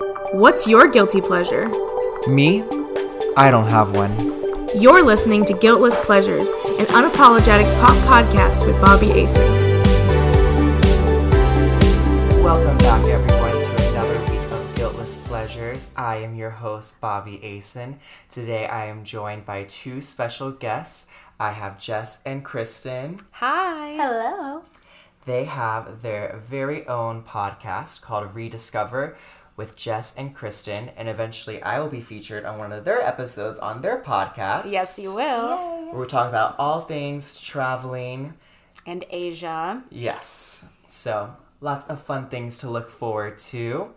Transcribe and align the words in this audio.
What's 0.00 0.66
your 0.66 0.88
guilty 0.88 1.20
pleasure? 1.20 1.68
Me? 2.26 2.62
I 3.36 3.50
don't 3.50 3.68
have 3.68 3.94
one. 3.94 4.16
You're 4.74 5.02
listening 5.02 5.44
to 5.44 5.52
Guiltless 5.52 5.96
Pleasures, 5.98 6.48
an 6.78 6.86
unapologetic 6.86 7.70
pop 7.80 7.96
podcast 8.08 8.66
with 8.66 8.80
Bobby 8.80 9.08
Asen. 9.08 9.46
Welcome 12.42 12.78
back, 12.78 13.06
everyone, 13.08 13.52
to 13.52 13.88
another 13.90 14.32
week 14.32 14.50
of 14.50 14.74
Guiltless 14.74 15.16
Pleasures. 15.16 15.92
I 15.98 16.16
am 16.16 16.34
your 16.34 16.50
host, 16.50 16.98
Bobby 17.02 17.38
Asen. 17.42 17.96
Today, 18.30 18.66
I 18.66 18.86
am 18.86 19.04
joined 19.04 19.44
by 19.44 19.64
two 19.64 20.00
special 20.00 20.50
guests. 20.50 21.10
I 21.38 21.52
have 21.52 21.78
Jess 21.78 22.22
and 22.24 22.42
Kristen. 22.42 23.20
Hi. 23.32 23.96
Hello. 23.96 24.62
They 25.26 25.44
have 25.44 26.00
their 26.00 26.40
very 26.42 26.86
own 26.86 27.22
podcast 27.22 28.00
called 28.00 28.34
Rediscover 28.34 29.16
with 29.60 29.76
Jess 29.76 30.16
and 30.16 30.34
Kristen, 30.34 30.88
and 30.96 31.06
eventually 31.06 31.62
I 31.62 31.80
will 31.80 31.90
be 31.90 32.00
featured 32.00 32.46
on 32.46 32.58
one 32.58 32.72
of 32.72 32.86
their 32.86 33.02
episodes 33.02 33.58
on 33.58 33.82
their 33.82 34.00
podcast. 34.00 34.72
Yes, 34.72 34.98
you 34.98 35.12
will. 35.12 35.90
Where 35.90 36.00
we 36.00 36.06
talk 36.06 36.30
about 36.30 36.54
all 36.58 36.80
things 36.80 37.38
traveling. 37.38 38.32
And 38.86 39.04
Asia. 39.10 39.82
Yes. 39.90 40.70
So, 40.88 41.36
lots 41.60 41.86
of 41.88 42.00
fun 42.00 42.30
things 42.30 42.56
to 42.58 42.70
look 42.70 42.90
forward 42.90 43.36
to. 43.52 43.90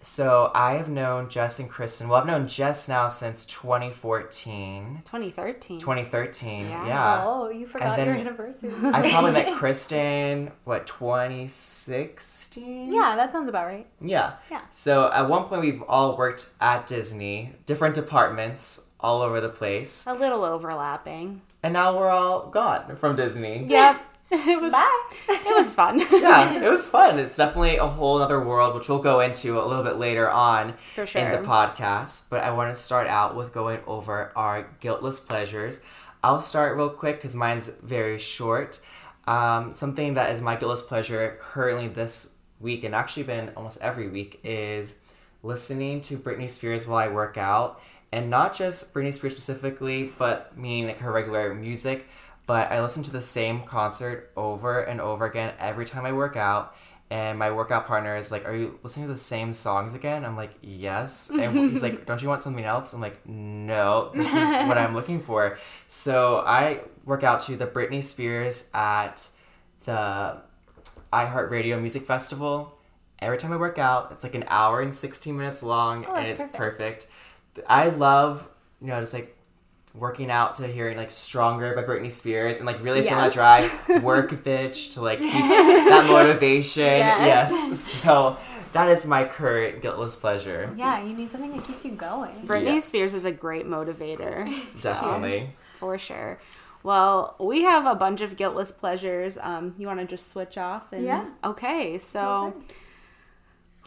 So, 0.00 0.52
I 0.54 0.74
have 0.74 0.88
known 0.88 1.28
Jess 1.28 1.58
and 1.58 1.68
Kristen. 1.68 2.08
Well, 2.08 2.20
I've 2.20 2.26
known 2.26 2.46
Jess 2.46 2.88
now 2.88 3.08
since 3.08 3.44
2014. 3.46 5.02
2013. 5.04 5.80
2013, 5.80 6.68
Yeah. 6.68 6.86
yeah. 6.86 7.24
Oh, 7.26 7.48
you 7.50 7.66
forgot 7.66 7.98
your 7.98 8.14
anniversary. 8.14 8.70
I 8.82 9.10
probably 9.10 9.32
met 9.32 9.54
Kristen, 9.56 10.52
what, 10.64 10.86
2016? 10.86 12.92
yeah, 12.92 13.16
that 13.16 13.32
sounds 13.32 13.48
about 13.48 13.66
right. 13.66 13.86
Yeah. 14.00 14.34
Yeah. 14.50 14.60
So 14.70 15.10
at 15.12 15.28
one 15.28 15.44
point 15.44 15.62
we've 15.62 15.82
all 15.82 16.16
worked 16.16 16.50
at 16.60 16.86
Disney, 16.86 17.54
different 17.66 17.94
departments 17.94 18.90
all 19.00 19.22
over 19.22 19.40
the 19.40 19.48
place. 19.48 20.06
A 20.06 20.14
little 20.14 20.44
overlapping. 20.44 21.42
And 21.62 21.72
now 21.72 21.96
we're 21.98 22.10
all 22.10 22.48
gone 22.50 22.94
from 22.96 23.16
Disney. 23.16 23.64
Yep. 23.64 24.00
It 24.48 24.60
was 24.60 24.72
Bye. 24.72 25.06
it 25.30 25.54
was 25.54 25.72
fun. 25.72 25.98
yeah, 26.12 26.62
it 26.62 26.68
was 26.68 26.86
fun. 26.86 27.18
It's 27.18 27.36
definitely 27.36 27.76
a 27.76 27.86
whole 27.86 28.20
other 28.20 28.38
world, 28.42 28.74
which 28.74 28.86
we'll 28.88 28.98
go 28.98 29.20
into 29.20 29.58
a 29.58 29.64
little 29.64 29.82
bit 29.82 29.96
later 29.96 30.30
on 30.30 30.74
For 30.94 31.04
in 31.04 31.30
the 31.30 31.48
podcast. 31.48 32.28
But 32.28 32.44
I 32.44 32.50
want 32.50 32.74
to 32.74 32.80
start 32.80 33.06
out 33.06 33.36
with 33.36 33.54
going 33.54 33.80
over 33.86 34.30
our 34.36 34.68
guiltless 34.80 35.18
pleasures. 35.18 35.82
I'll 36.22 36.42
start 36.42 36.76
real 36.76 36.90
quick 36.90 37.16
because 37.16 37.34
mine's 37.34 37.68
very 37.68 38.18
short. 38.18 38.80
Um, 39.26 39.72
something 39.72 40.14
that 40.14 40.30
is 40.32 40.42
my 40.42 40.56
guiltless 40.56 40.82
pleasure 40.82 41.38
currently 41.40 41.88
this 41.88 42.36
week, 42.60 42.84
and 42.84 42.94
actually 42.94 43.22
been 43.22 43.52
almost 43.56 43.80
every 43.80 44.08
week, 44.08 44.40
is 44.44 45.00
listening 45.42 46.02
to 46.02 46.18
Britney 46.18 46.50
Spears 46.50 46.86
while 46.86 46.98
I 46.98 47.08
work 47.08 47.38
out. 47.38 47.80
And 48.12 48.30
not 48.30 48.54
just 48.54 48.92
Britney 48.94 49.12
Spears 49.12 49.32
specifically, 49.32 50.12
but 50.18 50.56
meaning 50.56 50.86
like 50.86 50.98
her 50.98 51.12
regular 51.12 51.54
music. 51.54 52.06
But 52.48 52.72
I 52.72 52.80
listen 52.82 53.02
to 53.04 53.12
the 53.12 53.20
same 53.20 53.62
concert 53.62 54.32
over 54.34 54.80
and 54.80 55.00
over 55.00 55.26
again 55.26 55.54
every 55.60 55.84
time 55.84 56.04
I 56.04 56.12
work 56.12 56.34
out. 56.34 56.74
And 57.10 57.38
my 57.38 57.50
workout 57.50 57.86
partner 57.86 58.16
is 58.16 58.32
like, 58.32 58.46
Are 58.46 58.54
you 58.56 58.78
listening 58.82 59.06
to 59.06 59.12
the 59.12 59.18
same 59.18 59.52
songs 59.52 59.94
again? 59.94 60.24
I'm 60.24 60.34
like, 60.34 60.52
Yes. 60.62 61.30
And 61.30 61.70
he's 61.70 61.82
like, 61.82 62.06
Don't 62.06 62.20
you 62.22 62.28
want 62.28 62.40
something 62.40 62.64
else? 62.64 62.92
I'm 62.94 63.00
like, 63.00 63.24
No, 63.26 64.10
this 64.14 64.34
is 64.34 64.48
what 64.68 64.76
I'm 64.78 64.94
looking 64.94 65.20
for. 65.20 65.58
So 65.86 66.42
I 66.46 66.80
work 67.04 67.22
out 67.22 67.40
to 67.42 67.56
the 67.56 67.66
Britney 67.66 68.02
Spears 68.02 68.70
at 68.74 69.28
the 69.84 70.38
iHeartRadio 71.12 71.80
Music 71.80 72.02
Festival. 72.02 72.78
Every 73.20 73.36
time 73.38 73.52
I 73.52 73.56
work 73.56 73.78
out, 73.78 74.12
it's 74.12 74.22
like 74.24 74.34
an 74.34 74.44
hour 74.48 74.80
and 74.80 74.94
16 74.94 75.36
minutes 75.36 75.62
long, 75.62 76.06
Oh, 76.08 76.14
and 76.14 76.26
it's 76.28 76.42
perfect. 76.54 77.08
I 77.66 77.88
love, 77.88 78.48
you 78.80 78.88
know, 78.88 79.00
just 79.00 79.12
like 79.14 79.34
working 79.94 80.30
out 80.30 80.54
to 80.56 80.66
hearing 80.66 80.96
like 80.96 81.10
Stronger 81.10 81.74
by 81.74 81.82
Britney 81.82 82.10
Spears 82.12 82.58
and 82.58 82.66
like 82.66 82.82
really 82.82 83.02
feeling 83.02 83.16
that 83.16 83.32
drive, 83.32 83.72
work 84.02 84.30
bitch 84.30 84.94
to 84.94 85.00
like 85.00 85.18
keep 85.18 85.32
that 85.32 86.06
motivation. 86.08 86.84
Yes. 86.84 87.50
Yes. 87.50 87.80
So 87.80 88.36
that 88.72 88.88
is 88.88 89.06
my 89.06 89.24
current 89.24 89.82
guiltless 89.82 90.14
pleasure. 90.14 90.72
Yeah, 90.76 91.02
you 91.02 91.14
need 91.16 91.30
something 91.30 91.54
that 91.56 91.66
keeps 91.66 91.84
you 91.84 91.92
going. 91.92 92.46
Britney 92.46 92.64
Yes. 92.74 92.84
Spears 92.84 93.14
is 93.14 93.24
a 93.24 93.32
great 93.32 93.66
motivator. 93.66 94.46
Definitely. 94.82 95.50
For 95.78 95.98
sure. 95.98 96.38
Well, 96.82 97.34
we 97.40 97.62
have 97.62 97.86
a 97.86 97.94
bunch 97.94 98.20
of 98.20 98.36
guiltless 98.36 98.70
pleasures. 98.70 99.36
Um, 99.40 99.74
you 99.78 99.86
want 99.88 99.98
to 100.00 100.06
just 100.06 100.28
switch 100.28 100.56
off? 100.56 100.92
And, 100.92 101.04
Yeah. 101.04 101.26
Okay, 101.42 101.98
so 101.98 102.54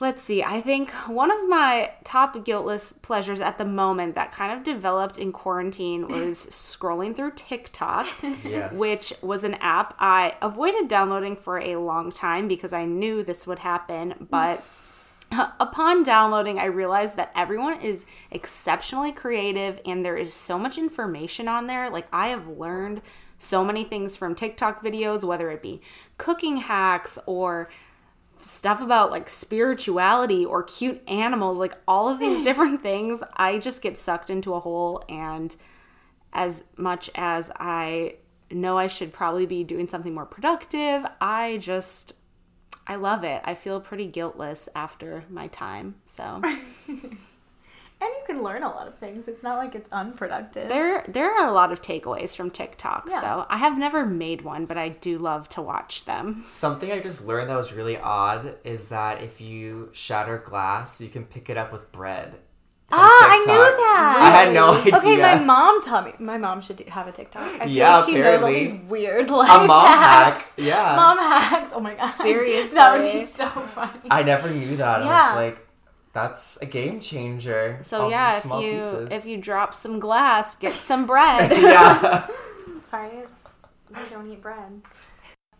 let's 0.02 0.24
see. 0.24 0.42
I 0.42 0.62
think 0.62 0.90
one 1.08 1.32
of 1.32 1.48
my 1.48 1.92
top 2.04 2.44
guiltless 2.44 2.92
pleasures 2.92 3.40
at 3.40 3.60
the 3.60 3.66
moment 3.66 4.16
that 4.16 4.32
kind 4.32 4.52
of 4.52 4.64
developed 4.64 5.20
in 5.20 5.32
quarantine 5.32 6.08
was 6.08 6.46
scrolling 6.50 7.16
through 7.16 7.34
TikTok. 7.36 8.08
Yes. 8.44 8.76
which 8.76 9.14
was 9.22 9.44
an 9.44 9.54
app 9.56 9.94
I 10.00 10.36
avoided 10.42 10.88
downloading 10.88 11.36
for 11.36 11.60
a 11.60 11.76
long 11.76 12.12
time 12.12 12.48
because 12.48 12.74
I 12.74 12.86
knew 12.86 13.24
this 13.24 13.46
would 13.46 13.60
happen. 13.60 14.28
But 14.30 14.66
upon 15.60 16.02
downloading, 16.02 16.58
I 16.58 16.66
realized 16.66 17.16
that 17.18 17.32
everyone 17.36 17.80
is 17.80 18.06
exceptionally 18.32 19.12
creative 19.12 19.80
and 19.86 20.04
there 20.04 20.18
is 20.18 20.34
so 20.34 20.58
much 20.58 20.80
information 20.80 21.48
on 21.48 21.68
there. 21.68 21.92
Like, 21.92 22.08
I 22.12 22.30
have 22.30 22.48
learned 22.48 23.04
so 23.38 23.64
many 23.64 23.84
things 23.84 24.16
from 24.16 24.34
TikTok 24.34 24.84
videos, 24.84 25.24
whether 25.24 25.52
it 25.52 25.62
be 25.62 25.82
cooking 26.18 26.58
hacks 26.58 27.20
or 27.28 27.70
stuff 28.44 28.82
about 28.82 29.12
like 29.12 29.30
spirituality 29.30 30.46
or 30.46 30.64
cute 30.64 31.02
animals, 31.08 31.58
like 31.58 31.74
all 31.88 32.10
of 32.10 32.20
these 32.20 32.44
different 32.44 32.82
things. 32.82 33.24
I 33.36 33.60
just 33.60 33.82
get 33.82 33.98
sucked 33.98 34.30
into 34.30 34.54
a 34.54 34.60
hole 34.60 35.04
and 35.10 35.56
as 36.34 36.64
much 36.78 37.10
as 37.16 37.52
I 37.58 38.16
know 38.50 38.78
I 38.78 38.88
should 38.88 39.14
probably 39.14 39.46
be 39.46 39.64
doing 39.64 39.88
something 39.88 40.14
more 40.14 40.26
productive, 40.26 41.06
I 41.20 41.58
just 41.58 42.14
I 42.88 42.96
love 42.96 43.24
it. 43.24 43.42
I 43.46 43.56
feel 43.56 43.80
pretty 43.80 44.08
guiltless 44.08 44.68
after 44.76 45.24
my 45.30 45.48
time. 45.48 45.96
So 46.06 46.42
And 48.04 48.10
you 48.10 48.24
can 48.26 48.42
learn 48.42 48.64
a 48.64 48.68
lot 48.70 48.88
of 48.88 48.96
things. 48.98 49.28
It's 49.28 49.44
not 49.44 49.58
like 49.60 49.76
it's 49.76 49.88
unproductive. 49.92 50.70
there 50.70 51.06
there 51.08 51.32
are 51.32 51.48
a 51.48 51.52
lot 51.52 51.72
of 51.72 51.82
takeaways 51.84 52.36
from 52.36 52.50
TikTok. 52.50 53.08
Yeah. 53.10 53.22
So 53.22 53.46
I 53.48 53.58
have 53.58 53.78
never 53.78 54.06
made 54.06 54.42
one, 54.42 54.66
but 54.66 54.76
I 54.78 54.90
do 54.90 55.20
love 55.20 55.48
to 55.50 55.62
watch 55.62 56.06
them. 56.06 56.42
Something 56.44 56.92
I 56.92 57.00
just 57.00 57.26
learned 57.28 57.50
that 57.52 57.58
was 57.58 57.74
really 57.74 57.98
odd 57.98 58.56
is 58.64 58.90
that 58.90 59.22
if 59.22 59.40
you 59.40 59.90
shatter 59.94 60.40
glass, 60.40 61.00
you 61.00 61.10
can 61.10 61.26
pick 61.26 61.48
it 61.50 61.58
up 61.58 61.72
with 61.72 61.92
bread. 61.92 62.32
From 62.90 63.00
Ah, 63.00 63.28
I 63.32 63.38
knew 63.38 63.46
TikTok. 63.46 63.78
that. 63.78 64.18
I 64.22 64.30
had 64.32 64.54
no 64.54 64.74
idea. 64.74 64.96
Okay, 64.98 65.18
my 65.22 65.40
mom 65.46 65.82
taught 65.82 66.06
me. 66.06 66.14
My 66.20 66.38
mom 66.38 66.60
should 66.60 66.76
do, 66.78 66.84
have 66.90 67.08
a 67.08 67.12
TikTok. 67.14 67.42
I 67.44 67.60
feel 67.60 67.68
Yeah, 67.70 67.98
like 67.98 68.06
she 68.10 68.16
knows 68.18 68.42
all 68.42 68.50
these 68.50 68.74
weird 68.90 69.30
like 69.30 69.50
A 69.64 69.66
mom 69.66 69.88
hacks. 69.88 70.44
hack. 70.44 70.54
Yeah. 70.58 70.96
Mom 70.98 71.18
hacks. 71.20 71.72
Oh 71.74 71.80
my 71.80 71.94
god. 71.94 72.12
Seriously. 72.12 72.74
that 72.80 73.00
would 73.00 73.12
be 73.14 73.26
so 73.26 73.48
funny. 73.48 74.00
I 74.10 74.24
never 74.24 74.50
knew 74.50 74.76
that. 74.78 75.04
I 75.04 75.06
Yeah. 75.06 75.28
was 75.28 75.36
like, 75.38 75.68
that's 76.14 76.62
a 76.62 76.66
game 76.66 77.00
changer. 77.00 77.80
So 77.84 78.02
all 78.02 78.10
yeah, 78.10 78.30
these 78.30 78.38
if 78.38 78.44
small 78.44 78.62
you 78.62 78.74
pieces. 78.76 79.12
if 79.12 79.26
you 79.26 79.38
drop 79.38 79.74
some 79.74 80.00
glass, 80.00 80.56
get 80.56 80.74
some 80.74 81.06
bread. 81.06 81.52
yeah. 81.58 82.28
Sorry, 82.84 83.12
I 83.94 84.08
don't 84.10 84.30
eat 84.30 84.42
bread. 84.42 84.82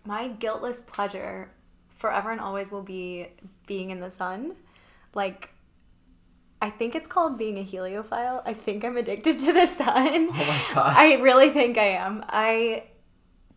My 0.06 0.28
guiltless 0.30 0.82
pleasure 0.82 1.52
forever 1.98 2.32
and 2.32 2.42
always 2.42 2.72
will 2.72 2.82
be 2.82 3.28
being 3.68 3.92
in 3.92 4.00
the 4.00 4.10
sun. 4.10 4.56
Like, 5.14 5.50
I 6.62 6.70
think 6.70 6.96
it's 6.96 7.08
called 7.08 7.38
being 7.38 7.58
a 7.58 7.64
heliophile. 7.64 8.42
I 8.46 8.54
think 8.54 8.84
I'm 8.84 8.98
addicted 8.98 9.40
to 9.40 9.54
the 9.54 9.66
sun. 9.68 10.30
Oh 10.32 10.32
my 10.32 10.62
gosh. 10.74 10.96
I 10.98 11.22
really 11.22 11.50
think 11.52 11.78
I 11.78 11.90
am. 11.90 12.26
I 12.28 12.84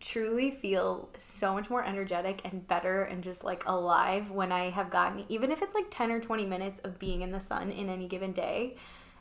truly 0.05 0.51
feel 0.51 1.09
so 1.17 1.53
much 1.53 1.69
more 1.69 1.83
energetic 1.83 2.41
and 2.45 2.67
better 2.67 3.03
and 3.03 3.23
just 3.23 3.43
like 3.43 3.63
alive 3.65 4.29
when 4.29 4.51
I 4.51 4.69
have 4.69 4.91
gotten, 4.91 5.25
even 5.29 5.51
if 5.51 5.61
it's 5.63 5.73
like 5.73 5.87
10 5.89 6.11
or 6.11 6.19
20 6.19 6.45
minutes 6.45 6.79
of 6.81 6.99
being 6.99 7.21
in 7.21 7.31
the 7.31 7.39
sun 7.41 7.71
in 7.71 7.89
any 7.89 8.07
given 8.07 8.31
day. 8.31 8.75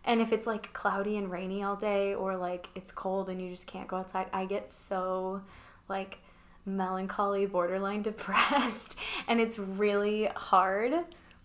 And 0.05 0.21
if 0.21 0.31
it's 0.33 0.47
like 0.47 0.73
cloudy 0.75 1.17
and 1.17 1.31
rainy 1.31 1.63
all 1.63 1.77
day 1.77 2.15
or 2.15 2.37
like 2.37 2.69
it's 2.75 2.93
cold 2.93 3.31
and 3.31 3.41
you 3.41 3.51
just 3.51 3.67
can't 3.67 3.89
go 3.89 3.97
outside, 3.97 4.27
I 4.33 4.45
get 4.45 4.71
so 4.71 5.41
like 5.89 6.19
melancholy, 6.67 7.47
borderline 7.47 8.03
depressed. 8.11 8.99
And 9.27 9.41
it's 9.41 9.59
really 9.59 10.27
hard 10.37 10.93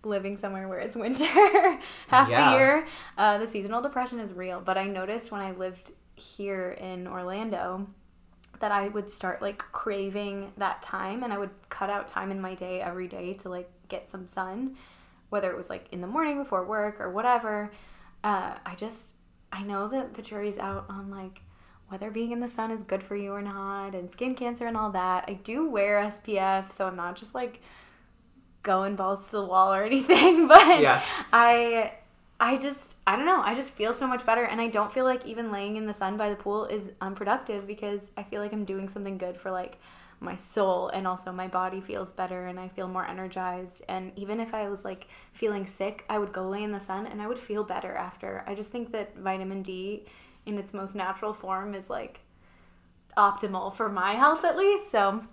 living 0.04 0.36
somewhere 0.36 0.68
where 0.68 0.80
it's 0.80 0.96
winter 0.98 1.26
half 2.08 2.30
Yeah. 2.30 2.52
the 2.52 2.58
year. 2.58 2.88
Uh, 3.18 3.38
the 3.38 3.48
seasonal 3.48 3.82
depression 3.82 4.20
is 4.20 4.34
real. 4.34 4.60
But 4.60 4.78
I 4.78 4.86
noticed 4.88 5.32
when 5.32 5.40
I 5.40 5.52
lived 5.52 5.92
here 6.16 6.72
in 6.72 7.08
Orlando 7.08 7.88
that 8.60 8.72
I 8.72 8.90
would 8.90 9.10
start 9.10 9.42
like 9.42 9.60
craving 9.60 10.52
that 10.58 10.82
time 10.82 11.24
and 11.24 11.32
I 11.32 11.38
would 11.38 11.52
cut 11.70 11.90
out 11.90 12.08
time 12.08 12.32
in 12.32 12.42
my 12.42 12.56
day 12.56 12.82
every 12.82 13.08
day 13.08 13.34
to 13.36 13.50
like 13.50 13.70
get 13.88 14.10
some 14.10 14.28
sun, 14.28 14.76
whether 15.30 15.50
it 15.50 15.58
was 15.58 15.70
like 15.70 15.88
in 15.92 16.02
the 16.02 16.08
morning 16.08 16.38
before 16.38 16.66
work 16.66 17.00
or 17.00 17.10
whatever. 17.10 17.72
Uh, 18.24 18.56
I 18.66 18.76
just, 18.76 19.14
I 19.52 19.64
know 19.64 19.88
that 19.88 20.14
the 20.16 20.22
jury's 20.22 20.60
out 20.60 20.86
on 20.90 21.10
like 21.10 21.42
whether 21.88 22.12
being 22.12 22.32
in 22.32 22.40
the 22.40 22.50
sun 22.50 22.70
is 22.70 22.84
good 22.84 23.02
for 23.02 23.16
you 23.16 23.32
or 23.32 23.42
not 23.42 23.96
and 23.96 24.12
skin 24.12 24.36
cancer 24.36 24.68
and 24.68 24.78
all 24.78 24.92
that. 24.92 25.26
I 25.28 25.34
do 25.34 25.68
wear 25.70 26.00
SPF, 26.02 26.72
so 26.72 26.86
I'm 26.88 26.96
not 26.96 27.16
just 27.16 27.34
like 27.34 27.62
going 28.62 28.96
balls 28.96 29.26
to 29.28 29.32
the 29.32 29.44
wall 29.46 29.74
or 29.74 29.84
anything, 29.86 30.48
but 30.48 30.82
Yeah. 30.82 31.02
I 31.32 31.94
I 32.40 32.58
just 32.58 32.89
I 33.10 33.16
don't 33.16 33.26
know. 33.26 33.42
I 33.42 33.56
just 33.56 33.74
feel 33.74 33.92
so 33.96 34.06
much 34.06 34.24
better 34.24 34.44
and 34.44 34.62
I 34.62 34.68
don't 34.68 34.94
feel 34.94 35.04
like 35.04 35.26
even 35.26 35.52
laying 35.52 35.78
in 35.78 35.88
the 35.88 35.96
sun 35.96 36.16
by 36.16 36.30
the 36.30 36.36
pool 36.36 36.66
is 36.66 36.92
unproductive 37.02 37.66
because 37.66 38.12
I 38.16 38.22
feel 38.22 38.40
like 38.40 38.54
I'm 38.54 38.66
doing 38.66 38.88
something 38.88 39.18
good 39.18 39.36
for 39.36 39.50
like 39.50 39.80
my 40.20 40.36
soul 40.36 40.90
and 40.90 41.08
also 41.08 41.32
my 41.32 41.48
body 41.48 41.82
feels 41.82 42.14
better 42.14 42.46
and 42.46 42.60
I 42.60 42.68
feel 42.68 42.88
more 42.88 43.08
energized 43.08 43.82
and 43.90 44.12
even 44.16 44.40
if 44.40 44.54
I 44.54 44.70
was 44.70 44.86
like 44.86 45.08
feeling 45.34 45.66
sick, 45.66 46.06
I 46.08 46.20
would 46.20 46.32
go 46.32 46.48
lay 46.48 46.62
in 46.62 46.72
the 46.72 46.80
sun 46.80 47.08
and 47.08 47.20
I 47.20 47.28
would 47.28 47.40
feel 47.40 47.64
better 47.64 47.96
after. 47.96 48.44
I 48.46 48.54
just 48.54 48.72
think 48.72 48.92
that 48.92 49.18
vitamin 49.18 49.64
D 49.64 50.06
in 50.46 50.60
its 50.60 50.76
most 50.76 50.94
natural 50.94 51.34
form 51.34 51.74
is 51.74 51.90
like 51.90 52.20
optimal 53.18 53.74
for 53.74 53.90
my 53.90 54.12
health 54.12 54.46
at 54.46 54.56
least. 54.56 54.92
So 54.92 55.24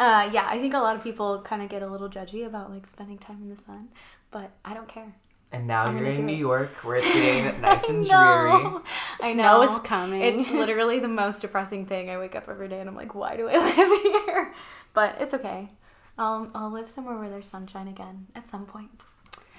uh, 0.00 0.28
yeah, 0.32 0.48
I 0.50 0.58
think 0.58 0.74
a 0.74 0.80
lot 0.80 0.96
of 0.96 1.04
people 1.04 1.42
kind 1.42 1.62
of 1.62 1.68
get 1.68 1.80
a 1.80 1.86
little 1.86 2.08
judgy 2.08 2.44
about 2.44 2.72
like 2.72 2.88
spending 2.88 3.18
time 3.18 3.40
in 3.40 3.50
the 3.50 3.62
sun, 3.62 3.90
but 4.32 4.50
I 4.64 4.74
don't 4.74 4.88
care. 4.88 5.14
And 5.54 5.66
now 5.68 5.84
I'm 5.84 5.96
you're 5.98 6.06
in 6.08 6.26
New 6.26 6.32
it. 6.32 6.38
York 6.38 6.70
where 6.82 6.96
it's 6.96 7.06
getting 7.06 7.60
nice 7.60 7.88
and 7.88 8.00
No. 8.00 8.08
dreary. 8.08 8.82
I 9.22 9.32
Snow 9.34 9.42
know 9.42 9.62
is 9.62 9.78
coming. 9.78 10.20
It's 10.22 10.50
literally 10.50 10.98
the 10.98 11.08
most 11.08 11.40
depressing 11.42 11.86
thing. 11.86 12.10
I 12.10 12.18
wake 12.18 12.34
up 12.34 12.48
every 12.48 12.68
day 12.68 12.80
and 12.80 12.88
I'm 12.88 12.96
like, 12.96 13.14
why 13.14 13.36
do 13.36 13.48
I 13.48 13.56
live 13.76 14.02
here? 14.26 14.52
But 14.94 15.16
it's 15.20 15.32
okay. 15.34 15.70
I'll 16.18 16.50
I'll 16.54 16.70
live 16.72 16.90
somewhere 16.90 17.16
where 17.18 17.28
there's 17.30 17.46
sunshine 17.46 17.86
again 17.88 18.26
at 18.34 18.48
some 18.48 18.66
point. 18.66 18.90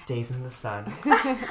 Days 0.06 0.30
in 0.30 0.42
the 0.42 0.50
sun. 0.50 0.84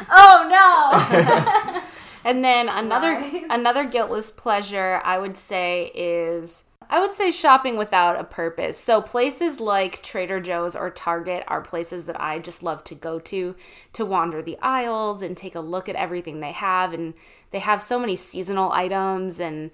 Oh 0.09 0.47
no! 0.50 1.81
And 2.24 2.44
then 2.44 2.69
another 2.69 3.19
Lies. 3.19 3.44
another 3.50 3.83
guiltless 3.86 4.30
pleasure 4.31 5.01
I 5.03 5.18
would 5.19 5.38
say 5.38 5.92
is 5.94 6.63
I 6.89 6.99
would 6.99 7.11
say 7.11 7.31
shopping 7.31 7.77
without 7.77 8.19
a 8.19 8.23
purpose. 8.23 8.77
So 8.77 9.01
places 9.01 9.59
like 9.59 10.03
Trader 10.03 10.39
Joe's 10.39 10.75
or 10.75 10.89
Target 10.89 11.43
are 11.47 11.61
places 11.61 12.05
that 12.05 12.19
I 12.19 12.39
just 12.39 12.63
love 12.63 12.83
to 12.85 12.95
go 12.95 13.19
to 13.19 13.55
to 13.93 14.05
wander 14.05 14.41
the 14.41 14.57
aisles 14.61 15.21
and 15.21 15.35
take 15.35 15.55
a 15.55 15.59
look 15.59 15.89
at 15.89 15.95
everything 15.95 16.39
they 16.39 16.51
have 16.51 16.93
and 16.93 17.13
they 17.51 17.59
have 17.59 17.81
so 17.81 17.99
many 17.99 18.15
seasonal 18.15 18.71
items 18.71 19.39
and 19.39 19.71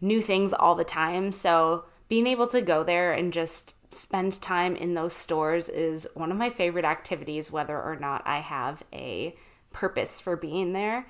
new 0.00 0.20
things 0.20 0.52
all 0.52 0.74
the 0.74 0.84
time. 0.84 1.32
So 1.32 1.84
being 2.08 2.26
able 2.26 2.46
to 2.48 2.60
go 2.60 2.82
there 2.82 3.12
and 3.12 3.32
just 3.32 3.74
spend 3.90 4.40
time 4.40 4.76
in 4.76 4.94
those 4.94 5.14
stores 5.14 5.68
is 5.68 6.06
one 6.14 6.30
of 6.30 6.36
my 6.36 6.50
favorite 6.50 6.84
activities 6.84 7.50
whether 7.50 7.80
or 7.80 7.96
not 7.96 8.22
I 8.26 8.40
have 8.40 8.82
a 8.92 9.34
purpose 9.72 10.20
for 10.20 10.36
being 10.36 10.72
there. 10.72 11.06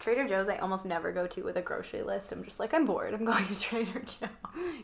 Trader 0.00 0.26
Joe's 0.26 0.48
I 0.48 0.56
almost 0.56 0.84
never 0.86 1.12
go 1.12 1.26
to 1.28 1.42
with 1.42 1.56
a 1.56 1.62
grocery 1.62 2.02
list. 2.02 2.32
I'm 2.32 2.42
just 2.44 2.58
like 2.58 2.74
I'm 2.74 2.86
bored. 2.86 3.14
I'm 3.14 3.24
going 3.30 3.46
to 3.46 3.60
Trader 3.60 4.00
Joe's. 4.00 4.28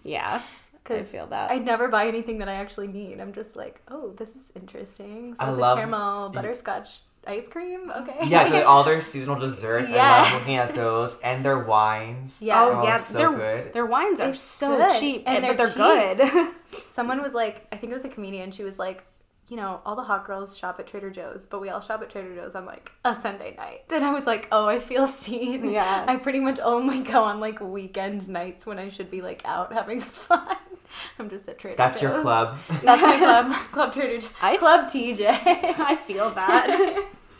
Yeah, 0.02 0.42
I 0.88 1.02
feel 1.02 1.26
that. 1.28 1.50
I 1.50 1.58
never 1.58 1.88
buy 1.88 2.06
anything 2.06 2.38
that 2.38 2.48
I 2.48 2.54
actually 2.54 2.86
need. 2.88 3.20
I'm 3.20 3.32
just 3.32 3.56
like, 3.56 3.80
oh, 3.88 4.12
this 4.16 4.36
is 4.36 4.52
interesting. 4.54 5.34
I 5.40 5.44
Salted 5.46 5.60
love- 5.60 5.78
caramel 5.78 6.28
butterscotch 6.30 7.00
ice 7.26 7.48
cream. 7.48 7.90
Okay. 7.90 8.18
Yeah, 8.28 8.44
so 8.44 8.62
all 8.68 8.84
their 8.84 9.00
seasonal 9.00 9.40
desserts. 9.40 9.90
I 9.90 9.96
Yeah. 9.96 10.22
love 10.22 10.32
looking 10.34 10.54
at 10.56 10.74
those 10.76 11.20
and 11.22 11.44
their 11.44 11.58
wines. 11.58 12.40
Yeah. 12.42 12.64
oh 12.64 12.84
yeah, 12.84 12.94
so 12.94 13.18
their 13.18 13.32
good. 13.32 13.72
their 13.72 13.86
wines 13.86 14.20
are 14.20 14.30
It's 14.30 14.40
so 14.40 14.76
good, 14.76 15.00
cheap, 15.00 15.24
and 15.26 15.44
and 15.44 15.56
but 15.56 15.74
they're 15.74 16.14
they're 16.14 16.14
good. 16.28 16.54
Someone 16.86 17.20
was 17.20 17.34
like, 17.34 17.66
I 17.72 17.76
think 17.76 17.90
it 17.90 17.94
was 17.94 18.04
a 18.04 18.08
comedian. 18.10 18.52
She 18.52 18.62
was 18.62 18.78
like, 18.78 19.02
you 19.48 19.56
know, 19.56 19.80
all 19.86 19.94
the 19.94 20.02
hot 20.02 20.26
girls 20.26 20.56
shop 20.58 20.80
at 20.80 20.86
Trader 20.88 21.10
Joe's, 21.10 21.46
but 21.46 21.60
we 21.60 21.68
all 21.68 21.80
shop 21.80 22.02
at 22.02 22.10
Trader 22.10 22.34
Joe's 22.34 22.54
on 22.56 22.66
like 22.66 22.90
a 23.04 23.14
Sunday 23.14 23.54
night. 23.56 23.82
And 23.90 24.04
I 24.04 24.12
was 24.12 24.26
like, 24.26 24.48
oh, 24.50 24.66
I 24.66 24.78
feel 24.80 25.06
seen. 25.24 25.70
Yeah. 25.70 26.04
I 26.08 26.16
pretty 26.16 26.40
much 26.40 26.58
only 26.60 27.00
go 27.02 27.22
on 27.22 27.38
like 27.40 27.60
weekend 27.60 28.28
nights 28.28 28.66
when 28.66 28.78
I 28.78 28.88
should 28.88 29.10
be 29.10 29.22
like 29.22 29.42
out 29.44 29.72
having 29.72 30.00
fun. 30.28 30.56
I'm 31.18 31.28
just 31.30 31.48
at 31.48 31.58
Trader 31.58 31.74
Joe's. 31.76 31.78
That's 31.78 32.00
Joe's. 32.00 32.12
your 32.12 32.22
club. 32.22 32.58
That's 32.82 33.02
my 33.02 33.16
club. 33.18 33.52
club 33.72 33.92
Trader 33.92 34.20
Joe's. 34.20 34.30
I- 34.42 34.56
Club 34.56 34.86
TJ. 34.88 35.28
I 35.78 35.94
feel 35.96 36.30
that. 36.30 36.66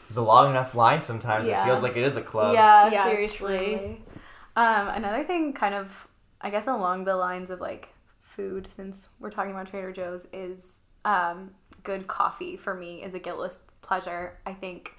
There's 0.09 0.17
a 0.17 0.23
long 0.23 0.51
enough 0.51 0.75
line 0.77 1.01
sometimes. 1.03 1.49
Yeah. 1.49 1.63
It 1.63 1.67
feels 1.67 1.83
like 1.83 1.97
it 1.97 2.05
is 2.05 2.17
a 2.17 2.23
club. 2.23 2.55
yeah, 2.55 2.89
Yeah, 2.91 3.05
seriously. 3.05 3.57
truly. 3.59 4.03
Um, 4.55 4.89
another 4.89 5.25
thing, 5.25 5.53
kind 5.53 5.75
of, 5.75 6.07
I 6.41 6.51
guess, 6.51 6.67
along 6.69 7.05
the 7.05 7.17
lines 7.17 7.51
of 7.51 7.61
like 7.61 7.89
food, 8.23 8.69
since 8.71 9.09
we're 9.19 9.31
talking 9.31 9.51
about 9.51 9.67
Trader 9.67 9.91
Joe's, 9.93 10.29
is 10.33 10.83
um, 11.05 11.51
good 11.87 12.09
coffee 12.09 12.57
for 12.57 12.75
me 12.75 13.03
is 13.03 13.15
a 13.15 13.19
guiltless 13.21 13.61
pleasure. 13.81 14.37
I 14.45 14.53
think, 14.53 14.93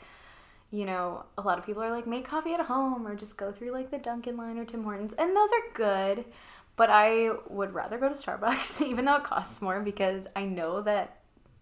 you 0.71 0.85
know, 0.85 1.25
a 1.37 1.41
lot 1.41 1.59
of 1.59 1.65
people 1.65 1.83
are 1.83 1.91
like, 1.91 2.07
make 2.07 2.25
coffee 2.25 2.53
at 2.53 2.61
home 2.61 3.05
or 3.05 3.13
just 3.13 3.37
go 3.37 3.51
through 3.51 3.71
like 3.71 3.91
the 3.91 3.97
Dunkin' 3.97 4.37
line 4.37 4.57
or 4.57 4.63
Tim 4.63 4.83
Hortons, 4.83 5.13
and 5.13 5.35
those 5.35 5.49
are 5.49 5.73
good. 5.73 6.25
But 6.77 6.89
I 6.89 7.31
would 7.49 7.73
rather 7.73 7.97
go 7.97 8.07
to 8.07 8.15
Starbucks, 8.15 8.81
even 8.87 9.05
though 9.05 9.17
it 9.17 9.23
costs 9.25 9.61
more, 9.61 9.81
because 9.81 10.27
I 10.35 10.45
know 10.45 10.81
that 10.81 11.17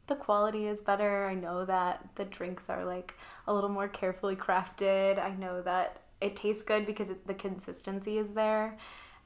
the 0.07 0.16
quality 0.16 0.68
is 0.68 0.81
better. 0.81 1.25
I 1.25 1.33
know 1.33 1.66
that 1.66 2.07
the 2.16 2.25
drinks 2.25 2.69
are 2.69 2.86
like 2.86 3.16
a 3.48 3.54
little 3.54 3.69
more 3.69 3.88
carefully 3.88 4.36
crafted. 4.36 5.19
I 5.19 5.31
know 5.31 5.63
that 5.63 6.01
it 6.22 6.36
tastes 6.36 6.62
good 6.62 6.86
because 6.86 7.10
it, 7.10 7.25
the 7.25 7.33
consistency 7.33 8.19
is 8.19 8.31
there. 8.31 8.77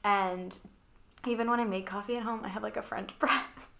And 0.02 0.56
even 1.26 1.50
when 1.50 1.60
I 1.60 1.64
make 1.64 1.86
coffee 1.86 2.16
at 2.16 2.22
home, 2.22 2.40
I 2.42 2.48
have 2.48 2.62
like 2.62 2.78
a 2.78 2.82
French 2.82 3.10
press. 3.18 3.79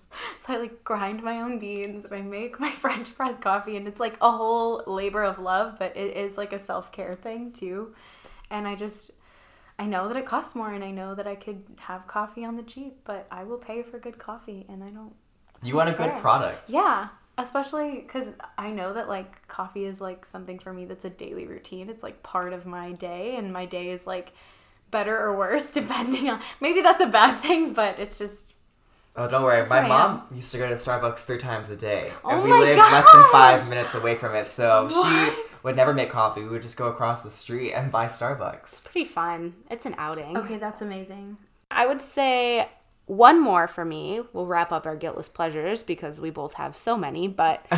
So 0.51 0.57
I 0.57 0.59
like 0.59 0.83
grind 0.83 1.23
my 1.23 1.43
own 1.43 1.61
beans 1.61 2.05
and 2.05 2.13
I 2.13 2.23
make 2.23 2.59
my 2.59 2.71
French 2.83 3.15
press 3.15 3.39
coffee 3.39 3.77
and 3.77 3.87
it's 3.87 4.01
like 4.01 4.17
a 4.21 4.33
whole 4.33 4.83
labor 4.87 5.23
of 5.23 5.39
love, 5.39 5.79
but 5.79 5.97
it 5.97 6.17
is 6.17 6.37
like 6.37 6.53
a 6.53 6.59
self-care 6.59 7.15
thing 7.15 7.53
too. 7.53 7.95
And 8.51 8.67
I 8.67 8.75
just 8.75 9.13
I 9.79 9.87
know 9.87 10.09
that 10.09 10.17
it 10.17 10.27
costs 10.27 10.55
more 10.57 10.73
and 10.73 10.83
I 10.83 10.91
know 10.91 11.15
that 11.15 11.27
I 11.27 11.37
could 11.37 11.63
have 11.79 12.07
coffee 12.09 12.45
on 12.45 12.57
the 12.57 12.63
cheap, 12.65 12.99
but 13.05 13.27
I 13.31 13.45
will 13.45 13.59
pay 13.59 13.83
for 13.83 13.99
good 14.01 14.19
coffee 14.19 14.67
and 14.69 14.83
I 14.83 14.91
don't 14.91 15.15
You 15.63 15.77
want 15.77 15.89
a 15.89 15.93
good 15.93 16.17
product. 16.17 16.69
yeah, 16.69 17.09
especially 17.39 18.01
because 18.01 18.27
I 18.59 18.71
know 18.71 18.93
that 18.93 19.09
like 19.09 19.47
coffee 19.47 19.85
is 19.85 20.01
like 20.01 20.27
something 20.27 20.59
for 20.59 20.73
me 20.73 20.85
that's 20.85 21.05
a 21.05 21.11
daily 21.11 21.47
routine. 21.47 21.89
It's 21.89 22.03
like 22.03 22.23
part 22.25 22.53
of 22.53 22.67
my 22.67 22.91
day, 22.93 23.37
and 23.37 23.53
my 23.53 23.67
day 23.67 23.91
is 23.91 24.05
like 24.07 24.33
better 24.91 25.17
or 25.17 25.37
worse 25.37 25.71
depending 25.81 26.29
on. 26.29 26.41
Maybe 26.61 26.83
that's 26.83 27.01
a 27.01 27.07
bad 27.07 27.41
thing, 27.41 27.73
but 27.73 28.01
it's 28.01 28.19
just 28.19 28.55
Oh, 29.17 29.29
don't 29.29 29.43
worry. 29.43 29.59
Just 29.59 29.71
My 29.71 29.81
who 29.81 29.87
I 29.87 29.89
mom 29.89 30.23
used 30.33 30.53
to 30.53 30.59
go 30.59 30.69
to 30.69 30.75
Starbucks 30.75 31.25
three 31.25 31.39
times 31.39 31.69
a 31.71 31.77
day. 31.77 32.13
Oh 32.25 32.31
and 32.31 32.43
we 32.45 32.51
my 32.51 32.59
lived 32.61 32.79
less 32.79 33.13
than 33.13 33.25
five 33.33 33.69
minutes 33.69 33.95
away 33.95 34.15
from 34.15 34.35
it. 34.35 34.47
So 34.49 34.85
What? 34.91 35.35
she 35.35 35.41
would 35.63 35.77
never 35.77 35.93
make 35.93 36.11
coffee. 36.11 36.43
We 36.43 36.49
would 36.49 36.63
just 36.63 36.77
go 36.77 36.87
across 36.89 37.23
the 37.23 37.31
street 37.31 37.73
and 37.73 37.91
buy 37.91 38.07
Starbucks. 38.07 38.85
Pretty 38.85 39.05
fun. 39.05 39.55
It's 39.71 39.85
an 39.85 39.95
outing. 39.99 40.37
okay. 40.39 40.57
That's 40.59 40.81
amazing. 40.81 41.37
I 41.71 41.87
would 41.87 42.01
say 42.01 42.69
one 43.07 43.41
more 43.43 43.67
for 43.67 43.85
me. 43.85 44.21
We'll 44.33 44.47
wrap 44.47 44.71
up 44.71 44.87
our 44.87 44.95
guiltless 44.95 45.29
pleasures 45.29 45.83
because 45.83 46.21
we 46.21 46.31
both 46.31 46.55
have 46.55 46.77
so 46.77 46.97
many, 46.97 47.27
but 47.27 47.67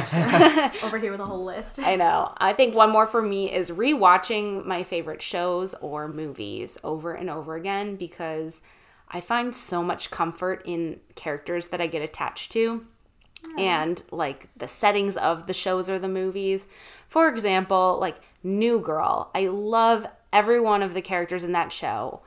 Over 0.85 0.99
here 0.99 1.11
with 1.11 1.21
a 1.21 1.27
whole 1.27 1.45
list. 1.45 1.79
I 1.79 1.97
know. 1.97 2.35
I 2.37 2.53
think 2.53 2.75
one 2.75 2.91
more 2.91 3.07
for 3.07 3.23
me 3.23 3.51
is 3.51 3.71
rewatching 3.71 4.67
my 4.67 4.83
favorite 4.83 5.23
shows 5.23 5.73
or 5.81 6.09
movies 6.09 6.77
over 6.85 7.15
and 7.15 7.31
over 7.31 7.55
again 7.57 7.97
because 7.97 8.61
I 9.13 9.21
find 9.21 9.55
so 9.55 9.83
much 9.83 10.11
comfort 10.11 10.63
in 10.65 11.01
characters 11.15 11.69
that 11.69 11.81
I 11.81 11.87
get 11.87 12.03
attached 12.03 12.51
to 12.53 12.87
and 13.59 14.03
like 14.11 14.49
the 14.57 14.69
settings 14.69 15.17
of 15.17 15.47
the 15.47 15.53
shows 15.53 15.91
or 15.91 15.99
the 15.99 16.09
movies. 16.09 16.67
For 17.09 17.29
example, 17.29 17.99
like 18.01 18.21
New 18.43 18.81
Girl. 18.81 19.31
I 19.35 19.47
love 19.47 20.07
every 20.33 20.61
one 20.61 20.83
of 20.83 20.95
the 20.95 21.03
characters 21.03 21.45
in 21.45 21.53
that 21.53 21.73
show. 21.73 22.23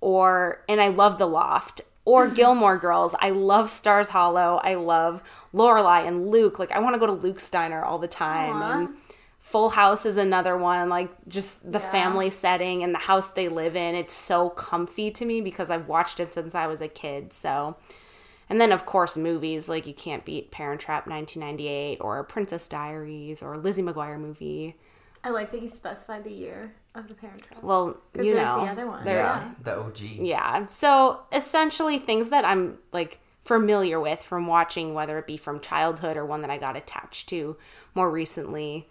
Or 0.00 0.64
and 0.68 0.80
I 0.80 0.88
love 0.88 1.18
The 1.18 1.26
Loft. 1.26 1.82
Or 2.04 2.28
Gilmore 2.34 2.78
Girls. 2.78 3.14
I 3.20 3.30
love 3.30 3.70
Stars 3.70 4.08
Hollow. 4.08 4.60
I 4.62 4.74
love 4.74 5.22
Lorelai 5.54 6.06
and 6.06 6.28
Luke. 6.28 6.58
Like 6.58 6.72
I 6.72 6.80
want 6.80 6.94
to 6.94 7.00
go 7.00 7.06
to 7.06 7.12
Luke's 7.12 7.48
Diner 7.48 7.84
all 7.84 7.98
the 7.98 8.08
time. 8.08 8.56
Aw. 8.56 8.78
And 8.80 8.88
Full 9.40 9.70
House 9.70 10.06
is 10.06 10.16
another 10.16 10.56
one. 10.56 10.88
Like 10.88 11.10
just 11.28 11.72
the 11.72 11.78
Yeah. 11.80 11.90
family 11.90 12.30
setting 12.30 12.82
and 12.84 12.94
the 12.94 12.98
house 13.00 13.30
they 13.30 13.48
live 13.48 13.74
in. 13.74 13.94
It's 13.94 14.14
so 14.14 14.50
comfy 14.50 15.10
to 15.10 15.24
me 15.24 15.40
because 15.40 15.70
I've 15.70 15.88
watched 15.88 16.20
it 16.20 16.32
since 16.34 16.54
I 16.54 16.66
was 16.66 16.80
a 16.80 16.88
kid. 16.88 17.32
So 17.32 17.76
and 18.48 18.60
then, 18.60 18.72
of 18.72 18.84
course, 18.84 19.16
movies 19.16 19.68
like 19.68 19.86
you 19.86 19.94
can't 19.94 20.24
beat 20.24 20.50
Parent 20.50 20.80
Trap 20.80 21.06
1998 21.06 21.98
or 22.00 22.22
Princess 22.24 22.66
Diaries 22.68 23.42
or 23.44 23.56
Lizzie 23.56 23.82
McGuire 23.82 24.18
movie. 24.18 24.76
I 25.22 25.30
like 25.30 25.52
that 25.52 25.62
you 25.62 25.68
specified 25.68 26.24
the 26.24 26.32
year 26.32 26.74
of 26.96 27.06
the 27.06 27.14
Parent 27.14 27.42
Trap. 27.42 27.62
Well, 27.62 27.98
you 28.16 28.34
there's 28.34 28.46
know, 28.48 28.64
the 28.64 28.70
other 28.72 28.86
one. 28.88 29.04
they're- 29.04 29.18
Yeah, 29.18 29.50
the 29.62 29.78
OG. 29.78 30.18
yeah. 30.20 30.66
So 30.66 31.20
essentially, 31.32 31.98
things 31.98 32.30
that 32.30 32.44
I'm 32.44 32.78
like 32.92 33.20
familiar 33.44 33.98
with 34.00 34.20
from 34.20 34.46
watching, 34.48 34.94
whether 34.94 35.16
it 35.18 35.26
be 35.28 35.36
from 35.36 35.60
childhood 35.60 36.16
or 36.16 36.26
one 36.26 36.42
that 36.42 36.50
I 36.50 36.58
got 36.58 36.76
attached 36.76 37.28
to 37.30 37.56
more 37.94 38.10
recently. 38.10 38.89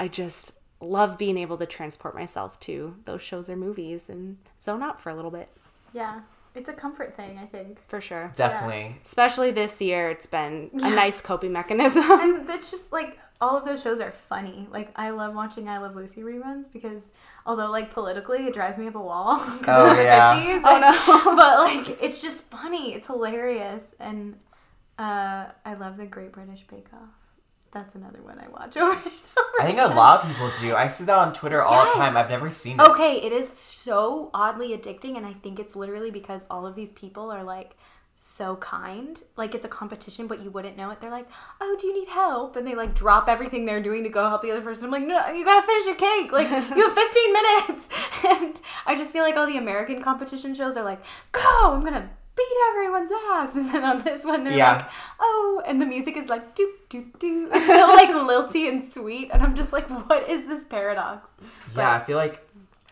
I 0.00 0.08
just 0.08 0.52
love 0.80 1.18
being 1.18 1.36
able 1.36 1.56
to 1.58 1.66
transport 1.66 2.14
myself 2.14 2.58
to 2.60 2.96
those 3.04 3.20
shows 3.22 3.48
or 3.50 3.56
movies 3.56 4.08
and 4.08 4.38
zone 4.62 4.82
out 4.82 5.00
for 5.00 5.10
a 5.10 5.14
little 5.14 5.30
bit, 5.32 5.48
Yeah, 5.92 6.20
it's 6.54 6.68
a 6.68 6.72
comfort 6.72 7.16
thing. 7.16 7.38
I 7.38 7.46
think. 7.46 7.78
for 7.88 8.00
sure. 8.00 8.30
Definitely. 8.36 8.96
Especially 9.04 9.50
this 9.50 9.80
year, 9.80 10.10
it's 10.10 10.26
been 10.26 10.70
a 10.74 10.90
nice 10.90 11.20
coping 11.20 11.52
mechanism. 11.52 12.04
and 12.08 12.48
it's 12.50 12.70
just 12.70 12.92
like 12.92 13.18
all 13.40 13.56
of 13.56 13.64
those 13.64 13.82
shows 13.82 14.00
are 14.00 14.10
funny. 14.12 14.66
Like 14.70 14.90
I 14.96 15.10
love 15.10 15.34
watching 15.34 15.68
I 15.68 15.78
Love 15.78 15.94
Lucy 15.96 16.22
reruns 16.22 16.72
because 16.72 17.12
although 17.46 17.70
like 17.70 17.92
politically 17.92 18.46
it 18.46 18.54
drives 18.54 18.78
me 18.78 18.86
up 18.88 18.94
a 18.96 19.00
wall 19.00 19.38
because 19.58 19.68
Oh, 19.68 19.90
of 19.90 19.96
the 19.96 20.02
yeah. 20.04 20.34
50s. 20.40 20.58
Oh, 20.58 20.62
like- 20.62 21.06
no. 21.26 21.36
but 21.36 21.58
like 21.88 22.02
it's 22.02 22.20
just 22.22 22.44
funny. 22.44 22.94
It's 22.94 23.06
hilarious 23.08 23.94
and 24.00 24.36
uh, 24.98 25.46
I 25.64 25.74
love 25.74 25.96
the 25.96 26.06
Great 26.06 26.32
British 26.32 26.64
Bake 26.68 26.86
Off. 26.92 27.08
That's 27.70 27.94
another 27.94 28.22
one 28.22 28.38
I 28.38 28.48
watch 28.48 28.76
over 28.78 28.92
and 28.92 29.00
over. 29.00 29.60
I 29.60 29.66
think 29.66 29.78
a 29.78 29.94
lot 29.94 30.22
of 30.22 30.28
people 30.28 30.50
do. 30.60 30.74
I 30.74 30.86
see 30.86 31.04
that 31.04 31.18
on 31.18 31.32
Twitter 31.32 31.62
all 31.62 31.84
the 31.84 31.92
time. 31.92 32.16
I've 32.16 32.30
never 32.30 32.48
seen 32.48 32.80
it. 32.80 32.86
Okay, 32.88 33.16
it 33.16 33.32
is 33.32 33.48
so 33.48 34.30
oddly 34.32 34.76
addicting, 34.76 35.16
and 35.16 35.26
I 35.26 35.34
think 35.34 35.58
it's 35.58 35.76
literally 35.76 36.10
because 36.10 36.46
all 36.50 36.66
of 36.66 36.74
these 36.74 36.92
people 36.92 37.30
are 37.30 37.44
like 37.44 37.76
so 38.20 38.56
kind. 38.56 39.22
Like 39.36 39.54
it's 39.54 39.64
a 39.64 39.68
competition, 39.68 40.26
but 40.26 40.40
you 40.40 40.50
wouldn't 40.50 40.76
know 40.76 40.90
it. 40.90 41.00
They're 41.00 41.10
like, 41.10 41.28
"Oh, 41.60 41.76
do 41.80 41.86
you 41.86 41.94
need 41.94 42.08
help?" 42.08 42.56
And 42.56 42.66
they 42.66 42.74
like 42.74 42.94
drop 42.94 43.28
everything 43.28 43.64
they're 43.64 43.82
doing 43.82 44.02
to 44.02 44.08
go 44.08 44.28
help 44.28 44.42
the 44.42 44.50
other 44.50 44.60
person. 44.60 44.86
I'm 44.86 44.90
like, 44.90 45.04
"No, 45.06 45.28
you 45.28 45.44
gotta 45.44 45.64
finish 45.66 45.86
your 45.86 45.94
cake. 45.94 46.32
Like 46.32 46.48
you 46.76 46.88
have 46.88 46.94
15 46.94 47.32
minutes." 47.32 47.88
And 48.24 48.60
I 48.84 48.96
just 48.96 49.12
feel 49.12 49.22
like 49.22 49.36
all 49.36 49.46
the 49.46 49.56
American 49.56 50.02
competition 50.02 50.54
shows 50.54 50.76
are 50.76 50.84
like, 50.84 51.00
"Go! 51.32 51.72
I'm 51.72 51.84
gonna." 51.84 52.10
Beat 52.38 52.56
everyone's 52.70 53.10
ass, 53.32 53.56
and 53.58 53.68
then 53.74 53.84
on 53.84 54.02
this 54.02 54.24
one 54.24 54.44
they're 54.44 54.56
Yeah. 54.56 54.76
like, 54.76 54.86
"Oh," 55.20 55.62
and 55.66 55.82
the 55.82 55.86
music 55.86 56.16
is 56.16 56.28
like 56.28 56.54
doop 56.56 56.72
doop 56.90 57.10
doop, 57.18 57.48
it's 57.52 57.66
so 57.66 57.86
like 57.94 58.10
lilty 58.32 58.68
and 58.68 58.86
sweet, 58.86 59.30
and 59.32 59.42
I'm 59.42 59.56
just 59.56 59.72
like, 59.72 59.86
"What 60.08 60.28
is 60.28 60.46
this 60.46 60.64
paradox?" 60.64 61.30
Yeah, 61.76 61.94
I 61.96 61.98
feel 61.98 62.16
like 62.16 62.36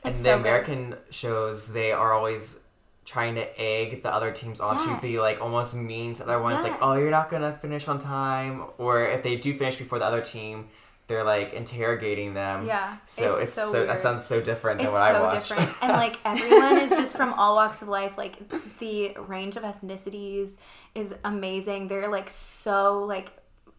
in 0.05 0.13
the 0.13 0.19
so 0.19 0.25
good. 0.37 0.41
American 0.41 0.97
shows, 1.11 1.73
they 1.73 1.93
are 1.93 2.13
always 2.13 2.65
trying 3.05 3.37
to 3.37 3.47
egg 3.61 4.03
the 4.03 4.13
other 4.13 4.33
teams 4.33 4.59
on 4.59 4.77
to 4.79 4.99
be 5.01 5.21
like 5.21 5.41
almost 5.41 5.77
mean 5.77 6.13
to 6.15 6.25
the 6.25 6.29
other 6.33 6.43
ones, 6.43 6.65
like, 6.65 6.77
oh, 6.83 6.95
you're 6.95 7.11
not 7.13 7.31
gonna 7.31 7.53
finish 7.63 7.87
on 7.87 7.99
time. 7.99 8.65
Or 8.79 9.07
if 9.07 9.23
they 9.23 9.37
do 9.37 9.55
finish 9.57 9.77
before 9.77 10.01
the 10.01 10.05
other 10.05 10.21
team, 10.21 10.67
they're 11.07 11.25
like 11.25 11.53
interrogating 11.53 12.35
them. 12.35 12.67
Yeah, 12.67 12.97
So 13.07 13.35
it's, 13.35 13.45
it's 13.45 13.53
so, 13.53 13.71
so 13.73 13.87
that 13.87 14.01
sounds 14.01 14.25
so 14.25 14.41
different 14.41 14.79
than 14.79 14.89
it's 14.89 14.93
what 14.93 15.03
I 15.03 15.13
so 15.13 15.23
watch. 15.23 15.49
different 15.49 15.71
and 15.83 15.93
like 15.93 16.19
everyone 16.25 16.79
is 16.79 16.91
just 16.91 17.17
from 17.17 17.33
all 17.35 17.55
walks 17.55 17.81
of 17.83 17.89
life 17.89 18.19
like 18.19 18.37
the 18.79 19.17
range 19.29 19.57
of 19.57 19.63
ethnicities 19.63 20.57
is 20.95 21.15
amazing 21.25 21.89
they're 21.89 22.09
like 22.11 22.29
so 22.31 23.05
like 23.05 23.31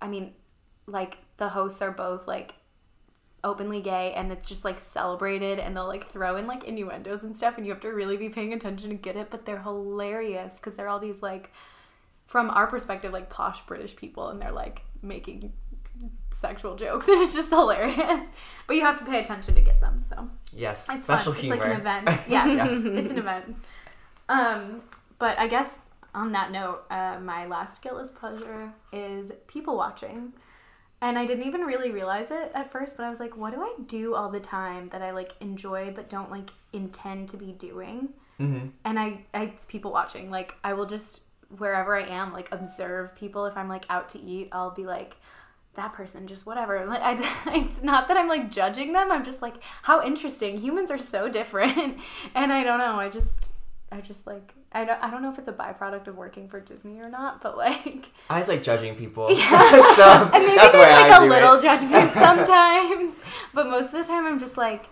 i 0.01 0.07
mean 0.07 0.33
like 0.85 1.17
the 1.37 1.49
hosts 1.49 1.81
are 1.81 1.91
both 1.91 2.27
like 2.27 2.53
openly 3.43 3.81
gay 3.81 4.13
and 4.13 4.31
it's 4.31 4.47
just 4.47 4.63
like 4.63 4.79
celebrated 4.79 5.59
and 5.59 5.75
they'll 5.75 5.87
like 5.87 6.07
throw 6.07 6.37
in 6.37 6.47
like 6.47 6.63
innuendos 6.63 7.23
and 7.23 7.35
stuff 7.35 7.57
and 7.57 7.65
you 7.65 7.71
have 7.71 7.81
to 7.81 7.89
really 7.89 8.17
be 8.17 8.29
paying 8.29 8.53
attention 8.53 8.89
to 8.89 8.95
get 8.95 9.15
it 9.15 9.29
but 9.29 9.45
they're 9.45 9.61
hilarious 9.61 10.55
because 10.57 10.75
they're 10.75 10.87
all 10.89 10.99
these 10.99 11.21
like 11.21 11.51
from 12.25 12.49
our 12.51 12.67
perspective 12.67 13.11
like 13.13 13.29
posh 13.29 13.61
british 13.65 13.95
people 13.95 14.29
and 14.29 14.41
they're 14.41 14.51
like 14.51 14.81
making 15.01 15.53
sexual 16.31 16.75
jokes 16.75 17.07
and 17.09 17.21
it's 17.21 17.33
just 17.33 17.49
hilarious 17.49 18.27
but 18.67 18.75
you 18.75 18.81
have 18.83 18.99
to 18.99 19.05
pay 19.05 19.19
attention 19.21 19.55
to 19.55 19.61
get 19.61 19.79
them 19.79 20.01
so 20.03 20.29
yes, 20.53 20.89
it's 20.89 21.03
special 21.03 21.33
fun. 21.33 21.41
humor. 21.41 21.55
It's 21.55 21.65
like 21.65 21.73
an 21.73 21.79
event. 21.79 22.21
Yes, 22.27 22.69
it's 22.71 23.11
an 23.11 23.17
event. 23.17 23.55
Um, 24.29 24.81
but 25.19 25.37
I 25.39 25.47
guess 25.47 25.79
on 26.13 26.31
that 26.33 26.51
note, 26.51 26.83
uh, 26.89 27.19
my 27.19 27.45
last 27.45 27.81
guiltless 27.81 28.11
pleasure 28.11 28.73
is 28.91 29.31
people 29.47 29.77
watching. 29.77 30.33
And 30.99 31.17
I 31.19 31.25
didn't 31.27 31.43
even 31.45 31.61
really 31.61 31.91
realize 31.91 32.31
it 32.31 32.51
at 32.55 32.71
first, 32.71 32.97
but 32.97 33.03
I 33.05 33.09
was 33.09 33.19
like, 33.19 33.37
what 33.37 33.53
do 33.53 33.61
I 33.61 33.73
do 33.85 34.15
all 34.15 34.29
the 34.29 34.39
time 34.39 34.89
that 34.89 35.01
I 35.03 35.11
like 35.11 35.33
enjoy 35.39 35.91
but 35.95 36.09
don't 36.09 36.31
like 36.31 36.49
intend 36.73 37.29
to 37.29 37.37
be 37.37 37.51
doing? 37.51 38.09
hmm 38.37 38.67
And 38.83 38.99
I, 38.99 39.25
I 39.33 39.43
it's 39.43 39.65
people 39.65 39.91
watching. 39.91 40.29
Like 40.31 40.55
I 40.63 40.73
will 40.73 40.87
just 40.87 41.21
wherever 41.57 41.95
I 41.95 42.03
am, 42.07 42.33
like 42.33 42.51
observe 42.51 43.15
people. 43.15 43.45
If 43.45 43.55
I'm 43.55 43.69
like 43.69 43.85
out 43.89 44.09
to 44.09 44.19
eat, 44.19 44.49
I'll 44.51 44.71
be 44.71 44.85
like, 44.85 45.15
that 45.77 45.93
person 45.93 46.27
just 46.27 46.45
whatever. 46.45 46.85
Like 46.87 47.01
I, 47.01 47.55
it's 47.55 47.81
not 47.81 48.07
that 48.07 48.17
I'm 48.17 48.27
like 48.27 48.51
judging 48.51 48.93
them. 48.93 49.11
I'm 49.11 49.23
just 49.23 49.41
like, 49.41 49.55
how 49.83 50.05
interesting. 50.05 50.59
Humans 50.59 50.91
are 50.91 50.97
so 50.97 51.29
different, 51.29 51.99
and 52.35 52.51
I 52.51 52.63
don't 52.63 52.79
know. 52.79 52.95
I 52.99 53.09
just, 53.09 53.47
I 53.91 54.01
just 54.01 54.27
like. 54.27 54.53
I 54.73 54.83
don't, 54.83 55.01
I 55.01 55.09
don't 55.09 55.21
know 55.21 55.31
if 55.31 55.39
it's 55.39 55.47
a 55.47 55.53
byproduct 55.53 56.07
of 56.07 56.17
working 56.17 56.49
for 56.49 56.59
Disney 56.59 56.99
or 56.99 57.09
not, 57.09 57.41
but 57.41 57.57
like, 57.57 58.11
I 58.29 58.39
just 58.39 58.49
like 58.49 58.61
judging 58.61 58.95
people. 58.95 59.27
Yeah. 59.31 59.95
so 59.95 60.29
and 60.33 60.43
maybe 60.43 60.57
that's 60.57 60.73
there's 60.73 61.09
like 61.09 61.21
a 61.21 61.25
little 61.25 61.53
it. 61.53 61.61
judgment 61.61 62.11
sometimes, 62.11 63.23
but 63.53 63.67
most 63.67 63.93
of 63.93 63.93
the 63.93 64.03
time 64.03 64.25
I'm 64.25 64.39
just 64.39 64.57
like, 64.57 64.87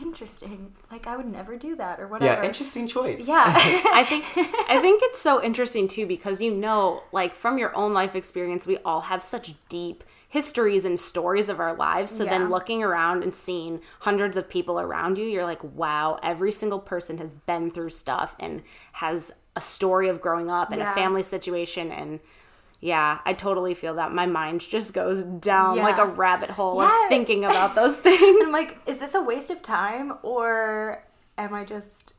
interesting. 0.00 0.72
Like 0.90 1.06
I 1.06 1.16
would 1.16 1.30
never 1.30 1.56
do 1.56 1.76
that 1.76 2.00
or 2.00 2.08
whatever. 2.08 2.42
Yeah, 2.42 2.46
interesting 2.46 2.86
choice. 2.86 3.26
Yeah. 3.26 3.44
I 3.46 4.04
think 4.04 4.24
I 4.68 4.80
think 4.80 5.00
it's 5.04 5.20
so 5.20 5.42
interesting 5.42 5.88
too 5.88 6.06
because 6.06 6.42
you 6.42 6.52
know, 6.52 7.04
like 7.12 7.34
from 7.34 7.56
your 7.56 7.74
own 7.76 7.94
life 7.94 8.14
experience, 8.16 8.66
we 8.66 8.78
all 8.78 9.02
have 9.02 9.22
such 9.22 9.54
deep 9.68 10.04
histories 10.34 10.84
and 10.84 10.98
stories 10.98 11.48
of 11.48 11.60
our 11.60 11.74
lives. 11.74 12.10
So 12.10 12.24
Yeah. 12.24 12.30
then 12.30 12.50
looking 12.50 12.82
around 12.82 13.22
and 13.22 13.32
seeing 13.34 13.80
hundreds 14.00 14.36
of 14.36 14.48
people 14.48 14.80
around 14.80 15.16
you, 15.16 15.24
you're 15.24 15.44
like, 15.44 15.62
wow, 15.62 16.18
every 16.24 16.50
single 16.50 16.80
person 16.80 17.18
has 17.18 17.34
been 17.34 17.70
through 17.70 17.90
stuff 17.90 18.34
and 18.40 18.62
has 18.92 19.32
a 19.54 19.60
story 19.60 20.08
of 20.08 20.20
growing 20.20 20.50
up 20.50 20.70
and 20.72 20.80
Yeah. 20.80 20.90
a 20.90 20.94
family 20.94 21.22
situation 21.22 21.92
and 21.92 22.18
yeah, 22.80 23.20
I 23.24 23.32
totally 23.32 23.72
feel 23.74 23.94
that. 23.94 24.12
My 24.12 24.26
mind 24.26 24.60
just 24.60 24.92
goes 24.92 25.22
down 25.24 25.76
Yeah. 25.76 25.84
like 25.84 25.98
a 25.98 26.04
rabbit 26.04 26.50
hole 26.50 26.82
Yes. 26.82 26.92
of 27.04 27.08
thinking 27.08 27.44
about 27.50 27.74
those 27.76 27.96
things. 27.98 28.42
I'm 28.44 28.52
like, 28.52 28.76
is 28.86 28.98
this 28.98 29.14
a 29.14 29.22
waste 29.22 29.50
of 29.50 29.62
time 29.62 30.14
or 30.22 31.02
am 31.38 31.54
I 31.54 31.64
just 31.64 32.12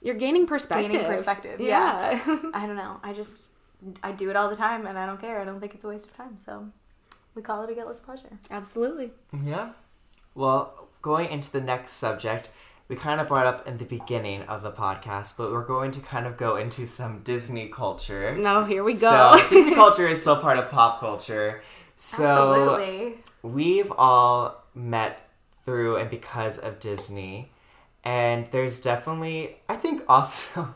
You're 0.00 0.16
gaining 0.16 0.46
perspective. 0.46 0.90
gaining 0.92 1.06
perspective? 1.06 1.60
Yeah. 1.60 2.18
I 2.52 2.66
don't 2.66 2.76
know. 2.76 2.96
I 3.04 3.12
just 3.12 3.44
I 4.02 4.10
do 4.12 4.30
it 4.30 4.36
all 4.36 4.48
the 4.50 4.56
time 4.56 4.86
and 4.88 4.98
I 4.98 5.06
don't 5.06 5.20
care. 5.20 5.40
I 5.40 5.44
don't 5.44 5.60
think 5.60 5.74
it's 5.76 5.84
a 5.84 5.88
waste 5.88 6.06
of 6.08 6.16
time. 6.16 6.36
So 6.38 6.66
we 7.34 7.42
call 7.42 7.62
it 7.64 7.70
a 7.70 7.74
guiltless 7.74 8.00
pleasure. 8.00 8.38
Absolutely. 8.50 9.10
Yeah. 9.44 9.72
Well, 10.34 10.88
going 11.00 11.30
into 11.30 11.50
the 11.50 11.60
next 11.60 11.92
subject, 11.92 12.50
we 12.88 12.96
kind 12.96 13.20
of 13.20 13.28
brought 13.28 13.46
up 13.46 13.66
in 13.66 13.78
the 13.78 13.84
beginning 13.84 14.42
of 14.42 14.62
the 14.62 14.70
podcast, 14.70 15.36
but 15.36 15.50
we're 15.50 15.64
going 15.64 15.90
to 15.92 16.00
kind 16.00 16.26
of 16.26 16.36
go 16.36 16.56
into 16.56 16.86
some 16.86 17.22
Disney 17.22 17.68
culture. 17.68 18.36
No, 18.36 18.64
here 18.64 18.84
we 18.84 18.92
go. 18.92 19.36
So 19.36 19.48
Disney 19.50 19.74
culture 19.74 20.06
is 20.06 20.20
still 20.20 20.40
part 20.40 20.58
of 20.58 20.68
pop 20.68 21.00
culture. 21.00 21.62
So 21.96 22.24
Absolutely. 22.24 23.14
we've 23.42 23.92
all 23.96 24.64
met 24.74 25.28
through 25.64 25.96
and 25.96 26.10
because 26.10 26.58
of 26.58 26.80
Disney, 26.80 27.52
and 28.04 28.46
there's 28.48 28.80
definitely, 28.80 29.56
I 29.68 29.76
think, 29.76 30.02
also. 30.08 30.74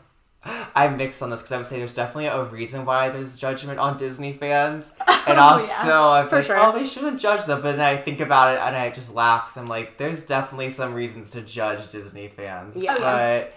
I'm 0.75 0.97
mixed 0.97 1.21
on 1.21 1.29
this 1.29 1.41
because 1.41 1.51
I 1.51 1.57
would 1.57 1.65
say 1.65 1.77
there's 1.79 1.93
definitely 1.93 2.27
a 2.27 2.43
reason 2.43 2.85
why 2.85 3.09
there's 3.09 3.37
judgment 3.37 3.79
on 3.79 3.97
Disney 3.97 4.33
fans, 4.33 4.95
and 5.27 5.39
also 5.39 6.09
I'm 6.11 6.27
for 6.27 6.37
like, 6.37 6.45
sure. 6.45 6.57
oh, 6.59 6.71
they 6.71 6.85
shouldn't 6.85 7.19
judge 7.19 7.45
them. 7.45 7.61
But 7.61 7.77
then 7.77 7.81
I 7.81 7.97
think 7.97 8.19
about 8.19 8.55
it 8.55 8.59
and 8.61 8.75
I 8.75 8.89
just 8.89 9.13
laugh 9.15 9.45
because 9.47 9.57
I'm 9.57 9.67
like, 9.67 9.97
there's 9.97 10.25
definitely 10.25 10.69
some 10.69 10.93
reasons 10.93 11.31
to 11.31 11.41
judge 11.41 11.89
Disney 11.89 12.27
fans. 12.27 12.77
Yeah. 12.79 12.95
Oh, 12.97 13.01
But 13.01 13.53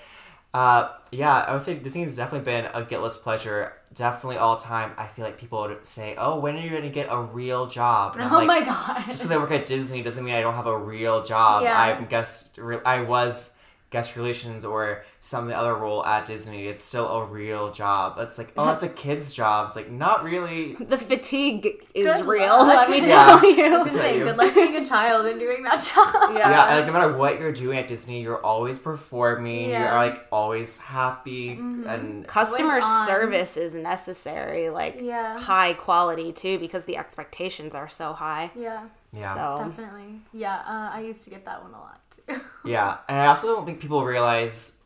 uh, 0.52 0.88
yeah, 1.12 1.44
I 1.47 1.52
would 1.52 1.62
say 1.62 1.78
Disney's 1.78 2.16
definitely 2.16 2.44
been 2.44 2.68
a 2.75 2.82
guiltless 2.85 3.16
pleasure. 3.16 3.75
Definitely 3.92 4.37
all 4.37 4.56
time. 4.56 4.92
I 4.97 5.06
feel 5.09 5.25
like 5.25 5.37
people 5.38 5.61
would 5.62 5.85
say, 5.85 6.14
"Oh, 6.16 6.38
when 6.38 6.56
are 6.56 6.61
you 6.61 6.70
gonna 6.70 6.90
get 6.90 7.09
a 7.11 7.20
real 7.20 7.66
job?" 7.66 8.14
And 8.16 8.23
Oh 8.32 8.37
like, 8.38 8.47
my 8.47 8.61
god. 8.64 9.04
just 9.06 9.18
because 9.23 9.30
I 9.32 9.37
work 9.37 9.50
at 9.50 9.66
Disney 9.66 10.02
doesn't 10.02 10.25
mean 10.25 10.35
I 10.35 10.40
don't 10.40 10.54
have 10.54 10.66
a 10.68 10.76
real 10.78 11.25
job. 11.25 11.62
Yeah. 11.64 11.76
I 11.76 12.00
guess. 12.04 12.52
Re- 12.56 12.78
I 12.85 13.00
was 13.02 13.59
guest 13.90 14.14
relations 14.16 14.64
or 14.64 15.04
some 15.18 15.50
other 15.50 15.75
role 15.75 16.04
at 16.06 16.25
Disney. 16.25 16.66
It's 16.68 16.85
still 16.85 17.09
a 17.09 17.26
real 17.26 17.73
job. 17.73 18.16
It's 18.20 18.38
like, 18.38 18.52
oh, 18.56 18.66
that's 18.66 18.85
a 18.85 18.88
kid's 18.88 19.32
job. 19.32 19.68
It's 19.68 19.76
like 19.76 19.90
not 19.90 20.23
really. 20.25 20.75
The 20.75 20.97
fatigue 20.97 21.85
is 21.92 22.06
Good 22.16 22.26
real, 22.26 22.49
luck. 22.59 22.88
let 22.88 22.90
me 22.90 22.99
Yeah. 23.00 23.04
tell 23.06 23.28
I 23.38 23.40
was 23.40 23.44
you. 23.44 23.56
gonna 23.56 23.90
tell 23.90 24.00
say, 24.00 24.18
good 24.20 24.37
luck 24.37 24.54
being 24.54 24.76
a 24.76 24.85
child 24.85 25.26
and 25.26 25.40
doing 25.40 25.62
that 25.64 25.82
job. 25.94 26.30
Yeah, 26.37 26.68
and, 26.68 26.78
like 26.78 26.87
no 26.87 26.92
matter 26.92 27.16
what 27.16 27.40
you're 27.40 27.52
doing 27.52 27.78
at 27.78 27.88
Disney, 27.88 28.23
you're 28.23 28.44
always 28.44 28.78
performing. 28.78 29.70
Yeah. 29.70 29.88
You're 29.90 29.97
like 29.97 30.26
always 30.30 30.78
happy 30.80 31.56
mm-hmm. 31.56 31.88
and 31.88 32.26
Customer 32.26 32.80
service 32.80 33.56
is 33.56 33.75
necessary, 33.75 34.70
like 34.70 35.00
Yeah. 35.00 35.38
high 35.38 35.73
quality 35.73 36.32
too, 36.32 36.59
because 36.59 36.85
the 36.85 36.97
expectations 36.97 37.75
are 37.75 37.88
so 37.88 38.12
high. 38.12 38.52
Yeah, 38.54 38.85
yeah. 39.12 39.35
So 39.35 39.64
definitely. 39.69 40.21
Yeah, 40.33 40.57
uh, 40.67 40.90
I 40.93 41.00
used 41.00 41.25
to 41.25 41.31
get 41.31 41.45
that 41.45 41.62
one 41.62 41.73
a 41.75 41.79
lot 41.79 42.00
too. 42.11 42.40
Yeah, 42.64 42.99
and 43.09 43.19
I 43.19 43.26
also 43.26 43.49
don't 43.49 43.67
think 43.67 43.81
people 43.81 44.05
realize 44.05 44.83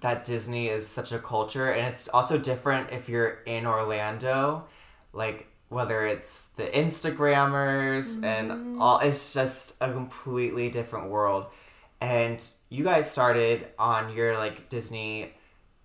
that 0.00 0.24
Disney 0.24 0.68
is 0.68 0.86
such 0.86 1.12
a 1.12 1.18
culture, 1.18 1.70
and 1.70 1.86
it's 1.86 2.08
also 2.08 2.38
different 2.38 2.90
if 2.90 3.08
you're 3.08 3.38
in 3.46 3.66
Orlando, 3.66 4.66
like 5.12 5.48
whether 5.68 6.06
it's 6.06 6.48
the 6.50 6.64
Instagrammers 6.64 8.22
and 8.22 8.80
all. 8.80 8.98
It's 8.98 9.32
just 9.32 9.76
a 9.80 9.90
completely 9.92 10.68
different 10.70 11.08
world. 11.10 11.46
And 12.00 12.44
you 12.68 12.84
guys 12.84 13.10
started 13.10 13.68
on 13.78 14.12
your 14.14 14.36
like 14.36 14.68
Disney, 14.68 15.32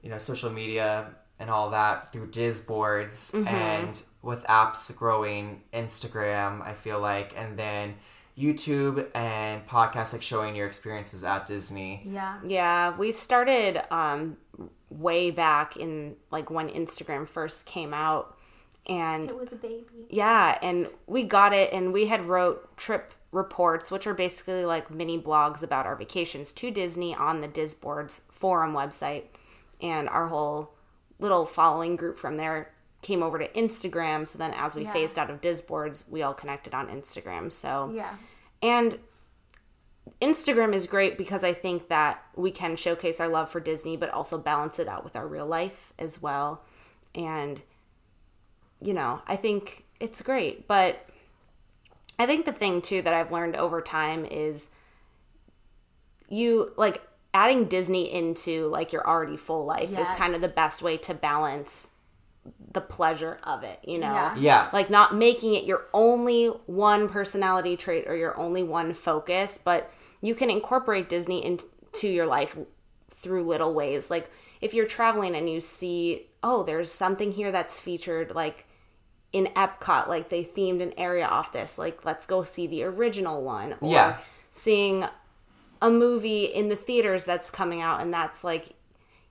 you 0.02 0.10
know, 0.10 0.18
social 0.18 0.50
media 0.50 1.16
and 1.40 1.50
all 1.50 1.70
that 1.72 2.12
through 2.12 2.28
Disboards 2.28 3.34
and 3.48 4.02
with 4.22 4.44
apps 4.44 4.96
growing 4.96 5.62
Instagram, 5.74 6.62
I 6.62 6.74
feel 6.74 7.00
like, 7.00 7.34
and 7.38 7.58
then 7.58 7.96
YouTube 8.38 9.08
and 9.16 9.66
podcasts 9.68 10.14
like 10.14 10.22
showing 10.22 10.56
your 10.56 10.68
experiences 10.68 11.24
at 11.24 11.46
Disney. 11.46 12.02
Yeah. 12.06 12.40
yeah, 12.46 12.98
we 12.98 13.12
started 13.12 13.82
um 13.94 14.38
way 14.90 15.30
back 15.32 15.78
in 15.78 16.16
like 16.32 16.50
when 16.50 16.70
Instagram 16.70 17.28
first 17.28 17.66
came 17.66 17.94
out 17.94 18.38
and 18.88 19.30
It 19.30 19.38
was 19.38 19.52
a 19.54 19.58
baby. 19.58 20.08
Yeah, 20.10 20.58
and 20.62 20.88
we 21.06 21.24
got 21.24 21.54
it, 21.54 21.72
and 21.72 21.94
we 21.94 22.08
had 22.08 22.26
wrote 22.26 22.76
trip 22.76 23.14
reports, 23.32 23.92
which 23.92 24.08
are 24.08 24.14
basically 24.14 24.66
like 24.66 24.90
mini 24.90 25.22
blogs 25.22 25.62
about 25.62 25.86
our 25.86 25.96
vacations 25.96 26.52
to 26.54 26.72
Disney 26.72 27.14
on 27.14 27.42
the 27.42 27.48
Disboards 27.48 28.22
forum 28.32 28.74
website, 28.74 29.26
and 29.82 30.10
our 30.10 30.28
whole 30.28 30.74
little 31.20 31.46
following 31.46 31.96
group 31.96 32.18
from 32.18 32.38
there 32.38 32.72
came 33.02 33.22
over 33.24 33.38
to 33.40 33.48
Instagram. 33.50 34.28
So 34.28 34.38
then 34.38 34.54
as 34.54 34.76
we 34.76 34.84
Yeah. 34.84 34.92
phased 34.94 35.20
out 35.20 35.30
of 35.30 35.42
Disboards, 35.42 36.10
we 36.10 36.22
all 36.22 36.34
connected 36.34 36.74
on 36.74 36.88
Instagram. 36.88 37.52
So 37.52 37.92
Yeah. 37.94 38.16
and 38.62 39.00
Instagram 40.22 40.74
is 40.74 40.86
great 40.88 41.18
because 41.18 41.44
I 41.44 41.54
think 41.54 41.88
that 41.88 42.24
we 42.36 42.52
can 42.52 42.76
showcase 42.76 43.20
our 43.20 43.28
love 43.28 43.50
for 43.50 43.60
Disney, 43.60 43.96
but 43.96 44.10
also 44.10 44.38
balance 44.38 44.80
it 44.80 44.88
out 44.88 45.04
with 45.04 45.16
our 45.16 45.28
real 45.28 45.46
life 45.46 45.94
as 45.98 46.22
well. 46.22 46.64
And, 47.16 47.62
you 48.82 48.94
know, 48.94 49.22
I 49.28 49.36
think 49.36 49.86
it's 50.00 50.22
great. 50.22 50.68
But 50.68 51.06
I 52.18 52.26
think 52.26 52.46
the 52.46 52.52
thing, 52.52 52.82
too, 52.82 53.02
that 53.04 53.14
I've 53.14 53.32
learned 53.32 53.56
over 53.56 53.82
time 53.82 54.26
is 54.26 54.70
you 56.28 56.74
like 56.76 57.02
adding 57.34 57.66
Disney 57.66 58.12
into 58.12 58.68
like 58.70 58.92
your 58.92 59.08
already 59.08 59.38
full 59.38 59.66
life 59.66 59.92
is 59.98 60.08
kind 60.18 60.34
of 60.36 60.42
the 60.42 60.48
best 60.48 60.82
way 60.82 60.98
to 60.98 61.14
balance 61.14 61.90
the 62.72 62.82
pleasure 62.82 63.38
of 63.44 63.64
it, 63.64 63.80
you 63.84 63.98
know? 64.00 64.14
Yeah. 64.14 64.36
Yeah. 64.38 64.70
like 64.74 64.90
not 64.90 65.14
making 65.16 65.54
it 65.54 65.66
your 65.66 65.86
only 65.94 66.48
one 66.66 67.08
personality 67.10 67.76
trait 67.78 68.06
or 68.08 68.16
your 68.16 68.38
only 68.40 68.64
one 68.64 68.94
focus 68.94 69.60
but 69.64 69.92
you 70.22 70.34
can 70.36 70.50
incorporate 70.50 71.08
disney 71.10 71.44
into 71.46 72.08
your 72.08 72.26
life 72.26 72.58
through 73.12 73.44
little 73.44 73.74
ways 73.74 74.10
like 74.10 74.30
if 74.62 74.74
you're 74.74 74.88
traveling 74.88 75.36
and 75.36 75.50
you 75.50 75.60
see 75.62 76.28
oh 76.44 76.64
there's 76.64 76.92
something 76.92 77.32
here 77.34 77.52
that's 77.52 77.80
featured 77.80 78.34
like 78.34 78.66
in 79.34 79.46
epcot 79.56 80.08
like 80.08 80.30
they 80.30 80.44
themed 80.44 80.82
an 80.82 80.94
area 80.98 81.26
off 81.26 81.52
this 81.52 81.78
like 81.78 82.04
let's 82.06 82.26
go 82.26 82.44
see 82.44 82.66
the 82.68 82.84
original 82.84 83.42
one 83.44 83.74
or 83.82 83.92
Yeah. 83.92 84.18
seeing 84.52 85.06
a 85.82 85.90
movie 85.90 86.46
in 86.46 86.70
the 86.70 86.76
theaters 86.76 87.24
that's 87.24 87.50
coming 87.50 87.82
out 87.82 88.02
and 88.02 88.14
that's 88.14 88.44
like 88.44 88.70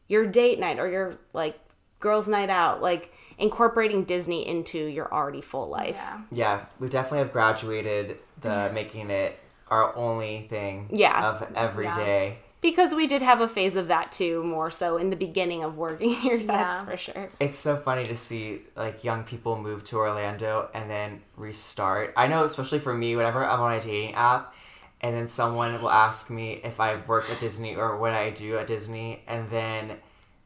your 0.08 0.26
date 0.26 0.58
night 0.58 0.78
or 0.78 0.88
your 0.88 1.18
like 1.32 1.58
girls 2.00 2.26
night 2.28 2.48
out 2.50 2.80
like 2.80 3.12
incorporating 3.38 4.04
disney 4.04 4.46
into 4.46 4.78
your 4.78 5.12
already 5.12 5.40
full 5.40 5.68
life 5.68 5.96
Yeah. 5.96 6.20
Yeah, 6.30 6.64
we 6.78 6.88
definitely 6.88 7.18
have 7.18 7.32
graduated 7.32 8.18
the 8.40 8.70
making 8.74 9.10
it 9.10 9.38
our 9.68 9.94
only 9.96 10.46
thing 10.48 10.88
Yeah. 10.92 11.28
of 11.28 11.46
every 11.54 11.84
Yeah. 11.84 11.96
day. 11.96 12.38
because 12.60 12.94
we 12.94 13.06
did 13.06 13.20
have 13.22 13.40
a 13.40 13.46
phase 13.46 13.76
of 13.76 13.86
that 13.88 14.10
too 14.10 14.42
more 14.42 14.70
so 14.70 14.96
in 14.96 15.10
the 15.10 15.16
beginning 15.16 15.62
of 15.62 15.76
working 15.76 16.10
here 16.24 16.38
that's 16.38 16.80
Yeah. 16.80 16.84
for 16.86 16.96
sure 16.96 17.28
It's 17.38 17.58
so 17.58 17.76
funny 17.76 18.04
to 18.04 18.16
see 18.16 18.62
like 18.76 19.04
young 19.04 19.22
people 19.24 19.58
move 19.60 19.84
to 19.84 19.96
Orlando 19.98 20.68
and 20.72 20.90
then 20.90 21.20
restart. 21.36 22.12
I 22.16 22.26
know, 22.26 22.44
especially 22.44 22.78
for 22.80 22.94
me, 22.94 23.14
whenever 23.14 23.44
I'm 23.44 23.60
on 23.60 23.72
a 23.74 23.80
dating 23.80 24.14
app, 24.14 24.54
and 25.00 25.14
then 25.14 25.26
someone 25.26 25.80
will 25.80 25.90
ask 25.90 26.30
me 26.30 26.60
if 26.64 26.80
I've 26.80 27.06
worked 27.08 27.30
at 27.30 27.40
Disney 27.40 27.76
or 27.76 27.96
what 27.98 28.12
I 28.12 28.30
do 28.30 28.56
at 28.58 28.66
Disney, 28.66 29.22
and 29.28 29.48
then 29.50 29.96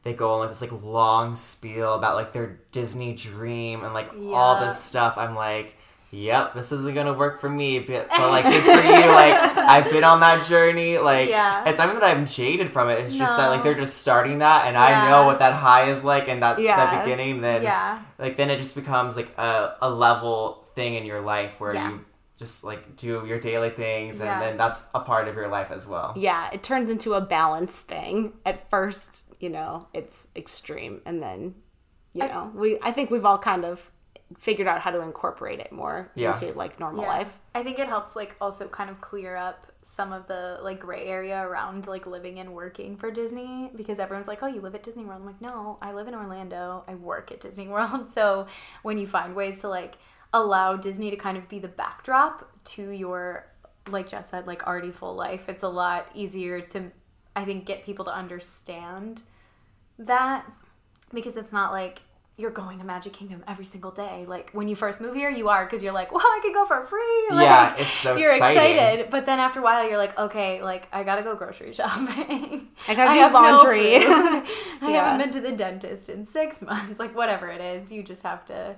they 0.03 0.13
go 0.13 0.33
on 0.33 0.39
like 0.41 0.49
this 0.49 0.61
like 0.61 0.83
long 0.83 1.33
spiel 1.35 1.93
about 1.95 2.15
like 2.15 2.33
their 2.33 2.59
Disney 2.71 3.13
dream 3.13 3.83
and 3.83 3.93
like 3.93 4.11
all 4.33 4.59
this 4.59 4.79
stuff. 4.79 5.17
I'm 5.17 5.35
like. 5.35 5.75
Yep, 6.15 6.53
this 6.53 6.71
isn't 6.71 6.93
gonna 6.93 7.13
work 7.13 7.41
for 7.41 7.49
me, 7.49 7.79
but, 7.79 8.07
but 8.15 8.29
like 8.29 8.45
good 8.45 8.61
for 8.61 8.69
you. 8.85 8.91
Like 9.11 9.33
I've 9.33 9.89
been 9.91 10.03
on 10.03 10.19
that 10.19 10.45
journey. 10.45 10.99
Like 10.99 11.27
Yeah. 11.27 11.67
it's 11.67 11.79
not 11.79 11.89
even 11.89 12.01
that 12.01 12.15
I'm 12.15 12.27
jaded 12.27 12.69
from 12.69 12.89
it. 12.89 12.99
It's 12.99 13.15
just 13.15 13.35
that 13.35 13.47
like 13.47 13.63
they're 13.63 13.73
just 13.73 13.97
starting 13.97 14.37
that, 14.37 14.67
and 14.67 14.77
I 14.77 15.09
know 15.09 15.25
what 15.25 15.39
that 15.39 15.53
high 15.55 15.85
is 15.89 16.03
like, 16.03 16.27
and 16.27 16.43
that 16.43 16.59
Yeah. 16.59 16.75
that 16.77 17.03
beginning. 17.03 17.41
Then 17.41 17.63
Yeah. 17.63 17.99
like 18.19 18.37
then 18.37 18.51
it 18.51 18.59
just 18.59 18.75
becomes 18.75 19.15
like 19.15 19.35
a, 19.39 19.73
a 19.81 19.89
level 19.89 20.63
thing 20.75 20.93
in 20.93 21.03
your 21.03 21.19
life 21.21 21.59
where 21.59 21.73
Yeah. 21.73 21.89
you 21.89 22.05
just 22.37 22.63
like 22.63 22.95
do 22.95 23.23
your 23.27 23.39
daily 23.39 23.69
things 23.69 24.19
and 24.19 24.27
Yeah. 24.27 24.39
then 24.39 24.57
that's 24.57 24.89
a 24.95 24.99
part 24.99 25.27
of 25.27 25.35
your 25.35 25.47
life 25.47 25.71
as 25.71 25.87
well 25.87 26.13
yeah 26.15 26.49
it 26.51 26.63
turns 26.63 26.89
into 26.89 27.13
a 27.13 27.21
balance 27.21 27.79
thing 27.79 28.33
at 28.45 28.69
first 28.69 29.23
you 29.39 29.49
know 29.49 29.87
it's 29.93 30.27
extreme 30.35 31.01
and 31.05 31.21
then 31.21 31.55
you 32.13 32.23
I- 32.23 32.27
know 32.27 32.51
we 32.55 32.79
i 32.81 32.91
think 32.91 33.11
we've 33.11 33.25
all 33.25 33.37
kind 33.37 33.63
of 33.65 33.91
figured 34.39 34.67
out 34.67 34.81
how 34.81 34.89
to 34.89 35.01
incorporate 35.01 35.59
it 35.59 35.71
more 35.71 36.11
Yeah. 36.15 36.33
into 36.33 36.57
like 36.57 36.79
normal 36.79 37.03
Yeah. 37.03 37.09
life 37.09 37.39
I 37.55 37.61
think 37.61 37.77
it 37.77 37.87
helps 37.87 38.15
like 38.15 38.35
also 38.41 38.67
kind 38.67 38.89
of 38.89 38.99
clear 38.99 39.35
up 39.35 39.67
some 39.83 40.11
of 40.11 40.25
the 40.27 40.57
like 40.63 40.79
gray 40.79 41.05
area 41.05 41.39
around 41.45 41.85
like 41.85 42.07
living 42.07 42.39
and 42.39 42.51
working 42.55 42.97
for 42.97 43.11
Disney 43.11 43.69
because 43.75 43.99
everyone's 43.99 44.27
like, 44.27 44.41
"Oh, 44.41 44.47
you 44.47 44.59
live 44.59 44.73
at 44.73 44.81
Disney 44.81 45.05
World." 45.05 45.19
I'm 45.21 45.27
like, 45.27 45.39
"No, 45.39 45.77
I 45.83 45.91
live 45.93 46.07
in 46.07 46.15
Orlando. 46.15 46.83
I 46.87 46.95
work 46.95 47.31
at 47.31 47.41
Disney 47.41 47.67
World." 47.67 48.07
So, 48.17 48.47
when 48.81 48.97
you 48.97 49.05
find 49.05 49.35
ways 49.35 49.61
to 49.61 49.67
like 49.69 49.97
allow 50.33 50.75
Disney 50.75 51.09
to 51.11 51.15
kind 51.15 51.37
of 51.37 51.47
be 51.47 51.59
the 51.59 51.67
backdrop 51.67 52.49
to 52.65 52.89
your 52.89 53.47
like 53.89 54.09
Jess 54.09 54.29
said 54.29 54.47
like 54.47 54.65
already 54.65 54.91
full 54.91 55.13
life, 55.15 55.47
it's 55.49 55.63
a 55.63 55.69
lot 55.69 56.07
easier 56.13 56.59
to 56.61 56.91
I 57.35 57.45
think 57.45 57.65
get 57.65 57.83
people 57.85 58.05
to 58.05 58.11
understand 58.15 59.21
that 59.99 60.45
because 61.13 61.37
it's 61.37 61.53
not 61.53 61.71
like 61.71 62.01
you're 62.35 62.49
going 62.49 62.79
to 62.79 62.83
Magic 62.85 63.13
Kingdom 63.13 63.43
every 63.47 63.65
single 63.65 63.91
day. 63.91 64.25
Like 64.27 64.49
when 64.53 64.67
you 64.67 64.75
first 64.75 64.99
move 65.01 65.13
here, 65.13 65.29
you 65.29 65.49
are 65.49 65.65
because 65.65 65.83
you're 65.83 65.93
like, 65.93 66.11
well, 66.11 66.23
I 66.25 66.39
could 66.41 66.53
go 66.53 66.65
for 66.65 66.83
free. 66.85 66.99
Like, 67.31 67.43
Yeah, 67.45 67.75
it's 67.77 67.93
so 67.93 68.15
you're 68.15 68.31
exciting. 68.31 68.73
excited. 68.75 69.09
But 69.11 69.25
then 69.27 69.39
after 69.39 69.59
a 69.59 69.63
while, 69.63 69.87
you're 69.87 69.97
like, 69.99 70.17
okay, 70.17 70.63
like 70.63 70.87
I 70.91 71.03
gotta 71.03 71.21
go 71.21 71.35
grocery 71.35 71.73
shopping. 71.73 72.69
I 72.87 72.95
gotta 72.95 73.13
do 73.13 73.19
have 73.19 73.33
no 73.33 73.39
laundry. 73.39 73.97
I 73.97 74.45
Yeah. 74.81 74.87
haven't 75.11 75.31
been 75.31 75.41
to 75.43 75.47
the 75.49 75.55
dentist 75.55 76.09
in 76.09 76.25
six 76.25 76.61
months. 76.63 76.99
Like 76.99 77.15
whatever 77.15 77.47
it 77.49 77.61
is, 77.61 77.91
you 77.91 78.01
just 78.01 78.23
have 78.23 78.45
to 78.47 78.75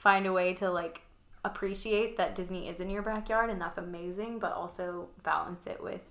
find 0.00 0.26
a 0.26 0.32
way 0.32 0.54
to 0.54 0.70
like 0.70 1.02
appreciate 1.44 2.16
that 2.16 2.34
Disney 2.34 2.68
is 2.68 2.80
in 2.80 2.88
your 2.90 3.02
backyard 3.02 3.50
and 3.50 3.60
that's 3.60 3.78
amazing, 3.78 4.38
but 4.38 4.52
also 4.52 5.08
balance 5.22 5.66
it 5.66 5.82
with 5.82 6.02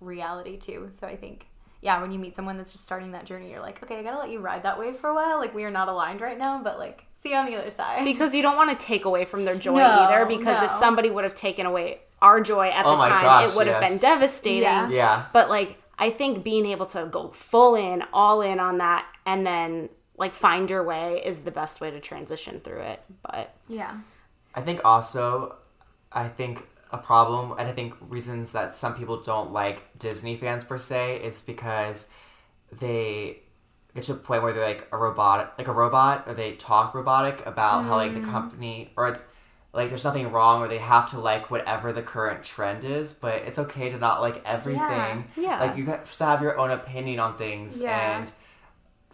reality 0.00 0.56
too. 0.56 0.88
So 0.90 1.06
I 1.06 1.16
think 1.16 1.46
yeah, 1.82 2.00
when 2.00 2.12
you 2.12 2.18
meet 2.18 2.36
someone 2.36 2.56
that's 2.56 2.70
just 2.70 2.84
starting 2.84 3.10
that 3.12 3.24
journey, 3.26 3.50
you're 3.50 3.60
like, 3.60 3.82
okay, 3.82 3.98
I 3.98 4.02
gotta 4.02 4.18
let 4.18 4.30
you 4.30 4.38
ride 4.38 4.62
that 4.62 4.78
wave 4.78 4.96
for 4.96 5.10
a 5.10 5.14
while. 5.14 5.38
Like 5.38 5.54
we 5.54 5.64
are 5.64 5.70
not 5.70 5.88
aligned 5.88 6.20
right 6.20 6.38
now, 6.38 6.60
but 6.62 6.78
like 6.78 7.04
see 7.16 7.30
you 7.30 7.36
on 7.36 7.46
the 7.46 7.56
other 7.56 7.70
side. 7.70 8.04
because 8.04 8.34
you 8.34 8.42
don't 8.42 8.56
want 8.56 8.70
to 8.78 8.86
take 8.86 9.04
away 9.04 9.24
from 9.24 9.44
their 9.44 9.56
joy 9.56 9.76
No, 9.76 9.84
either 9.86 10.26
because 10.26 10.62
if 10.62 10.72
somebody 10.72 11.10
would 11.10 11.24
have 11.24 11.34
taken 11.34 11.66
away 11.66 12.00
our 12.20 12.40
joy 12.40 12.68
at 12.68 12.86
Oh 12.86 12.96
the 12.96 13.02
time 13.08 13.22
gosh, 13.24 13.50
it 13.50 13.56
would 13.56 13.66
have 13.66 13.80
yes. 13.82 13.90
been 13.90 14.10
devastating 14.10 14.62
Yeah. 14.62 14.88
yeah 14.88 15.26
but 15.32 15.48
like 15.50 15.80
i 15.98 16.08
think 16.10 16.42
being 16.44 16.66
able 16.66 16.86
to 16.86 17.06
go 17.10 17.28
full 17.30 17.74
in 17.76 18.02
all 18.12 18.42
in 18.42 18.58
on 18.60 18.78
that 18.78 19.06
and 19.26 19.44
then 19.46 19.88
like 20.16 20.34
find 20.34 20.70
your 20.70 20.82
way 20.82 21.22
is 21.24 21.42
the 21.42 21.50
best 21.50 21.80
way 21.80 21.90
to 21.90 22.00
transition 22.00 22.60
through 22.60 22.80
it 22.80 23.02
but 23.22 23.54
yeah. 23.68 23.98
i 24.54 24.60
think 24.60 24.80
also 24.84 25.56
i 26.12 26.28
think 26.28 26.66
a 26.90 26.98
problem 26.98 27.52
and 27.58 27.68
i 27.68 27.72
think 27.72 27.94
reasons 28.00 28.52
that 28.52 28.76
some 28.76 28.94
people 28.94 29.20
don't 29.22 29.52
like 29.52 29.98
disney 29.98 30.36
fans 30.36 30.64
per 30.64 30.78
se 30.78 31.16
is 31.22 31.42
because 31.42 32.12
they 32.70 33.38
get 33.94 34.04
to 34.04 34.12
a 34.12 34.16
point 34.16 34.42
where 34.42 34.52
they're 34.52 34.66
like 34.66 34.88
a 34.92 34.96
robot 34.96 35.54
like 35.58 35.68
a 35.68 35.72
robot 35.72 36.24
or 36.26 36.34
they 36.34 36.52
talk 36.52 36.94
robotic 36.94 37.44
about 37.46 37.84
how 37.84 37.96
like 37.96 38.14
the 38.14 38.20
mm. 38.20 38.30
company 38.30 38.90
or 38.96 39.20
like 39.72 39.88
there's 39.88 40.04
nothing 40.04 40.30
wrong 40.30 40.60
or 40.60 40.68
they 40.68 40.78
have 40.78 41.10
to 41.10 41.18
like 41.18 41.50
whatever 41.50 41.92
the 41.92 42.02
current 42.02 42.42
trend 42.42 42.84
is 42.84 43.12
but 43.12 43.34
it's 43.42 43.58
okay 43.58 43.90
to 43.90 43.98
not 43.98 44.20
like 44.20 44.42
everything 44.44 45.24
Yeah. 45.36 45.60
like 45.60 45.76
you 45.76 45.86
have 45.86 46.10
to 46.10 46.24
have 46.24 46.42
your 46.42 46.58
own 46.58 46.70
opinion 46.70 47.20
on 47.20 47.36
things 47.36 47.80
Yeah. 47.82 48.18
and 48.18 48.32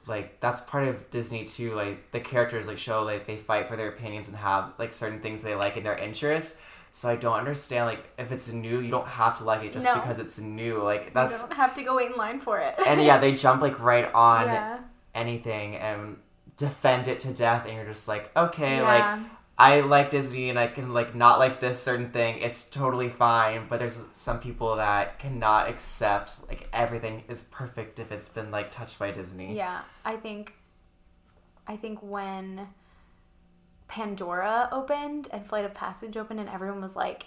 like 0.09 0.41
that's 0.41 0.61
part 0.63 0.85
of 0.85 1.09
disney 1.11 1.45
too 1.45 1.75
like 1.75 2.11
the 2.13 2.21
characters 2.21 2.67
like 2.67 2.79
show 2.79 3.05
like 3.05 3.27
they 3.27 3.37
fight 3.37 3.67
for 3.67 3.77
their 3.77 3.89
opinions 3.89 4.27
and 4.29 4.37
have 4.37 4.73
like 4.79 4.93
certain 4.93 5.21
things 5.21 5.43
they 5.43 5.55
like 5.55 5.77
in 5.77 5.85
their 5.85 5.97
interests 5.97 6.63
so 6.91 7.09
i 7.09 7.17
don't 7.17 7.35
understand 7.39 7.87
like 7.87 8.03
if 8.19 8.33
it's 8.33 8.51
new 8.53 8.81
you 8.81 8.91
don't 8.91 9.07
have 9.07 9.37
to 9.39 9.45
like 9.45 9.63
it 9.63 9.73
just 9.73 9.87
No. 9.87 9.95
because 9.95 10.19
it's 10.19 10.41
new 10.41 10.79
like 10.83 11.13
that's 11.15 11.43
You 11.43 11.49
don't 11.51 11.57
have 11.59 11.75
to 11.75 11.83
go 11.83 11.97
wait 11.97 12.11
in 12.13 12.17
line 12.17 12.41
for 12.41 12.59
it. 12.59 12.75
and 12.87 13.01
yeah 13.03 13.19
they 13.19 13.35
jump 13.35 13.61
like 13.63 13.79
right 13.81 14.13
on 14.15 14.47
Yeah. 14.47 14.79
anything 15.15 15.77
and 15.77 16.17
defend 16.57 17.07
it 17.07 17.19
to 17.21 17.33
death 17.33 17.67
and 17.67 17.77
you're 17.77 17.85
just 17.87 18.09
like 18.09 18.31
okay 18.37 18.77
Yeah. 18.77 18.83
like 19.19 19.31
i 19.59 19.81
like 19.81 20.11
disney 20.11 20.49
and 20.49 20.59
i 20.59 20.67
can 20.67 20.95
like 20.95 21.15
not 21.15 21.39
like 21.39 21.61
this 21.61 21.83
certain 21.83 22.11
thing 22.11 22.39
it's 22.39 22.65
totally 22.65 23.09
fine 23.09 23.67
but 23.69 23.79
there's 23.81 24.07
some 24.13 24.39
people 24.39 24.77
that 24.77 25.19
cannot 25.19 25.69
accept 25.69 26.47
like 26.49 26.69
everything 26.73 27.23
is 27.29 27.43
perfect 27.43 27.99
if 27.99 28.13
it's 28.13 28.29
been 28.29 28.51
like 28.51 28.71
touched 28.71 28.99
by 28.99 29.11
disney 29.11 29.57
Yeah, 29.57 29.81
I 30.05 30.17
think 30.17 30.55
I 31.67 31.77
think 31.77 31.99
when 32.03 32.69
Pandora 33.89 34.69
opened 34.73 35.29
and 35.33 35.45
Flight 35.47 35.65
of 35.65 35.75
Passage 35.75 36.17
opened 36.17 36.41
and 36.41 36.49
everyone 36.49 36.81
was 36.81 36.97
like 36.97 37.27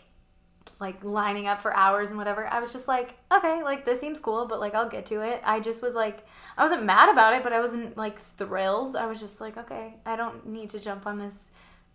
like 0.79 1.03
lining 1.03 1.47
up 1.47 1.59
for 1.59 1.75
hours 1.75 2.09
and 2.11 2.17
whatever, 2.17 2.47
I 2.47 2.59
was 2.59 2.71
just 2.71 2.87
like, 2.87 3.15
okay, 3.31 3.61
like 3.63 3.83
this 3.85 3.99
seems 3.99 4.19
cool, 4.19 4.45
but 4.47 4.59
like 4.59 4.73
I'll 4.75 4.89
get 4.89 5.05
to 5.07 5.21
it. 5.21 5.41
I 5.43 5.59
just 5.59 5.81
was 5.83 5.93
like 5.95 6.25
I 6.57 6.63
wasn't 6.63 6.83
mad 6.85 7.09
about 7.09 7.33
it, 7.33 7.43
but 7.43 7.53
I 7.53 7.59
wasn't 7.59 7.97
like 7.97 8.19
thrilled. 8.37 8.95
I 8.95 9.05
was 9.05 9.19
just 9.19 9.41
like, 9.41 9.57
okay, 9.57 9.95
I 10.05 10.15
don't 10.15 10.47
need 10.47 10.69
to 10.71 10.79
jump 10.79 11.05
on 11.05 11.17
this 11.19 11.49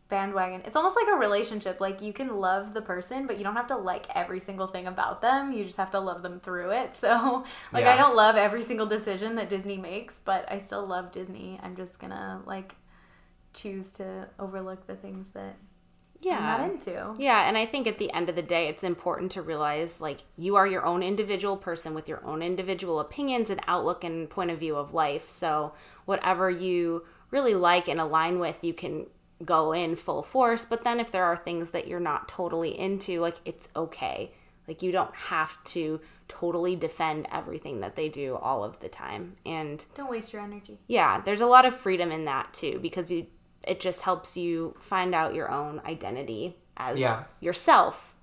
bandwagon. 0.08 0.62
It's 0.64 0.76
almost 0.76 0.96
like 0.96 1.08
a 1.08 1.18
relationship. 1.18 1.80
Like 1.80 2.02
you 2.02 2.12
can 2.12 2.36
love 2.36 2.74
the 2.74 2.82
person, 2.82 3.26
but 3.26 3.38
you 3.38 3.44
don't 3.44 3.56
have 3.56 3.66
to 3.68 3.76
like 3.76 4.06
every 4.14 4.40
single 4.40 4.66
thing 4.66 4.86
about 4.86 5.20
them. 5.20 5.52
You 5.52 5.64
just 5.64 5.76
have 5.76 5.90
to 5.92 6.00
love 6.00 6.22
them 6.22 6.40
through 6.40 6.70
it. 6.70 6.94
So, 7.06 7.44
like 7.72 7.84
I 7.84 7.96
don't 7.96 8.16
love 8.16 8.36
every 8.36 8.62
single 8.62 8.86
decision 8.86 9.36
that 9.36 9.48
Disney 9.48 9.76
makes, 9.76 10.18
but 10.18 10.50
I 10.50 10.58
still 10.58 10.84
love 10.84 11.12
Disney. 11.12 11.60
I'm 11.62 11.76
just 11.76 12.00
going 12.00 12.10
to 12.10 12.40
like 12.46 12.74
choose 13.52 13.92
to 13.92 14.28
overlook 14.38 14.86
the 14.86 14.96
things 14.96 15.30
that 15.32 15.56
I'm 16.24 16.42
not 16.42 16.70
into. 16.70 17.14
Yeah, 17.18 17.46
and 17.46 17.56
I 17.56 17.66
think 17.66 17.86
at 17.86 17.98
the 17.98 18.12
end 18.12 18.28
of 18.28 18.36
the 18.36 18.42
day, 18.42 18.68
it's 18.68 18.82
important 18.82 19.30
to 19.32 19.42
realize 19.42 20.00
like 20.00 20.24
you 20.36 20.56
are 20.56 20.66
your 20.66 20.84
own 20.84 21.02
individual 21.02 21.56
person 21.56 21.94
with 21.94 22.08
your 22.08 22.24
own 22.24 22.42
individual 22.42 22.98
opinions 22.98 23.50
and 23.50 23.60
outlook 23.66 24.02
and 24.02 24.28
point 24.28 24.50
of 24.50 24.58
view 24.58 24.76
of 24.76 24.94
life. 24.94 25.28
So, 25.28 25.74
whatever 26.06 26.50
you 26.50 27.04
really 27.30 27.54
like 27.54 27.88
and 27.88 28.00
align 28.00 28.38
with, 28.38 28.58
you 28.62 28.72
can 28.72 29.06
go 29.44 29.72
in 29.72 29.96
full 29.96 30.22
force. 30.22 30.64
But 30.64 30.84
then 30.84 30.98
if 31.00 31.10
there 31.10 31.24
are 31.24 31.36
things 31.36 31.70
that 31.72 31.86
you're 31.86 32.00
not 32.00 32.28
totally 32.28 32.78
into, 32.78 33.20
like 33.20 33.36
it's 33.44 33.68
okay. 33.76 34.32
Like 34.68 34.82
you 34.82 34.90
don't 34.92 35.14
have 35.14 35.62
to 35.64 36.00
totally 36.28 36.74
defend 36.74 37.28
everything 37.30 37.80
that 37.80 37.94
they 37.94 38.08
do 38.08 38.34
all 38.34 38.64
of 38.64 38.80
the 38.80 38.88
time. 38.88 39.36
And 39.46 39.84
Don't 39.94 40.10
waste 40.10 40.32
your 40.32 40.42
energy. 40.42 40.78
yeah, 40.88 41.20
there's 41.20 41.40
a 41.40 41.46
lot 41.46 41.64
of 41.64 41.74
freedom 41.76 42.10
in 42.10 42.24
that 42.24 42.52
too 42.52 42.78
because 42.80 43.10
you 43.10 43.26
it 43.66 43.80
just 43.80 44.02
helps 44.02 44.36
you 44.36 44.74
find 44.80 45.14
out 45.14 45.34
your 45.34 45.50
own 45.50 45.80
identity 45.84 46.56
as 46.76 46.98
Yeah. 46.98 47.24
yourself 47.40 48.14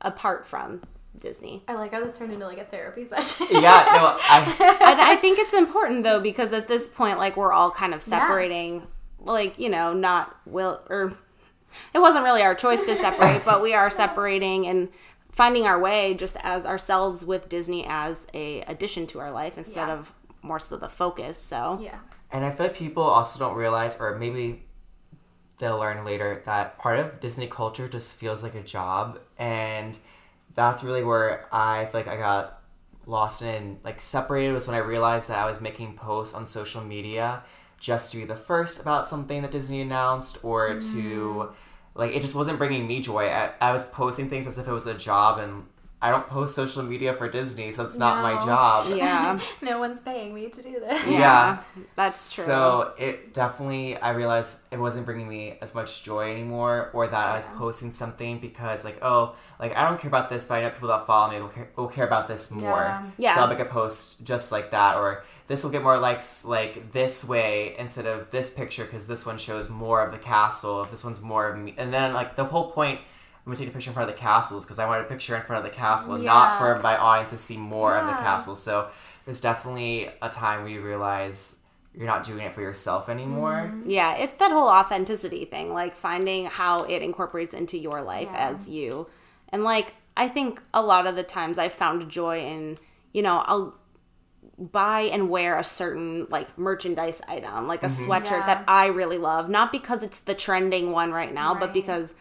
apart 0.00 0.46
from 0.46 0.82
Disney. 1.16 1.62
I 1.68 1.74
like 1.74 1.92
how 1.92 2.02
this 2.02 2.16
turned 2.18 2.32
into 2.32 2.46
like 2.46 2.58
a 2.58 2.64
therapy 2.64 3.04
session. 3.04 3.46
Yeah, 3.50 3.60
no, 3.60 4.16
I 4.20 4.76
and 4.90 5.00
I 5.00 5.16
think 5.16 5.38
it's 5.38 5.52
important 5.54 6.04
though 6.04 6.20
because 6.20 6.52
at 6.52 6.66
this 6.68 6.88
point, 6.88 7.18
like 7.18 7.36
we're 7.36 7.52
all 7.52 7.70
kind 7.70 7.92
of 7.94 8.00
separating, 8.02 8.86
like 9.22 9.58
you 9.58 9.68
know, 9.68 9.92
not 9.92 10.36
will 10.46 10.80
or 10.88 11.12
it 11.94 11.98
wasn't 11.98 12.24
really 12.24 12.42
our 12.42 12.54
choice 12.54 12.84
to 12.86 12.94
separate, 12.96 13.44
but 13.44 13.62
we 13.62 13.74
are 13.74 13.90
separating 13.90 14.66
and 14.66 14.88
finding 15.30 15.64
our 15.66 15.78
way 15.78 16.14
just 16.14 16.36
as 16.42 16.66
ourselves 16.66 17.24
with 17.24 17.48
Disney 17.48 17.84
as 17.86 18.26
a 18.34 18.62
addition 18.62 19.06
to 19.08 19.20
our 19.20 19.30
life 19.30 19.56
instead 19.56 19.88
Yeah. 19.88 19.94
of 19.94 20.12
more 20.42 20.58
so 20.58 20.76
the 20.76 20.88
focus. 20.88 21.38
So 21.38 21.78
yeah. 21.80 21.98
And 22.32 22.44
I 22.44 22.50
feel 22.50 22.66
like 22.66 22.76
people 22.76 23.02
also 23.02 23.38
don't 23.38 23.56
realize, 23.56 24.00
or 24.00 24.16
maybe 24.18 24.64
they'll 25.58 25.78
learn 25.78 26.04
later, 26.04 26.42
that 26.46 26.78
part 26.78 26.98
of 26.98 27.20
Disney 27.20 27.46
culture 27.46 27.88
just 27.88 28.18
feels 28.18 28.42
like 28.42 28.54
a 28.54 28.62
job. 28.62 29.18
And 29.38 29.98
that's 30.54 30.82
really 30.82 31.04
where 31.04 31.46
I 31.52 31.86
feel 31.86 32.00
like 32.00 32.08
I 32.08 32.16
got 32.16 32.62
lost 33.06 33.42
in, 33.42 33.78
like, 33.82 34.00
separated 34.00 34.52
was 34.52 34.66
when 34.68 34.76
I 34.76 34.80
realized 34.80 35.28
that 35.30 35.38
I 35.38 35.48
was 35.48 35.60
making 35.60 35.94
posts 35.96 36.34
on 36.34 36.46
social 36.46 36.82
media 36.82 37.42
just 37.80 38.12
to 38.12 38.18
be 38.18 38.24
the 38.24 38.36
first 38.36 38.80
about 38.80 39.08
something 39.08 39.42
that 39.42 39.50
Disney 39.50 39.80
announced 39.80 40.44
or 40.44 40.78
to, 40.78 40.78
mm. 40.78 41.52
like, 41.94 42.14
it 42.14 42.22
just 42.22 42.34
wasn't 42.34 42.58
bringing 42.58 42.86
me 42.86 43.00
joy. 43.00 43.26
I, 43.26 43.50
I 43.60 43.72
was 43.72 43.86
posting 43.86 44.28
things 44.28 44.46
as 44.46 44.58
if 44.58 44.68
it 44.68 44.72
was 44.72 44.86
a 44.86 44.94
job, 44.94 45.38
and 45.38 45.64
I 46.02 46.10
don't 46.10 46.26
post 46.28 46.54
social 46.54 46.82
media 46.82 47.12
for 47.12 47.28
Disney, 47.28 47.72
so 47.72 47.84
it's 47.84 47.98
not 47.98 48.22
my 48.22 48.32
job. 48.44 48.94
yeah, 48.96 49.38
No 49.62 49.78
one's 49.78 50.00
paying 50.00 50.32
me 50.32 50.48
to 50.48 50.62
do 50.62 50.80
this. 50.80 51.06
Yeah. 51.06 51.62
that's 51.94 52.34
true. 52.34 52.44
So 52.44 52.94
it 52.98 53.34
definitely, 53.34 53.98
I 53.98 54.10
realized 54.10 54.62
it 54.70 54.78
wasn't 54.78 55.04
bringing 55.04 55.28
me 55.28 55.58
as 55.60 55.74
much 55.74 56.02
joy 56.02 56.30
anymore, 56.30 56.90
or 56.94 57.06
that 57.06 57.28
I 57.28 57.36
was 57.36 57.44
posting 57.44 57.90
something 57.90 58.38
because, 58.38 58.82
like, 58.82 58.98
oh, 59.02 59.34
like 59.58 59.76
I 59.76 59.86
don't 59.86 60.00
care 60.00 60.08
about 60.08 60.30
this, 60.30 60.46
but 60.46 60.54
I 60.54 60.60
know 60.62 60.70
people 60.70 60.88
that 60.88 61.06
follow 61.06 61.32
me 61.32 61.40
will 61.40 61.48
care, 61.48 61.70
will 61.76 61.88
care 61.88 62.06
about 62.06 62.28
this 62.28 62.50
more. 62.50 62.80
Yeah. 62.80 63.10
Yeah. 63.18 63.34
So 63.34 63.42
I'll 63.42 63.48
make 63.48 63.58
a 63.58 63.66
post 63.66 64.24
just 64.24 64.52
like 64.52 64.70
that, 64.70 64.96
or 64.96 65.22
this 65.50 65.64
will 65.64 65.72
get 65.72 65.82
more 65.82 65.98
likes 65.98 66.44
like 66.44 66.92
this 66.92 67.24
way 67.24 67.74
instead 67.76 68.06
of 68.06 68.30
this 68.30 68.50
picture 68.50 68.84
because 68.84 69.08
this 69.08 69.26
one 69.26 69.36
shows 69.36 69.68
more 69.68 70.00
of 70.00 70.12
the 70.12 70.18
castle. 70.18 70.80
If 70.84 70.92
this 70.92 71.02
one's 71.02 71.20
more 71.20 71.48
of 71.48 71.58
me, 71.58 71.74
and 71.76 71.92
then 71.92 72.12
like 72.12 72.36
the 72.36 72.44
whole 72.44 72.70
point. 72.70 73.00
I'm 73.00 73.46
gonna 73.46 73.56
take 73.56 73.68
a 73.68 73.72
picture 73.72 73.90
in 73.90 73.94
front 73.94 74.08
of 74.08 74.14
the 74.14 74.20
castles 74.20 74.64
because 74.64 74.78
I 74.78 74.86
want 74.86 75.00
a 75.00 75.08
picture 75.08 75.34
in 75.34 75.42
front 75.42 75.64
of 75.64 75.70
the 75.72 75.76
castle, 75.76 76.14
and 76.14 76.24
not 76.24 76.58
for 76.58 76.78
my 76.82 76.96
audience 76.96 77.30
to 77.32 77.38
see 77.38 77.56
more 77.56 77.96
of 77.96 78.06
the 78.06 78.12
castle. 78.12 78.54
So 78.54 78.90
there's 79.24 79.40
definitely 79.40 80.10
a 80.22 80.28
time 80.28 80.60
where 80.60 80.70
you 80.70 80.82
realize 80.82 81.58
you're 81.96 82.06
not 82.06 82.22
doing 82.22 82.44
it 82.44 82.52
for 82.52 82.60
yourself 82.60 83.08
anymore. 83.08 83.72
Mm-hmm. 83.72 83.90
Yeah, 83.90 84.14
it's 84.14 84.36
that 84.36 84.52
whole 84.52 84.68
authenticity 84.68 85.46
thing, 85.46 85.72
like 85.72 85.94
finding 85.94 86.46
how 86.46 86.84
it 86.84 87.02
incorporates 87.02 87.54
into 87.54 87.76
your 87.76 88.02
life 88.02 88.28
Yeah. 88.30 88.50
as 88.50 88.68
you. 88.68 89.08
And 89.48 89.64
like 89.64 89.94
I 90.16 90.28
think 90.28 90.62
a 90.72 90.82
lot 90.82 91.06
of 91.06 91.16
the 91.16 91.24
times 91.24 91.58
I've 91.58 91.72
found 91.72 92.08
joy 92.10 92.44
in, 92.44 92.76
you 93.12 93.22
know, 93.22 93.38
I'll 93.46 93.74
buy 94.58 95.02
and 95.02 95.30
wear 95.30 95.58
a 95.58 95.64
certain 95.64 96.26
like 96.30 96.56
merchandise 96.58 97.20
item, 97.26 97.66
like 97.66 97.82
a 97.82 97.86
mm-hmm. 97.86 98.10
sweatshirt 98.10 98.40
Yeah. 98.40 98.46
that 98.46 98.64
I 98.68 98.86
really 98.86 99.18
love, 99.18 99.48
not 99.48 99.72
because 99.72 100.02
it's 100.02 100.20
the 100.20 100.34
trending 100.34 100.92
one 100.92 101.12
right 101.12 101.32
now, 101.32 101.54
but 101.54 101.72
because 101.72 102.14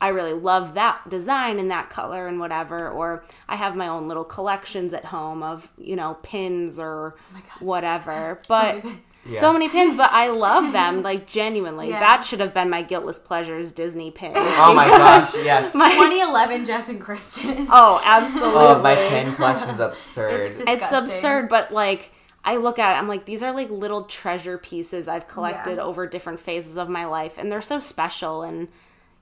I 0.00 0.08
really 0.08 0.32
love 0.32 0.74
that 0.74 1.08
design 1.08 1.60
and 1.60 1.70
that 1.70 1.88
color 1.88 2.26
and 2.26 2.40
whatever. 2.40 2.90
Or 2.90 3.24
I 3.48 3.54
have 3.56 3.76
my 3.76 3.86
own 3.86 4.08
little 4.08 4.24
collections 4.24 4.92
at 4.92 5.06
home 5.06 5.44
of, 5.44 5.70
you 5.78 5.94
know, 5.94 6.18
pins 6.22 6.78
or 6.78 7.14
whatever. 7.60 8.40
But 8.48 8.84
Yes. 9.24 9.40
so 9.40 9.52
many 9.52 9.68
pins, 9.68 9.94
but 9.94 10.10
I 10.12 10.28
love 10.28 10.72
them, 10.72 11.02
like 11.10 11.26
genuinely. 11.26 11.90
Yeah. 11.90 12.00
That 12.00 12.24
should 12.24 12.40
have 12.40 12.52
been 12.52 12.68
my 12.68 12.82
guiltless 12.82 13.18
pleasures 13.18 13.70
Disney 13.72 14.10
pin. 14.10 14.32
Oh 14.36 14.74
my 14.74 14.86
gosh, 14.88 15.34
yes. 15.36 15.74
My... 15.74 15.90
2011 15.92 16.66
Jess 16.66 16.88
and 16.88 17.00
Kristen. 17.00 17.66
Oh, 17.70 18.00
absolutely. 18.04 18.58
oh, 18.60 18.82
my 18.82 18.94
pen 18.94 19.34
collection's 19.34 19.80
absurd. 19.80 20.40
It's 20.50 20.60
it's 20.60 20.92
absurd, 20.92 21.48
but 21.48 21.72
like 21.72 22.10
I 22.44 22.56
look 22.56 22.78
at 22.78 22.96
it, 22.96 22.98
I'm 22.98 23.06
like, 23.08 23.24
these 23.24 23.42
are 23.42 23.52
like 23.52 23.70
little 23.70 24.04
treasure 24.04 24.58
pieces 24.58 25.06
I've 25.06 25.28
collected 25.28 25.76
Yeah. 25.76 25.82
over 25.84 26.06
different 26.06 26.40
phases 26.40 26.76
of 26.76 26.88
my 26.88 27.04
life, 27.04 27.38
and 27.38 27.50
they're 27.52 27.62
so 27.62 27.78
special, 27.78 28.42
and 28.42 28.68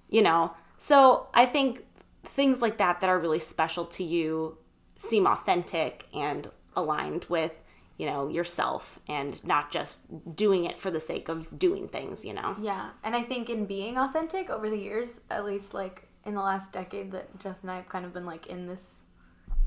you 0.09 0.23
know, 0.23 0.53
so 0.79 1.29
I 1.35 1.45
think 1.47 1.85
things 2.25 2.63
like 2.63 2.79
that 2.79 3.01
that 3.01 3.11
are 3.11 3.19
really 3.19 3.39
special 3.39 3.85
to 3.87 4.05
you 4.05 4.57
seem 4.99 5.27
authentic 5.27 6.07
and 6.15 6.51
aligned 6.75 7.27
with 7.29 7.63
you 8.01 8.07
know 8.07 8.29
yourself 8.29 8.99
and 9.09 9.45
not 9.45 9.71
just 9.71 10.07
doing 10.35 10.65
it 10.65 10.81
for 10.81 10.91
the 10.91 10.99
sake 10.99 11.29
of 11.29 11.59
doing 11.59 11.87
things 11.87 12.25
you 12.25 12.33
know 12.33 12.57
Yeah, 12.63 12.91
and 13.05 13.15
I 13.15 13.23
think 13.23 13.51
in 13.51 13.67
being 13.67 13.99
authentic 13.99 14.49
over 14.49 14.71
the 14.71 14.79
years, 14.79 15.21
at 15.31 15.45
least 15.45 15.75
like 15.75 16.09
in 16.25 16.35
the 16.35 16.41
last 16.41 16.73
decade 16.73 17.13
that 17.13 17.39
Jess 17.39 17.61
and 17.61 17.71
I 17.71 17.77
have 17.77 17.89
kind 17.91 18.07
of 18.07 18.15
been 18.15 18.25
like 18.25 18.47
in 18.47 18.67
this 18.67 19.05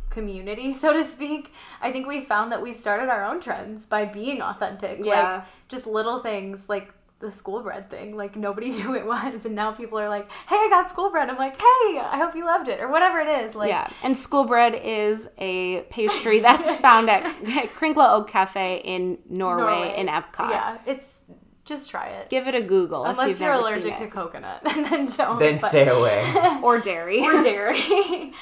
community, 0.10 0.74
so 0.84 0.94
to 0.94 1.04
speak, 1.04 1.54
I 1.80 1.92
think 1.92 2.08
we 2.08 2.22
found 2.22 2.52
that 2.52 2.62
we've 2.62 2.76
started 2.76 3.10
our 3.10 3.24
own 3.24 3.40
trends 3.40 3.86
by 3.86 4.06
being 4.06 4.42
authentic. 4.42 5.00
Yeah. 5.04 5.36
Like 5.36 5.44
just 5.68 5.86
little 5.86 6.20
things 6.20 6.70
like 6.70 6.92
the 7.24 7.32
school 7.32 7.64
bread 7.64 7.90
thing. 7.90 8.16
Like 8.16 8.36
nobody 8.36 8.70
knew 8.78 8.94
it 8.96 9.06
was 9.06 9.46
and 9.46 9.56
now 9.56 9.72
people 9.72 9.98
are 9.98 10.10
like, 10.10 10.30
Hey, 10.48 10.56
I 10.58 10.68
got 10.70 10.90
school 10.92 11.10
bread. 11.10 11.30
I'm 11.30 11.38
like, 11.38 11.54
Hey, 11.54 12.00
I 12.00 12.18
hope 12.18 12.36
you 12.36 12.46
loved 12.46 12.68
it 12.68 12.80
or 12.80 12.90
whatever 12.90 13.20
it 13.20 13.28
is. 13.28 13.56
Like 13.56 13.70
yeah, 13.70 13.88
and 14.04 14.16
school 14.16 14.44
bread 14.46 14.76
is 14.76 15.30
a 15.38 15.82
pastry 15.90 16.40
that's 16.40 16.78
found 16.86 17.10
at 17.10 17.24
Kringla 17.76 18.14
Oak 18.14 18.28
Cafe 18.30 18.82
in 18.84 19.18
Norway, 19.30 19.96
in 19.98 20.08
Epcot. 20.08 20.50
Yeah, 20.52 20.78
it's 20.86 21.26
just 21.66 21.90
try 21.90 22.08
it. 22.08 22.30
Give 22.30 22.46
it 22.48 22.56
a 22.56 22.62
Google 22.62 23.06
if 23.06 23.12
Unless 23.12 23.30
you've 23.30 23.40
you're 23.40 23.50
never 23.52 23.62
allergic 23.62 23.98
seen 23.98 24.08
to 24.10 24.14
coconut, 24.14 24.62
and 24.66 24.86
then 24.86 25.06
don't. 25.06 25.40
then 25.40 25.58
but- 25.60 25.68
stay 25.70 25.88
away. 25.88 26.60
or 26.62 26.80
dairy. 26.80 27.22
or 27.26 27.42
dairy 27.42 28.34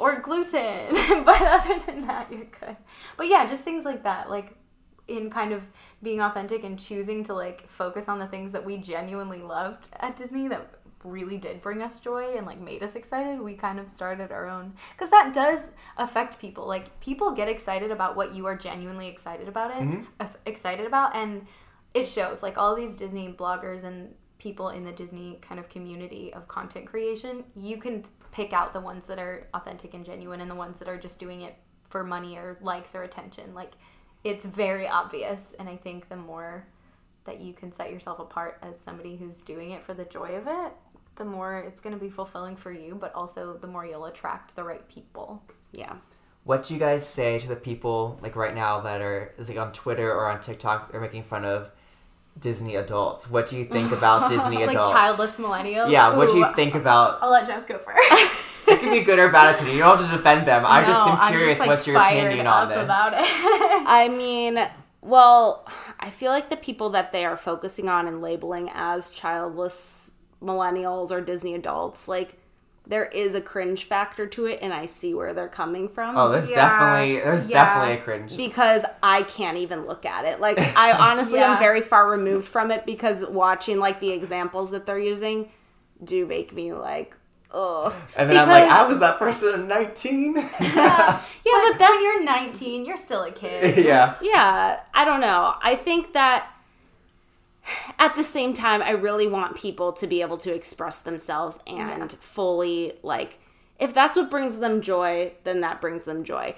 or 0.00 0.20
gluten. 0.22 1.24
but 1.24 1.40
other 1.40 1.78
than 1.86 2.06
that, 2.06 2.30
you're 2.30 2.44
good. 2.60 2.76
But 3.16 3.28
yeah, 3.28 3.46
just 3.46 3.64
things 3.64 3.84
like 3.86 4.02
that, 4.04 4.28
like 4.28 4.56
in 5.08 5.30
kind 5.30 5.52
of 5.52 5.62
being 6.06 6.20
authentic 6.20 6.62
and 6.62 6.78
choosing 6.78 7.24
to 7.24 7.34
like 7.34 7.68
focus 7.68 8.08
on 8.08 8.20
the 8.20 8.28
things 8.28 8.52
that 8.52 8.64
we 8.64 8.76
genuinely 8.76 9.42
loved 9.42 9.88
at 9.98 10.16
Disney 10.16 10.46
that 10.46 10.70
really 11.02 11.36
did 11.36 11.60
bring 11.60 11.82
us 11.82 11.98
joy 11.98 12.36
and 12.36 12.46
like 12.46 12.60
made 12.60 12.80
us 12.80 12.94
excited 12.94 13.40
we 13.40 13.54
kind 13.54 13.80
of 13.80 13.88
started 13.88 14.30
our 14.30 14.46
own. 14.46 14.72
Because 14.92 15.10
that 15.10 15.34
does 15.34 15.72
affect 15.96 16.38
people. 16.38 16.64
Like 16.64 17.00
people 17.00 17.32
get 17.32 17.48
excited 17.48 17.90
about 17.90 18.14
what 18.14 18.32
you 18.32 18.46
are 18.46 18.56
genuinely 18.56 19.08
excited 19.08 19.48
about 19.48 19.72
it 19.72 19.82
mm-hmm. 19.82 20.04
ex- 20.20 20.38
excited 20.46 20.86
about 20.86 21.16
and 21.16 21.44
it 21.92 22.06
shows. 22.06 22.40
Like 22.40 22.56
all 22.56 22.76
these 22.76 22.96
disney 22.96 23.34
bloggers 23.36 23.82
and 23.82 24.14
people 24.38 24.68
in 24.68 24.84
the 24.84 24.92
disney 24.92 25.40
kind 25.40 25.58
of 25.58 25.68
community 25.68 26.32
of 26.34 26.46
content 26.46 26.86
creation 26.86 27.42
you 27.54 27.78
can 27.78 28.04
pick 28.30 28.52
out 28.52 28.72
the 28.72 28.80
ones 28.80 29.06
that 29.06 29.18
are 29.18 29.48
authentic 29.54 29.94
and 29.94 30.04
genuine 30.04 30.40
and 30.40 30.48
the 30.48 30.54
ones 30.54 30.78
that 30.78 30.88
are 30.88 30.98
just 30.98 31.18
doing 31.18 31.40
it 31.40 31.56
for 31.88 32.04
money 32.04 32.36
or 32.36 32.58
likes 32.60 32.94
or 32.94 33.02
attention. 33.02 33.54
Like 33.54 33.72
it's 34.24 34.44
very 34.44 34.88
obvious 34.88 35.54
and 35.58 35.68
i 35.68 35.76
think 35.76 36.08
the 36.08 36.16
more 36.16 36.66
that 37.24 37.40
you 37.40 37.52
can 37.52 37.72
set 37.72 37.90
yourself 37.90 38.18
apart 38.18 38.58
as 38.62 38.78
somebody 38.78 39.16
who's 39.16 39.42
doing 39.42 39.72
it 39.72 39.84
for 39.84 39.94
the 39.94 40.04
joy 40.04 40.36
of 40.36 40.46
it 40.46 40.72
the 41.16 41.24
more 41.24 41.58
it's 41.58 41.80
going 41.80 41.94
to 41.94 42.00
be 42.00 42.10
fulfilling 42.10 42.56
for 42.56 42.70
you 42.70 42.94
but 42.94 43.14
also 43.14 43.56
the 43.56 43.66
more 43.66 43.84
you'll 43.84 44.04
attract 44.04 44.54
the 44.54 44.62
right 44.62 44.88
people 44.88 45.42
yeah. 45.72 45.94
what 46.44 46.62
do 46.62 46.74
you 46.74 46.80
guys 46.80 47.08
say 47.08 47.38
to 47.38 47.48
the 47.48 47.56
people 47.56 48.18
like 48.22 48.36
right 48.36 48.54
now 48.54 48.80
that 48.80 49.00
are 49.00 49.32
is 49.38 49.48
like 49.48 49.58
on 49.58 49.72
Twitter 49.72 50.10
or 50.10 50.30
on 50.30 50.40
TikTok 50.40 50.92
they're 50.92 51.00
making 51.00 51.22
fun 51.22 51.44
of 51.44 51.70
Disney 52.38 52.76
adults? 52.76 53.30
What 53.30 53.48
do 53.48 53.56
you 53.56 53.64
think 53.64 53.92
about 53.92 54.28
Disney 54.30 54.58
like 54.58 54.68
adults? 54.68 54.92
childless 54.92 55.36
millennials 55.38 55.90
Yeah, 55.90 56.14
what 56.16 56.28
do 56.28 56.36
you 56.36 56.54
think 56.54 56.74
about 56.74 57.18
i'll 57.22 57.30
let 57.30 57.46
jess 57.46 57.64
go 57.64 57.78
first 57.78 57.98
it 57.98 58.38
can 58.86 58.98
be 58.98 59.04
good 59.04 59.18
or 59.18 59.30
bad 59.30 59.54
opinion. 59.54 59.76
You 59.76 59.82
don't 59.82 59.98
have 59.98 60.10
to 60.10 60.16
defend 60.16 60.46
them. 60.46 60.64
I 60.66 60.82
just 60.84 61.06
No, 61.06 61.12
am 61.12 61.18
I'm 61.20 61.32
curious 61.32 61.60
like, 61.60 61.68
what's 61.68 61.86
your 61.86 61.96
opinion 61.96 62.46
on 62.46 62.68
this. 62.68 62.82
about 62.84 63.12
it 63.14 63.18
I 63.86 64.08
mean, 64.08 64.66
well, 65.02 65.66
I 66.00 66.10
feel 66.10 66.30
like 66.32 66.48
the 66.50 66.56
people 66.56 66.90
that 66.90 67.12
they 67.12 67.24
are 67.24 67.36
focusing 67.36 67.88
on 67.88 68.06
and 68.08 68.20
labeling 68.22 68.70
as 68.74 69.10
childless 69.10 70.12
millennials 70.42 71.10
or 71.10 71.20
Disney 71.20 71.54
adults, 71.54 72.08
like 72.08 72.38
there 72.88 73.06
is 73.06 73.34
a 73.34 73.40
cringe 73.40 73.82
factor 73.84 74.28
to 74.28 74.46
it 74.46 74.60
and 74.62 74.72
I 74.72 74.86
see 74.86 75.12
where 75.12 75.34
they're 75.34 75.48
coming 75.48 75.88
from. 75.88 76.16
Oh, 76.16 76.28
there's 76.28 76.48
Yeah, 76.50 76.56
definitely 76.56 77.16
there's 77.18 77.48
yeah. 77.48 77.64
definitely 77.64 77.94
a 77.94 78.00
cringe. 78.00 78.36
because 78.36 78.84
I 79.02 79.22
can't 79.24 79.56
even 79.58 79.86
look 79.86 80.06
at 80.06 80.24
it. 80.24 80.40
Like 80.40 80.58
I 80.76 80.92
honestly 81.10 81.40
am 81.40 81.58
very 81.58 81.80
far 81.80 82.08
removed 82.08 82.46
from 82.46 82.70
it 82.70 82.86
because 82.86 83.24
watching 83.26 83.78
like 83.80 83.98
the 84.00 84.10
examples 84.12 84.70
that 84.70 84.86
they're 84.86 85.00
using 85.00 85.50
do 86.04 86.26
make 86.26 86.52
me 86.52 86.72
like 86.74 87.16
ugh. 87.52 87.92
And 88.16 88.28
then 88.28 88.36
I'm 88.36 88.48
like, 88.48 88.68
I 88.70 88.86
was 88.86 89.00
that 89.00 89.18
person 89.18 89.60
at 89.60 89.66
19. 89.66 90.36
yeah, 90.60 91.22
but 91.44 91.78
that's 91.78 91.80
when 91.80 92.02
you're 92.02 92.24
19 92.24 92.84
you're 92.84 92.98
still 92.98 93.22
a 93.22 93.32
kid 93.32 93.78
yeah. 93.84 94.16
yeah, 94.20 94.80
I 94.94 95.04
don't 95.04 95.20
know. 95.20 95.54
I 95.62 95.74
think 95.76 96.12
that 96.12 96.48
at 97.98 98.14
the 98.14 98.22
same 98.24 98.54
time, 98.54 98.82
I 98.82 98.90
really 98.90 99.26
want 99.26 99.56
people 99.56 99.92
to 99.94 100.06
be 100.06 100.20
able 100.20 100.36
to 100.38 100.54
express 100.54 101.00
themselves 101.00 101.58
and 101.66 102.12
fully 102.12 102.94
like 103.02 103.38
if 103.78 103.92
that's 103.92 104.16
what 104.16 104.30
brings 104.30 104.58
them 104.58 104.80
joy, 104.80 105.32
then 105.44 105.60
that 105.60 105.80
brings 105.80 106.04
them 106.06 106.24
joy. 106.24 106.54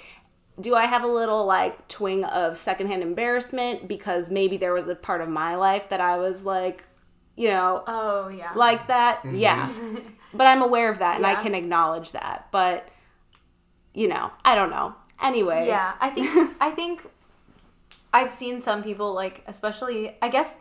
Do 0.60 0.74
I 0.74 0.86
have 0.86 1.02
a 1.04 1.08
little 1.08 1.46
like 1.46 1.88
twing 1.88 2.28
of 2.28 2.56
secondhand 2.56 3.02
embarrassment 3.02 3.88
because 3.88 4.30
maybe 4.30 4.56
there 4.56 4.72
was 4.72 4.88
a 4.88 4.94
part 4.94 5.20
of 5.20 5.28
my 5.28 5.54
life 5.54 5.88
that 5.88 6.00
I 6.00 6.18
was 6.18 6.44
like, 6.44 6.84
you 7.36 7.48
know, 7.48 7.84
Oh 7.86 8.28
yeah. 8.28 8.52
like 8.54 8.88
that? 8.88 9.22
Mm-hmm. 9.22 9.36
Yeah. 9.36 9.68
But 10.34 10.46
I'm 10.46 10.62
aware 10.62 10.90
of 10.90 10.98
that 10.98 11.16
and 11.16 11.26
I 11.26 11.34
can 11.34 11.54
acknowledge 11.54 12.12
that. 12.12 12.48
But 12.50 12.88
you 13.94 14.08
know, 14.08 14.30
I 14.44 14.54
don't 14.54 14.70
know. 14.70 14.94
Anyway, 15.20 15.66
Yeah, 15.66 15.94
I 16.00 16.10
think 16.10 16.56
I 16.60 16.70
think 16.70 17.02
I've 18.12 18.32
seen 18.32 18.60
some 18.60 18.82
people 18.82 19.12
like, 19.12 19.42
especially 19.46 20.16
I 20.22 20.28
guess 20.28 20.56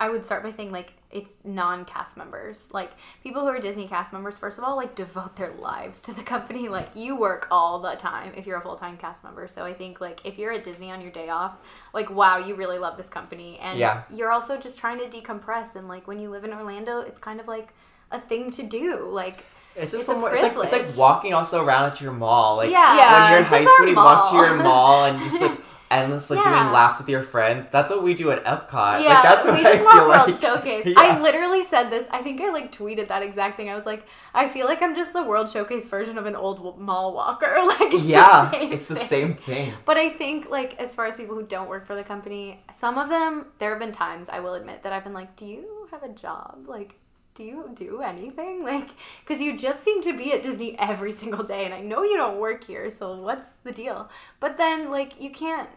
I 0.00 0.08
would 0.10 0.24
start 0.24 0.42
by 0.42 0.50
saying 0.50 0.72
like 0.72 0.94
it's 1.12 1.36
non-cast 1.44 2.16
members, 2.16 2.70
like 2.72 2.90
people 3.22 3.42
who 3.42 3.48
are 3.48 3.60
Disney 3.60 3.86
cast 3.86 4.14
members. 4.14 4.38
First 4.38 4.56
of 4.58 4.64
all, 4.64 4.76
like 4.76 4.94
devote 4.96 5.36
their 5.36 5.52
lives 5.52 6.00
to 6.02 6.14
the 6.14 6.22
company. 6.22 6.68
Like 6.72 6.88
you 6.94 7.16
work 7.18 7.46
all 7.50 7.80
the 7.80 7.94
time 7.96 8.32
if 8.34 8.46
you're 8.46 8.56
a 8.56 8.62
full-time 8.62 8.96
cast 8.96 9.22
member. 9.22 9.46
So 9.46 9.64
I 9.64 9.74
think 9.74 10.00
like 10.00 10.20
if 10.24 10.38
you're 10.38 10.52
at 10.52 10.64
Disney 10.64 10.90
on 10.90 11.02
your 11.02 11.12
day 11.12 11.28
off, 11.28 11.54
like 11.92 12.10
wow, 12.10 12.38
you 12.38 12.54
really 12.54 12.78
love 12.78 12.96
this 12.96 13.10
company, 13.10 13.58
and 13.60 13.78
Yeah. 13.78 14.02
you're 14.10 14.32
also 14.32 14.58
just 14.58 14.78
trying 14.78 14.98
to 14.98 15.04
decompress. 15.06 15.76
And 15.76 15.86
like 15.86 16.08
when 16.08 16.18
you 16.18 16.30
live 16.30 16.44
in 16.44 16.52
Orlando, 16.52 17.00
it's 17.00 17.18
kind 17.18 17.38
of 17.40 17.46
like 17.46 17.74
a 18.12 18.20
thing 18.20 18.50
to 18.52 18.62
do. 18.62 19.08
Like 19.10 19.44
It's 19.76 19.92
just 19.92 20.08
It's 20.08 20.10
it's 20.10 20.42
like 20.56 20.64
it's 20.64 20.72
like 20.72 20.98
walking 20.98 21.32
also 21.34 21.64
around 21.64 21.90
at 21.92 22.00
your 22.00 22.12
mall. 22.12 22.56
Like 22.56 22.70
Yeah. 22.70 22.96
Yeah, 22.96 23.22
when 23.22 23.30
you're 23.30 23.38
in 23.40 23.44
high 23.46 23.64
school, 23.64 23.88
you 23.88 23.96
walk 23.96 24.30
to 24.30 24.36
your 24.36 24.56
mall 24.62 25.04
and 25.04 25.22
just 25.28 25.40
like 25.42 25.58
endless 25.90 26.30
like 26.30 26.42
Yeah. 26.42 26.62
doing 26.62 26.72
laps 26.72 26.98
with 26.98 27.08
your 27.10 27.22
friends. 27.22 27.68
That's 27.68 27.90
what 27.90 28.02
we 28.02 28.14
do 28.14 28.30
at 28.30 28.42
Epcot. 28.44 29.02
Yeah, 29.02 29.08
like, 29.14 29.22
that's 29.22 29.44
what 29.44 29.54
we 29.58 29.60
I 29.60 29.72
just 29.72 29.82
feel 29.90 30.08
World 30.08 30.26
like. 30.28 30.34
Showcase. 30.40 30.86
Yeah. 30.92 30.94
I 30.96 31.20
literally 31.20 31.64
said 31.64 31.90
this. 31.90 32.06
I 32.10 32.22
think 32.22 32.40
I 32.40 32.50
like 32.50 32.72
tweeted 32.72 33.08
that 33.08 33.22
exact 33.22 33.58
thing. 33.58 33.68
I 33.68 33.74
was 33.74 33.84
like, 33.84 34.06
I 34.32 34.48
feel 34.48 34.66
like 34.66 34.80
I'm 34.80 34.94
just 34.94 35.12
the 35.12 35.22
World 35.22 35.50
Showcase 35.50 35.86
version 35.88 36.16
of 36.16 36.24
an 36.24 36.34
old 36.34 36.78
mall 36.80 37.12
walker. 37.14 37.54
Like, 37.72 37.92
it's 37.94 38.04
yeah, 38.04 38.50
the 38.50 38.62
it's 38.74 38.88
the 38.88 38.94
thing. 38.94 39.06
same 39.06 39.34
thing. 39.34 39.72
But 39.84 39.96
I 39.98 40.08
think, 40.10 40.48
like, 40.50 40.78
as 40.80 40.94
far 40.94 41.04
as 41.06 41.16
people 41.16 41.34
who 41.34 41.44
don't 41.44 41.68
work 41.68 41.86
for 41.86 41.94
the 41.94 42.04
company, 42.04 42.62
some 42.74 42.96
of 42.98 43.08
them, 43.10 43.46
there 43.58 43.70
have 43.70 43.78
been 43.78 43.92
times 43.92 44.28
I 44.30 44.40
will 44.40 44.54
admit 44.54 44.82
that 44.84 44.92
I've 44.94 45.04
been 45.04 45.12
like, 45.14 45.36
do 45.36 45.44
you 45.46 45.88
have 45.90 46.02
a 46.02 46.08
job? 46.08 46.64
Like, 46.66 46.94
do 47.34 47.44
you 47.44 47.70
do 47.74 48.02
anything? 48.02 48.64
Like, 48.72 48.90
because 49.20 49.42
you 49.42 49.58
just 49.58 49.82
seem 49.82 50.02
to 50.02 50.16
be 50.16 50.32
at 50.32 50.42
Disney 50.42 50.78
every 50.78 51.12
single 51.12 51.42
day, 51.42 51.64
and 51.64 51.74
I 51.74 51.80
know 51.80 52.02
you 52.02 52.16
don't 52.16 52.38
work 52.38 52.64
here, 52.64 52.90
so 52.90 53.16
what's 53.16 53.48
the 53.64 53.72
deal? 53.72 54.10
But 54.40 54.56
then, 54.56 54.90
like, 54.90 55.20
you 55.20 55.30
can't 55.30 55.68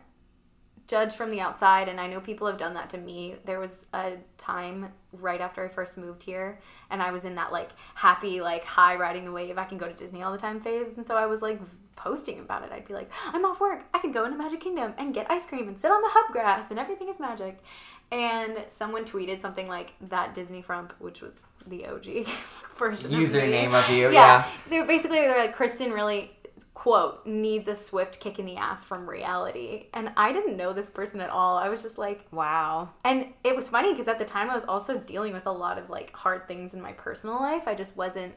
judge 0.87 1.13
from 1.13 1.31
the 1.31 1.41
outside 1.41 1.89
and 1.89 1.99
i 1.99 2.07
know 2.07 2.19
people 2.19 2.45
have 2.45 2.57
done 2.57 2.73
that 2.75 2.89
to 2.89 2.97
me 2.97 3.35
there 3.45 3.59
was 3.59 3.87
a 3.93 4.13
time 4.37 4.91
right 5.13 5.41
after 5.41 5.65
i 5.65 5.67
first 5.67 5.97
moved 5.97 6.21
here 6.21 6.59
and 6.91 7.01
i 7.01 7.11
was 7.11 7.25
in 7.25 7.35
that 7.35 7.51
like 7.51 7.71
happy 7.95 8.39
like 8.39 8.63
high 8.63 8.95
riding 8.95 9.25
the 9.25 9.31
wave 9.31 9.57
i 9.57 9.63
can 9.63 9.77
go 9.77 9.87
to 9.87 9.93
disney 9.93 10.21
all 10.21 10.31
the 10.31 10.37
time 10.37 10.61
phase 10.61 10.97
and 10.97 11.07
so 11.07 11.15
i 11.15 11.25
was 11.25 11.41
like 11.41 11.59
posting 11.95 12.39
about 12.39 12.61
it 12.61 12.71
i'd 12.71 12.87
be 12.87 12.93
like 12.93 13.09
i'm 13.33 13.45
off 13.45 13.59
work 13.59 13.83
i 13.93 13.99
can 13.99 14.11
go 14.11 14.25
into 14.25 14.37
magic 14.37 14.59
kingdom 14.59 14.93
and 14.97 15.13
get 15.13 15.29
ice 15.31 15.47
cream 15.47 15.67
and 15.67 15.79
sit 15.79 15.89
on 15.89 16.01
the 16.01 16.09
hub 16.11 16.31
grass 16.31 16.69
and 16.69 16.77
everything 16.77 17.09
is 17.09 17.19
magic 17.19 17.63
and 18.11 18.57
someone 18.67 19.03
tweeted 19.05 19.41
something 19.41 19.67
like 19.67 19.93
that 20.01 20.33
disney 20.33 20.61
frump 20.61 20.93
which 20.99 21.21
was 21.21 21.39
the 21.67 21.85
og 21.87 22.05
version 22.77 23.11
of 23.13 23.19
me. 23.19 23.25
Username 23.25 23.73
of 23.73 23.89
you, 23.89 24.03
yeah, 24.05 24.11
yeah. 24.11 24.45
they're 24.69 24.85
basically 24.85 25.17
they're 25.19 25.37
like 25.37 25.55
kristen 25.55 25.91
really 25.91 26.31
quote 26.75 27.25
needs 27.25 27.67
a 27.67 27.75
swift 27.75 28.19
kick 28.19 28.37
in 28.37 28.45
the 28.45 28.57
ass 28.57 28.83
from 28.83 29.09
reality 29.09 29.87
and 29.93 30.11
i 30.17 30.31
didn't 30.31 30.55
know 30.57 30.73
this 30.73 30.89
person 30.89 31.19
at 31.21 31.29
all 31.29 31.57
i 31.57 31.69
was 31.69 31.81
just 31.81 31.97
like 31.97 32.25
Wow. 32.31 32.89
and 33.03 33.27
it 33.43 33.55
was 33.55 33.69
funny 33.69 33.91
because 33.93 34.07
at 34.07 34.19
the 34.19 34.25
time 34.25 34.49
i 34.49 34.53
was 34.55 34.65
also 34.65 34.97
dealing 34.99 35.33
with 35.33 35.47
a 35.47 35.51
lot 35.51 35.77
of 35.79 35.89
like 35.89 36.13
hard 36.13 36.47
things 36.47 36.73
in 36.73 36.81
my 36.81 36.91
personal 36.93 37.37
life 37.37 37.63
i 37.67 37.73
just 37.73 37.95
wasn't 37.97 38.33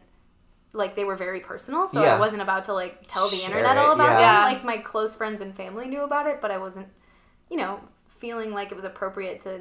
like 0.73 0.95
they 0.97 1.05
were 1.05 1.17
very 1.17 1.41
personal 1.41 1.87
so 1.89 2.03
Yeah. 2.03 2.15
i 2.17 2.19
wasn't 2.19 2.41
about 2.43 2.65
to 2.67 2.73
like 2.75 3.07
tell 3.09 3.29
the 3.29 3.37
Share 3.37 3.51
internet 3.51 3.77
it, 3.77 3.81
all 3.81 3.93
about 3.93 4.21
yeah. 4.21 4.45
them 4.45 4.53
like 4.55 4.65
my 4.65 4.79
close 4.79 5.17
friends 5.17 5.41
and 5.43 5.55
family 5.55 5.89
knew 5.89 6.03
about 6.03 6.27
it 6.27 6.41
but 6.41 6.51
i 6.51 6.59
wasn't 6.59 6.89
you 7.51 7.57
know 7.57 7.81
feeling 8.19 8.53
like 8.53 8.71
it 8.71 8.75
was 8.75 8.85
appropriate 8.85 9.41
to 9.41 9.61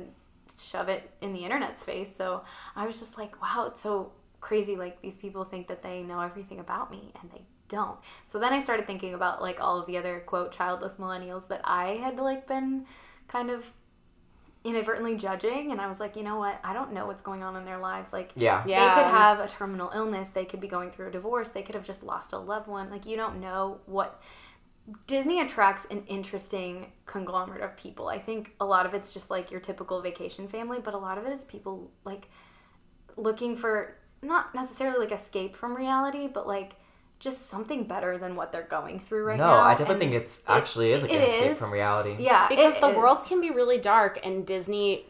shove 0.59 0.89
it 0.89 1.09
in 1.21 1.33
the 1.33 1.39
internet's 1.39 1.83
face 1.83 2.15
so 2.15 2.43
i 2.75 2.85
was 2.85 2.99
just 2.99 3.17
like 3.17 3.41
wow 3.41 3.65
it's 3.67 3.81
so 3.81 4.11
crazy. 4.39 4.75
Like 4.75 5.01
these 5.01 5.17
people 5.17 5.43
think 5.43 5.67
that 5.67 5.83
they 5.83 6.01
know 6.01 6.21
everything 6.21 6.59
about 6.59 6.91
me 6.91 7.11
and 7.21 7.31
they 7.31 7.41
don't. 7.69 7.99
So 8.23 8.39
then 8.39 8.53
i 8.53 8.61
started 8.61 8.87
thinking 8.87 9.13
about 9.13 9.41
like 9.41 9.59
all 9.59 9.77
of 9.77 9.85
the 9.87 9.97
other 9.97 10.23
quote 10.25 10.53
childless 10.53 10.95
millennials 10.95 11.49
that 11.49 11.59
i 11.65 11.95
had 11.95 12.17
like 12.17 12.47
been 12.47 12.85
kind 13.27 13.49
of 13.49 13.69
inadvertently 14.63 15.17
judging. 15.17 15.71
And 15.71 15.81
i 15.81 15.87
was 15.87 15.99
like 15.99 16.15
you 16.15 16.23
know 16.23 16.37
what? 16.37 16.59
I 16.63 16.73
don't 16.73 16.93
know 16.93 17.05
what's 17.05 17.21
going 17.21 17.43
on 17.43 17.55
in 17.57 17.65
their 17.65 17.77
lives. 17.77 18.13
Like 18.13 18.31
Yeah. 18.35 18.63
Yeah. 18.65 18.95
they 18.95 19.01
could 19.01 19.11
have 19.11 19.39
a 19.39 19.47
terminal 19.47 19.91
illness. 19.93 20.29
They 20.29 20.45
could 20.45 20.61
be 20.61 20.67
going 20.67 20.91
through 20.91 21.07
a 21.07 21.11
divorce. 21.11 21.51
They 21.51 21.61
could 21.61 21.75
have 21.75 21.85
just 21.85 22.03
lost 22.03 22.31
a 22.31 22.37
loved 22.37 22.67
one. 22.67 22.89
Like 22.89 23.05
you 23.05 23.17
don't 23.17 23.41
know 23.41 23.81
what 23.85 24.21
disney 25.05 25.41
attracts 25.41 25.85
an 25.85 26.03
interesting 26.07 26.91
conglomerate 27.05 27.61
of 27.61 27.75
people 27.75 28.07
i 28.07 28.17
think 28.17 28.53
a 28.61 28.65
lot 28.65 28.85
of 28.85 28.93
it's 28.93 29.13
just 29.13 29.29
like 29.29 29.51
your 29.51 29.59
typical 29.59 30.01
vacation 30.01 30.47
family 30.47 30.79
but 30.79 30.93
a 30.93 30.97
lot 30.97 31.17
of 31.17 31.25
it 31.25 31.33
is 31.33 31.43
people 31.43 31.91
like 32.05 32.29
looking 33.17 33.55
for 33.55 33.95
not 34.21 34.53
necessarily 34.55 34.99
like 34.99 35.11
escape 35.11 35.55
from 35.55 35.75
reality 35.75 36.27
but 36.27 36.47
like 36.47 36.75
just 37.19 37.47
something 37.47 37.83
better 37.83 38.17
than 38.17 38.35
what 38.35 38.51
they're 38.51 38.63
going 38.69 38.99
through 38.99 39.23
right 39.23 39.37
No, 39.37 39.45
now 39.47 39.51
No, 39.55 39.59
I 39.61 39.71
definitely 39.75 39.93
And 40.05 40.13
think 40.13 40.23
it's 40.23 40.43
actually 40.47 40.91
is 40.91 41.01
like 41.01 41.11
an 41.11 41.21
escape 41.21 41.51
is. 41.51 41.57
from 41.57 41.71
reality. 41.73 42.15
yeah 42.19 42.47
because 42.47 42.75
it 42.75 42.81
the 42.81 42.89
world 42.89 43.17
can 43.27 43.41
be 43.41 43.49
really 43.49 43.79
dark 43.79 44.19
and 44.23 44.45
disney 44.45 45.05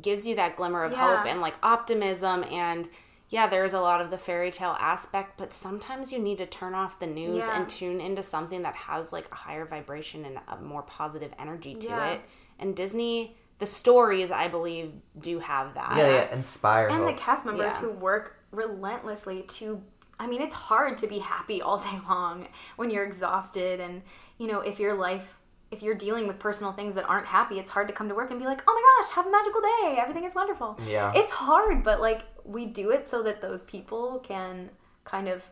gives 0.00 0.26
you 0.26 0.34
that 0.36 0.56
glimmer 0.56 0.82
of 0.84 0.92
Yeah. 0.92 1.18
hope 1.18 1.26
and 1.26 1.40
like 1.40 1.54
optimism 1.62 2.44
and 2.44 2.88
yeah 3.32 3.46
there's 3.48 3.72
a 3.72 3.80
lot 3.80 4.00
of 4.00 4.10
the 4.10 4.18
fairy 4.18 4.50
tale 4.50 4.76
aspect 4.78 5.36
but 5.38 5.52
sometimes 5.52 6.12
you 6.12 6.18
need 6.18 6.38
to 6.38 6.46
turn 6.46 6.74
off 6.74 7.00
the 7.00 7.06
news 7.06 7.46
Yeah. 7.48 7.56
and 7.58 7.68
tune 7.68 8.00
into 8.00 8.22
something 8.22 8.62
that 8.62 8.74
has 8.76 9.12
like 9.12 9.28
a 9.32 9.34
higher 9.34 9.64
vibration 9.64 10.24
and 10.24 10.38
a 10.46 10.56
more 10.60 10.82
positive 10.82 11.32
energy 11.38 11.74
to 11.74 11.88
Yeah. 11.88 12.10
it 12.12 12.20
and 12.60 12.76
disney 12.76 13.36
the 13.58 13.66
stories 13.66 14.30
i 14.30 14.46
believe 14.48 14.92
do 15.18 15.38
have 15.40 15.74
that 15.74 15.96
Yeah, 15.96 16.06
yeah, 16.08 16.34
inspire 16.34 16.88
and 16.88 17.08
the 17.08 17.12
cast 17.14 17.46
members 17.46 17.72
Yeah. 17.74 17.80
who 17.80 17.90
work 17.92 18.36
relentlessly 18.52 19.42
to 19.42 19.82
i 20.20 20.26
mean 20.26 20.42
it's 20.42 20.54
hard 20.54 20.98
to 20.98 21.06
be 21.06 21.18
happy 21.20 21.62
all 21.62 21.78
day 21.90 21.98
long 22.08 22.48
when 22.76 22.90
you're 22.90 23.04
exhausted 23.04 23.80
and 23.80 24.02
you 24.38 24.46
know 24.46 24.60
if 24.60 24.78
your 24.78 24.94
life 24.94 25.38
if 25.72 25.82
you're 25.82 25.94
dealing 25.94 26.26
with 26.28 26.38
personal 26.38 26.72
things 26.72 26.94
that 26.94 27.08
aren't 27.08 27.26
happy 27.26 27.58
it's 27.58 27.70
hard 27.70 27.88
to 27.88 27.94
come 27.94 28.08
to 28.08 28.14
work 28.14 28.30
and 28.30 28.38
be 28.38 28.46
like 28.46 28.62
oh 28.68 28.72
my 28.74 29.02
gosh 29.02 29.14
have 29.14 29.26
a 29.26 29.30
magical 29.30 29.60
day. 29.60 29.96
Everything 29.98 30.24
is 30.24 30.34
wonderful. 30.34 30.78
Yeah. 30.86 31.12
it's 31.14 31.32
hard 31.32 31.82
but 31.82 32.00
like 32.00 32.22
we 32.44 32.66
do 32.66 32.90
it 32.90 33.08
so 33.08 33.22
that 33.24 33.40
those 33.40 33.64
people 33.64 34.20
can 34.20 34.70
kind 35.04 35.28
of 35.28 35.42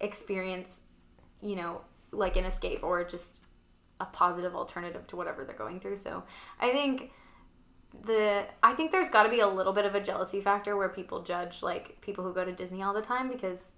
experience 0.00 0.82
you 1.40 1.56
know 1.56 1.80
like 2.12 2.36
an 2.36 2.44
escape 2.44 2.84
or 2.84 3.02
just 3.04 3.42
a 4.00 4.04
positive 4.04 4.54
alternative 4.54 5.06
to 5.08 5.16
whatever 5.16 5.44
they're 5.44 5.56
going 5.56 5.80
through. 5.80 5.96
So 5.96 6.22
i 6.60 6.70
think 6.70 7.10
the 8.02 8.44
I 8.62 8.72
think 8.74 8.92
there's 8.92 9.08
got 9.08 9.24
to 9.24 9.28
be 9.28 9.40
a 9.40 9.48
little 9.48 9.72
bit 9.72 9.84
of 9.84 9.94
a 9.94 10.00
jealousy 10.00 10.40
factor 10.40 10.76
where 10.76 10.88
people 10.88 11.22
judge 11.22 11.62
like 11.62 12.00
people 12.00 12.24
who 12.24 12.32
go 12.32 12.44
to 12.44 12.52
Disney 12.52 12.82
all 12.82 12.92
the 12.92 13.02
time 13.02 13.28
because 13.28 13.74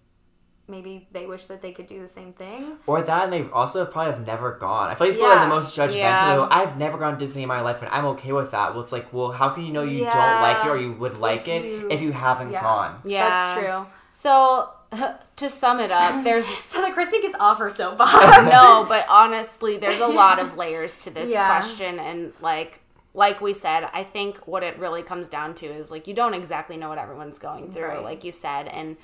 maybe 0.69 1.07
they 1.13 1.27
wish 1.27 1.47
that 1.47 1.63
they 1.63 1.73
could 1.73 1.87
do 1.87 2.01
the 2.01 2.09
same 2.09 2.33
thing. 2.33 2.77
Or 2.87 3.01
that, 3.03 3.25
and 3.25 3.33
they 3.33 3.49
also 3.51 3.85
probably 3.87 4.13
have 4.13 4.27
never 4.27 4.53
gone. 4.53 4.91
I 4.91 4.95
feel 4.95 5.07
like 5.09 5.17
people 5.17 5.31
are 5.31 5.41
the 5.45 5.49
most 5.49 5.77
judgmental. 5.77 5.97
Yeah. 5.97 6.49
I've 6.51 6.77
never 6.77 6.99
gone 6.99 7.15
to 7.15 7.19
Disney 7.19 7.43
in 7.43 7.49
my 7.49 7.61
life, 7.61 7.83
and 7.83 7.91
I'm 7.93 8.05
okay 8.07 8.33
with 8.33 8.51
that. 8.51 8.75
Well, 8.75 8.83
it's 8.83 8.93
like, 8.93 9.13
well, 9.13 9.33
how 9.33 9.49
can 9.51 9.65
you 9.65 9.73
know 9.73 9.83
you 9.83 10.01
don't 10.05 10.15
like 10.17 10.65
it 10.65 10.69
or 10.69 10.77
you 10.77 10.93
would 10.93 11.19
like 11.19 11.47
it 11.49 11.65
you- 11.65 11.89
if 11.91 12.01
you 12.03 12.13
haven't 12.13 12.51
yeah. 12.51 12.63
gone? 12.63 13.01
yeah 13.05 13.29
That's 13.29 13.61
true. 13.67 13.87
so 14.13 14.71
to 15.37 15.51
sum 15.51 15.81
it 15.81 15.91
up 15.91 16.23
there's 16.23 16.47
So 16.65 16.81
the 16.81 16.93
Christy 16.93 17.21
gets 17.21 17.37
off 17.41 17.59
her 17.59 17.71
soapbox. 17.71 18.13
no, 18.51 18.87
but 18.89 19.05
honestly, 19.11 19.77
there's 19.79 20.01
a 20.01 20.07
lot 20.07 20.39
of 20.39 20.57
layers 20.57 20.97
to 20.99 21.11
this 21.11 21.31
Yeah. 21.31 21.47
question, 21.47 21.99
and 21.99 22.33
like 22.41 22.81
like 23.15 23.41
we 23.41 23.55
said, 23.55 23.89
I 23.95 24.05
think 24.05 24.47
what 24.47 24.63
it 24.63 24.79
really 24.79 25.03
comes 25.03 25.29
down 25.31 25.55
to 25.57 25.67
is 25.67 25.91
like 25.91 26.07
you 26.07 26.13
don't 26.15 26.35
exactly 26.35 26.77
know 26.77 26.89
what 26.91 26.99
everyone's 26.99 27.39
going 27.39 27.73
through, 27.73 27.85
Right. 27.89 28.03
like 28.05 28.25
you 28.25 28.31
said, 28.33 28.69
and 28.69 28.97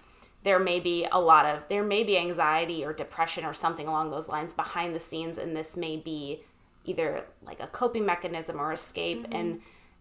there 0.45 0.59
may 0.59 0.81
be 0.81 1.07
a 1.13 1.21
lot 1.21 1.47
of 1.47 1.69
there 1.69 1.85
may 1.85 2.03
be 2.03 2.19
anxiety 2.19 2.85
or 2.85 2.93
depression 2.93 3.45
or 3.45 3.53
something 3.55 3.87
along 3.87 4.11
those 4.11 4.29
lines 4.29 4.53
behind 4.53 4.95
the 4.95 5.01
scenes, 5.01 5.39
and 5.39 5.57
this 5.57 5.77
may 5.77 5.97
be 5.97 6.43
either 6.85 7.25
like 7.45 7.61
a 7.61 7.67
coping 7.69 8.05
mechanism 8.05 8.61
or 8.61 8.73
escape, 8.73 9.23
Mm-hmm. 9.23 9.33
and 9.33 9.61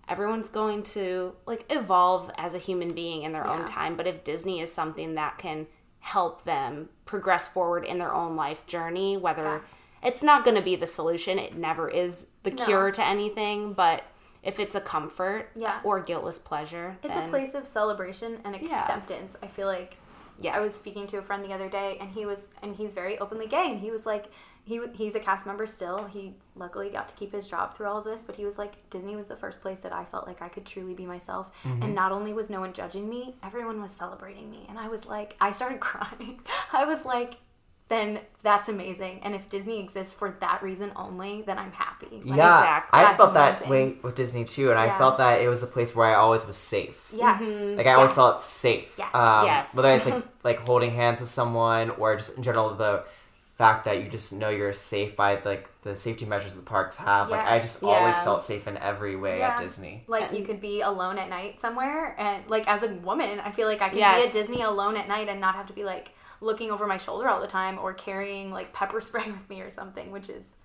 everyone's 0.09 0.49
going 0.49 0.81
to 0.83 1.33
like 1.45 1.65
evolve 1.69 2.31
as 2.37 2.55
a 2.55 2.57
human 2.57 2.93
being 2.93 3.21
in 3.23 3.31
their 3.33 3.45
Yeah. 3.45 3.53
own 3.53 3.65
time. 3.65 3.95
But 3.95 4.07
if 4.07 4.23
Disney 4.23 4.59
is 4.59 4.71
something 4.71 5.13
that 5.15 5.37
can 5.37 5.67
help 5.99 6.43
them 6.43 6.89
progress 7.05 7.47
forward 7.47 7.85
in 7.85 7.99
their 7.99 8.13
own 8.13 8.35
life 8.35 8.65
journey, 8.65 9.15
whether 9.17 9.61
it's 10.03 10.23
not 10.23 10.43
going 10.43 10.57
to 10.57 10.63
be 10.63 10.75
the 10.75 10.87
solution, 10.87 11.37
it 11.37 11.55
never 11.55 11.87
is 11.87 12.25
the 12.41 12.49
No. 12.49 12.65
cure 12.65 12.91
to 12.91 13.05
anything, 13.05 13.73
but 13.73 14.03
if 14.41 14.59
it's 14.59 14.73
a 14.73 14.81
comfort 14.81 15.51
Yeah. 15.55 15.79
or 15.83 15.99
guiltless 15.99 16.39
pleasure, 16.39 16.97
It's 17.03 17.13
then 17.13 17.27
a 17.27 17.29
place 17.29 17.53
of 17.53 17.67
celebration 17.67 18.41
and 18.43 18.59
Yeah. 18.59 18.79
acceptance. 18.81 19.37
I 19.43 19.47
feel 19.47 19.67
like 19.67 19.97
Yes. 20.43 20.55
I 20.55 20.59
was 20.59 20.73
speaking 20.73 21.07
to 21.07 21.17
a 21.17 21.21
friend 21.21 21.43
the 21.43 21.53
other 21.53 21.69
day, 21.69 21.97
and 21.99 22.09
he 22.11 22.25
was, 22.25 22.47
and 22.61 22.75
he's 22.75 22.93
very 22.93 23.17
openly 23.19 23.47
gay, 23.47 23.71
and 23.71 23.79
he 23.79 23.91
was 23.91 24.05
like, 24.05 24.25
he 24.63 24.79
he's 24.93 25.15
a 25.15 25.19
cast 25.19 25.45
member 25.45 25.65
still. 25.65 26.05
He 26.05 26.35
luckily 26.55 26.89
got 26.89 27.07
to 27.09 27.15
keep 27.15 27.33
his 27.33 27.49
job 27.49 27.75
through 27.75 27.87
all 27.87 27.97
of 27.97 28.03
this, 28.03 28.23
but 28.23 28.35
he 28.35 28.45
was 28.45 28.57
like, 28.57 28.89
Disney 28.89 29.15
was 29.15 29.27
the 29.27 29.35
first 29.35 29.61
place 29.61 29.79
that 29.81 29.93
I 29.93 30.05
felt 30.05 30.27
like 30.27 30.41
I 30.41 30.49
could 30.49 30.65
truly 30.65 30.93
be 30.93 31.05
myself, 31.05 31.51
and 31.63 31.81
mm-hmm. 31.81 31.93
not 31.93 32.11
only 32.11 32.33
was 32.33 32.49
no 32.49 32.59
one 32.59 32.73
judging 32.73 33.09
me, 33.09 33.35
everyone 33.43 33.81
was 33.81 33.91
celebrating 33.91 34.49
me, 34.51 34.65
and 34.69 34.77
I 34.77 34.87
was 34.87 35.05
like, 35.05 35.35
I 35.41 35.51
started 35.51 35.79
crying. 35.91 36.41
I 36.73 36.85
was 36.85 37.05
like. 37.05 37.35
Then 37.91 38.19
that's 38.41 38.69
amazing, 38.69 39.19
and 39.21 39.35
if 39.35 39.49
Disney 39.49 39.81
exists 39.81 40.13
for 40.13 40.37
that 40.39 40.63
reason 40.63 40.93
only, 40.95 41.41
then 41.41 41.57
I'm 41.59 41.73
happy. 41.73 42.21
Like, 42.23 42.37
yeah, 42.37 42.59
exactly. 42.59 42.97
I 42.99 43.03
That's 43.03 43.17
felt 43.17 43.33
that 43.33 43.67
way 43.67 43.97
with 44.01 44.15
Disney 44.15 44.45
too, 44.45 44.69
and 44.69 44.79
I 44.79 44.97
felt 44.97 45.17
that 45.17 45.41
it 45.41 45.49
was 45.49 45.61
a 45.61 45.67
place 45.67 45.93
where 45.93 46.07
I 46.07 46.13
always 46.13 46.47
was 46.47 46.55
safe. 46.55 47.11
Yes. 47.13 47.41
Like 47.77 47.87
I 47.87 47.93
always 47.95 48.13
felt 48.13 48.39
safe. 48.39 48.95
Yes. 48.97 49.13
Um, 49.13 49.45
Yes. 49.45 49.75
Whether 49.75 49.89
it's 49.89 50.05
like 50.05 50.23
like 50.45 50.59
holding 50.65 50.91
hands 50.91 51.19
with 51.19 51.27
someone 51.27 51.89
or 51.89 52.15
just 52.15 52.37
in 52.37 52.43
general 52.43 52.69
the 52.75 53.03
fact 53.57 53.83
that 53.83 54.01
you 54.01 54.07
just 54.07 54.31
know 54.31 54.47
you're 54.47 54.71
safe 54.71 55.17
by 55.17 55.37
like 55.43 55.69
the 55.81 55.97
safety 55.97 56.25
measures 56.25 56.53
the 56.55 56.61
parks 56.61 56.95
have. 56.95 57.29
Like 57.29 57.45
I 57.45 57.55
Yes. 57.55 57.63
just 57.63 57.83
always 57.83 58.21
felt 58.21 58.45
safe 58.45 58.69
in 58.69 58.77
every 58.77 59.17
way 59.17 59.41
at 59.41 59.57
Disney. 59.57 60.05
Like 60.07 60.31
you 60.31 60.45
could 60.45 60.61
be 60.61 60.79
alone 60.79 61.17
at 61.17 61.27
night 61.27 61.59
somewhere, 61.59 62.15
and 62.17 62.49
like 62.49 62.65
as 62.69 62.83
a 62.83 62.93
woman, 62.93 63.41
I 63.41 63.51
feel 63.51 63.67
like 63.67 63.81
I 63.81 63.89
could 63.89 63.97
Yes. 63.97 64.31
be 64.31 64.39
at 64.39 64.45
Disney 64.45 64.61
alone 64.61 64.95
at 64.95 65.09
night 65.09 65.27
and 65.27 65.41
not 65.41 65.55
have 65.55 65.67
to 65.67 65.73
be 65.73 65.83
like 65.83 66.11
looking 66.41 66.71
over 66.71 66.85
my 66.87 66.97
shoulder 66.97 67.29
all 67.29 67.39
the 67.39 67.47
time 67.47 67.77
or 67.79 67.93
carrying 67.93 68.51
like 68.51 68.73
pepper 68.73 68.99
spray 69.01 69.31
with 69.31 69.49
me 69.49 69.61
or 69.61 69.69
something, 69.71 70.11
which 70.11 70.27
is 70.29 70.55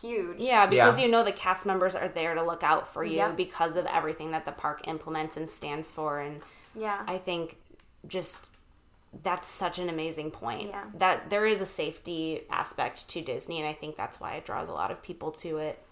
huge. 0.00 0.38
Yeah, 0.38 0.66
because 0.66 0.98
Yeah. 0.98 1.04
you 1.06 1.10
know 1.10 1.22
the 1.24 1.32
cast 1.32 1.66
members 1.66 1.94
are 1.94 2.08
there 2.08 2.34
to 2.34 2.42
look 2.42 2.62
out 2.62 2.92
for 2.92 3.04
you 3.04 3.16
Yeah. 3.16 3.32
because 3.32 3.76
of 3.76 3.86
everything 3.86 4.30
that 4.30 4.44
the 4.44 4.52
park 4.52 4.86
implements 4.88 5.36
and 5.36 5.48
stands 5.48 5.90
for. 5.92 6.20
And 6.20 6.40
yeah, 6.74 7.02
I 7.06 7.18
think 7.18 7.56
just 8.06 8.46
that's 9.22 9.48
such 9.48 9.78
an 9.78 9.88
amazing 9.88 10.30
point. 10.30 10.68
Yeah. 10.68 10.84
That 10.94 11.30
there 11.30 11.46
is 11.46 11.60
a 11.60 11.66
safety 11.66 12.42
aspect 12.50 13.08
to 13.08 13.20
Disney, 13.22 13.58
and 13.60 13.66
I 13.68 13.72
think 13.72 13.96
that's 13.96 14.20
why 14.20 14.34
it 14.34 14.44
draws 14.44 14.68
a 14.68 14.72
lot 14.72 14.90
of 14.90 15.02
people 15.02 15.30
to 15.32 15.56
it. 15.58 15.82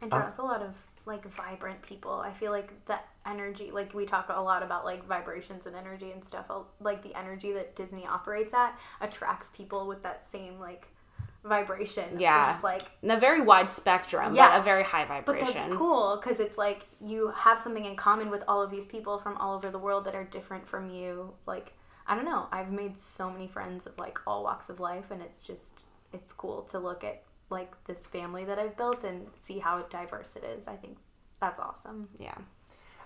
it 0.00 0.08
draws 0.10 0.38
uh, 0.38 0.42
a 0.42 0.44
lot 0.44 0.62
of 0.62 0.74
like 1.08 1.24
vibrant 1.34 1.82
people. 1.82 2.12
I 2.12 2.32
feel 2.32 2.52
like 2.52 2.70
that 2.86 3.08
energy, 3.26 3.70
like 3.72 3.92
we 3.94 4.06
talk 4.06 4.26
a 4.28 4.40
lot 4.40 4.62
about 4.62 4.84
like 4.84 5.04
vibrations 5.06 5.66
and 5.66 5.74
energy 5.74 6.12
and 6.12 6.24
stuff. 6.24 6.46
uh, 6.50 6.60
Like 6.80 7.02
the 7.02 7.14
energy 7.18 7.52
that 7.52 7.74
Disney 7.74 8.06
operates 8.06 8.54
at 8.54 8.78
attracts 9.00 9.50
people 9.50 9.88
with 9.88 10.02
that 10.02 10.26
same 10.26 10.60
like 10.60 10.86
vibration. 11.44 12.18
Yeah. 12.20 12.50
just 12.50 12.62
like 12.62 12.82
And 13.02 13.10
a 13.12 13.16
very 13.16 13.40
wide 13.40 13.70
spectrum, 13.70 14.34
Yeah. 14.34 14.58
a 14.58 14.62
very 14.62 14.84
high 14.84 15.04
vibration. 15.04 15.46
But 15.46 15.54
that's 15.54 15.72
cool 15.76 16.18
because 16.22 16.40
it's 16.40 16.58
like 16.58 16.82
you 17.00 17.32
have 17.34 17.60
something 17.60 17.84
in 17.84 17.96
common 17.96 18.30
with 18.30 18.44
all 18.46 18.62
of 18.62 18.70
these 18.70 18.86
people 18.86 19.18
from 19.18 19.36
all 19.38 19.56
over 19.56 19.70
the 19.70 19.78
world 19.78 20.04
that 20.04 20.14
are 20.14 20.24
different 20.24 20.68
from 20.68 20.90
you. 20.90 21.32
Like, 21.46 21.72
I 22.06 22.14
don't 22.14 22.24
know. 22.24 22.46
I've 22.52 22.70
made 22.70 22.98
so 22.98 23.30
many 23.30 23.48
friends 23.48 23.86
of 23.86 23.98
like 23.98 24.18
all 24.26 24.42
walks 24.44 24.68
of 24.68 24.80
life, 24.80 25.10
and 25.10 25.20
it's 25.22 25.44
just, 25.44 25.80
it's 26.12 26.32
cool 26.32 26.62
to 26.70 26.78
look 26.78 27.04
at 27.04 27.22
like 27.50 27.72
this 27.84 28.06
family 28.06 28.44
that 28.44 28.58
I've 28.58 28.76
built 28.76 29.04
and 29.04 29.26
see 29.40 29.58
how 29.58 29.82
diverse 29.90 30.36
it 30.36 30.44
is. 30.44 30.68
I 30.68 30.76
think 30.76 30.98
that's 31.40 31.60
awesome. 31.60 32.08
Yeah. 32.18 32.34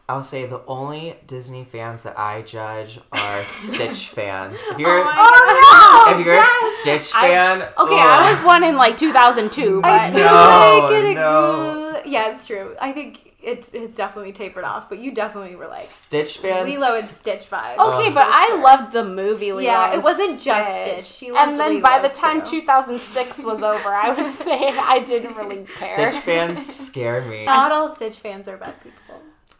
I'll 0.08 0.22
say 0.24 0.46
the 0.46 0.62
only 0.66 1.16
Disney 1.26 1.64
fans 1.64 2.02
that 2.02 2.18
I 2.18 2.42
judge 2.42 2.98
are 3.12 3.44
Stitch 3.44 4.08
fans. 4.08 4.54
If 4.56 4.74
oh 4.74 4.78
you're 4.78 5.02
Oh, 5.06 6.16
if 6.18 6.26
you're 6.26 6.40
a 6.40 6.44
Stitch 6.80 7.12
fan, 7.12 7.62
Okay, 7.62 7.70
ugh. 7.76 7.90
I 8.00 8.28
oh. 8.28 8.32
was 8.32 8.42
one 8.44 8.64
in 8.64 8.76
like 8.76 8.96
2002, 8.98 9.80
but 9.80 9.88
I 9.90 10.10
No, 10.10 10.88
like 10.90 11.04
it, 11.04 11.14
no. 11.14 12.02
yeah, 12.04 12.30
it's 12.30 12.46
true. 12.46 12.74
I 12.80 12.92
think 12.92 13.31
it 13.42 13.66
has 13.74 13.96
definitely 13.96 14.32
tapered 14.32 14.64
off, 14.64 14.88
but 14.88 14.98
you 14.98 15.14
definitely 15.14 15.56
were 15.56 15.66
like 15.66 15.80
Stitch 15.80 16.38
fans. 16.38 16.68
Lilo 16.68 16.94
and 16.94 17.04
Stitch 17.04 17.50
vibes. 17.50 17.76
Okay, 17.78 18.08
Um, 18.08 18.14
but 18.14 18.26
I 18.28 18.46
sure. 18.48 18.62
loved 18.62 18.92
the 18.92 19.04
movie. 19.04 19.52
Lilo 19.52 19.60
Yeah, 19.62 19.94
it 19.94 20.02
wasn't 20.02 20.40
just 20.42 20.82
Stitch. 20.82 21.04
She 21.18 21.30
loved 21.32 21.48
it. 21.48 21.50
and 21.52 21.60
then 21.60 21.80
by 21.80 21.96
Lilo, 21.96 22.08
the 22.08 22.14
time 22.14 22.42
too. 22.42 22.60
2006 22.60 23.44
was 23.44 23.62
over, 23.72 23.88
I 23.88 24.12
would 24.14 24.30
say 24.30 24.68
I 24.78 25.00
didn't 25.00 25.36
really 25.36 25.64
care. 25.74 26.08
Stitch 26.10 26.22
fans 26.22 26.66
scare 26.86 27.22
me. 27.22 27.44
Not 27.44 27.72
all 27.72 27.88
Stitch 27.88 28.16
fans 28.16 28.48
are 28.48 28.56
bad 28.56 28.80
people. 28.82 28.98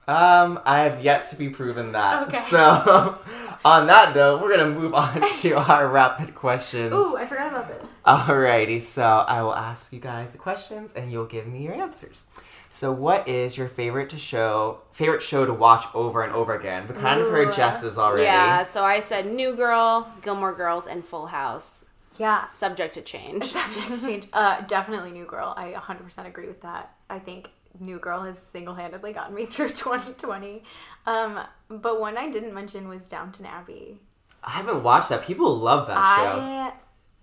Um, 0.09 0.59
I 0.65 0.81
have 0.81 1.03
yet 1.05 1.27
to 1.27 1.37
be 1.37 1.49
proven 1.49 1.93
that. 1.93 2.27
Okay. 2.27 2.39
So, 2.51 3.19
on 3.65 3.87
that 3.87 4.15
note, 4.17 4.43
we're 4.43 4.51
gonna 4.51 4.69
move 4.69 4.95
on 4.95 5.29
to 5.43 5.53
our 5.53 5.87
rapid 5.89 6.35
questions. 6.35 6.93
Ooh, 6.93 7.17
I 7.17 7.25
forgot 7.25 7.49
about 7.53 7.69
this. 7.69 7.89
Alrighty, 8.05 8.83
so 8.83 9.25
I 9.29 9.43
will 9.43 9.55
ask 9.55 9.93
you 9.93 10.01
guys 10.01 10.33
the 10.33 10.39
questions, 10.39 10.93
and 10.93 11.13
you'll 11.13 11.27
give 11.27 11.47
me 11.47 11.63
your 11.63 11.75
answers. 11.75 12.29
So, 12.73 12.91
what 12.91 13.29
is 13.29 13.59
your 13.59 13.69
favorite 13.69 14.09
to 14.09 14.19
show, 14.19 14.81
favorite 14.93 15.21
show 15.21 15.45
to 15.45 15.53
watch 15.53 15.85
over 15.95 16.23
and 16.23 16.33
over 16.33 16.55
again? 16.55 16.89
We 16.89 16.95
kind 16.95 17.21
of 17.21 17.29
heard 17.29 17.49
Ooh. 17.49 17.53
Jess's 17.53 17.99
already. 17.99 18.23
Yeah, 18.23 18.65
so 18.65 18.83
I 18.83 19.01
said 19.01 19.27
New 19.27 19.55
Girl, 19.55 20.11
Gilmore 20.23 20.55
Girls, 20.55 20.87
and 20.87 21.05
Full 21.05 21.27
House. 21.27 21.85
Yeah. 22.19 22.47
Subject 22.47 22.95
to 22.95 23.03
change. 23.03 23.45
Subject 23.53 23.93
to 23.93 24.01
change. 24.01 24.29
Uh, 24.33 24.63
definitely 24.63 25.11
New 25.11 25.27
Girl. 25.27 25.53
I 25.55 25.73
100% 25.73 26.27
agree 26.27 26.47
with 26.47 26.63
that. 26.63 26.95
I 27.11 27.19
think 27.19 27.51
New 27.79 27.99
Girl 27.99 28.23
has 28.23 28.39
single 28.39 28.75
handedly 28.75 29.13
gotten 29.13 29.35
me 29.35 29.45
through 29.45 29.69
2020. 29.69 30.63
Um, 31.05 31.41
but 31.69 32.01
one 32.01 32.17
I 32.17 32.31
didn't 32.31 32.55
mention 32.55 32.89
was 32.89 33.05
Downton 33.05 33.45
Abbey. 33.45 33.99
I 34.43 34.53
haven't 34.53 34.83
watched 34.83 35.11
that. 35.11 35.27
People 35.27 35.55
love 35.59 35.89
that 35.89 36.17
show. 36.17 36.41
I 36.41 36.73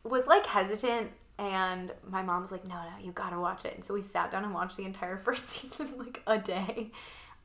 was 0.04 0.28
like 0.28 0.46
hesitant, 0.46 1.10
and 1.40 1.94
my 2.08 2.22
mom 2.22 2.42
was 2.42 2.52
like, 2.52 2.66
"No, 2.66 2.76
no, 2.76 3.04
you 3.04 3.12
gotta 3.14 3.40
watch 3.40 3.66
it." 3.66 3.74
And 3.74 3.84
so 3.84 3.94
we 3.94 4.02
sat 4.02 4.32
down 4.32 4.44
and 4.44 4.54
watched 4.54 4.78
the 4.78 4.86
entire 4.86 5.18
first 5.26 5.50
season 5.50 5.98
like 5.98 6.22
a 6.28 6.38
day. 6.38 6.92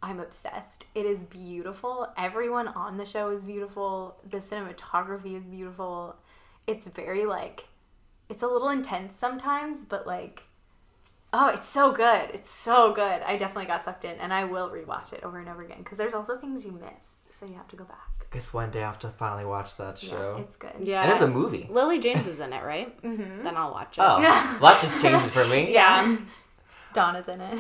I'm 0.03 0.21
obsessed. 0.21 0.87
It 0.95 1.07
is 1.07 1.23
beautiful. 1.23 2.13
Everyone 2.19 2.69
on 2.69 2.99
the 2.99 3.07
show 3.07 3.31
is 3.31 3.47
beautiful. 3.47 4.21
The 4.29 4.39
cinematography 4.39 5.35
is 5.35 5.47
beautiful. 5.47 6.17
It's 6.67 6.87
very 6.89 7.25
like, 7.25 7.69
it's 8.29 8.43
a 8.43 8.47
little 8.47 8.69
intense 8.69 9.17
sometimes, 9.17 9.85
but 9.85 10.07
like, 10.07 10.43
oh, 11.33 11.49
it's 11.49 11.69
so 11.69 11.93
good. 11.93 12.31
It's 12.35 12.51
so 12.51 12.93
good. 12.93 13.23
I 13.23 13.39
definitely 13.39 13.67
got 13.67 13.85
sucked 13.85 14.05
in, 14.05 14.19
and 14.19 14.33
I 14.33 14.45
will 14.45 14.69
rewatch 14.69 15.15
it 15.15 15.23
over 15.23 15.39
and 15.39 15.49
over 15.49 15.63
again 15.63 15.79
because 15.79 15.97
there's 15.97 16.15
also 16.15 16.37
things 16.37 16.67
you 16.67 16.73
miss, 16.73 17.27
so 17.31 17.47
you 17.47 17.55
have 17.55 17.69
to 17.69 17.77
go 17.77 17.85
back. 17.85 18.14
Guess 18.35 18.53
one 18.53 18.71
day 18.71 18.83
I 18.83 18.87
have 18.87 18.99
to 18.99 19.09
finally 19.09 19.45
watch 19.45 19.77
that 19.77 19.97
show. 19.97 20.35
Yeah, 20.37 20.43
it's 20.43 20.57
good. 20.57 20.73
Yeah. 20.81 21.03
and 21.03 21.09
there's 21.11 21.21
a 21.23 21.29
movie. 21.29 21.69
Lily 21.71 22.01
James 22.01 22.27
is 22.27 22.41
in 22.41 22.53
it, 22.53 22.63
right? 22.65 23.01
Mm-hmm. 23.03 23.45
Then 23.45 23.57
I'll 23.57 23.71
watch 23.71 23.97
it. 23.97 24.01
Oh, 24.03 24.17
well, 24.19 24.73
that 24.73 24.81
just 24.83 25.01
changed 25.01 25.27
for 25.27 25.47
me. 25.47 25.73
Yeah. 25.73 26.17
Donna's 26.93 27.29
in 27.29 27.41
it. 27.41 27.59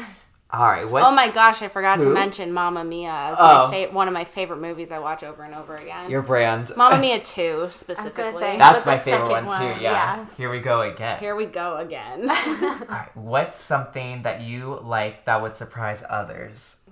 All 0.50 0.66
right. 0.66 0.88
What's, 0.88 1.06
Oh 1.06 1.14
my 1.14 1.30
gosh, 1.34 1.62
I 1.62 1.68
forgot 1.68 2.00
to 2.00 2.06
mention 2.12 2.52
Mamma 2.52 2.84
Mia 2.84 3.10
as 3.10 3.37
Oh. 3.40 3.70
fa- 3.70 3.92
one 3.92 4.06
of 4.08 4.14
my 4.14 4.24
favorite 4.24 4.60
movies 4.60 4.92
I 4.92 4.98
watch 5.00 5.22
over 5.24 5.42
and 5.44 5.54
over 5.54 5.74
again. 5.74 6.10
Your 6.10 6.22
brand. 6.22 6.70
Mamma 6.76 6.98
Mia 7.00 7.20
2 7.20 7.68
specifically. 7.70 8.40
say- 8.40 8.58
That's 8.58 8.84
my 8.87 8.96
the 8.96 9.02
favorite 9.02 9.30
one, 9.30 9.48
second 9.48 9.76
too. 9.76 9.82
Yeah. 9.82 9.90
yeah. 9.92 10.26
Here 10.37 10.50
we 10.50 10.60
go 10.60 10.80
again. 10.82 11.18
Here 11.18 11.34
we 11.37 11.46
go 11.46 11.76
again. 11.76 12.28
All 12.30 12.37
right. 12.88 13.10
What's 13.14 13.58
something 13.60 14.22
that 14.22 14.42
you 14.42 14.78
like 14.82 15.24
that 15.24 15.40
would 15.42 15.54
surprise 15.56 16.04
others? 16.08 16.82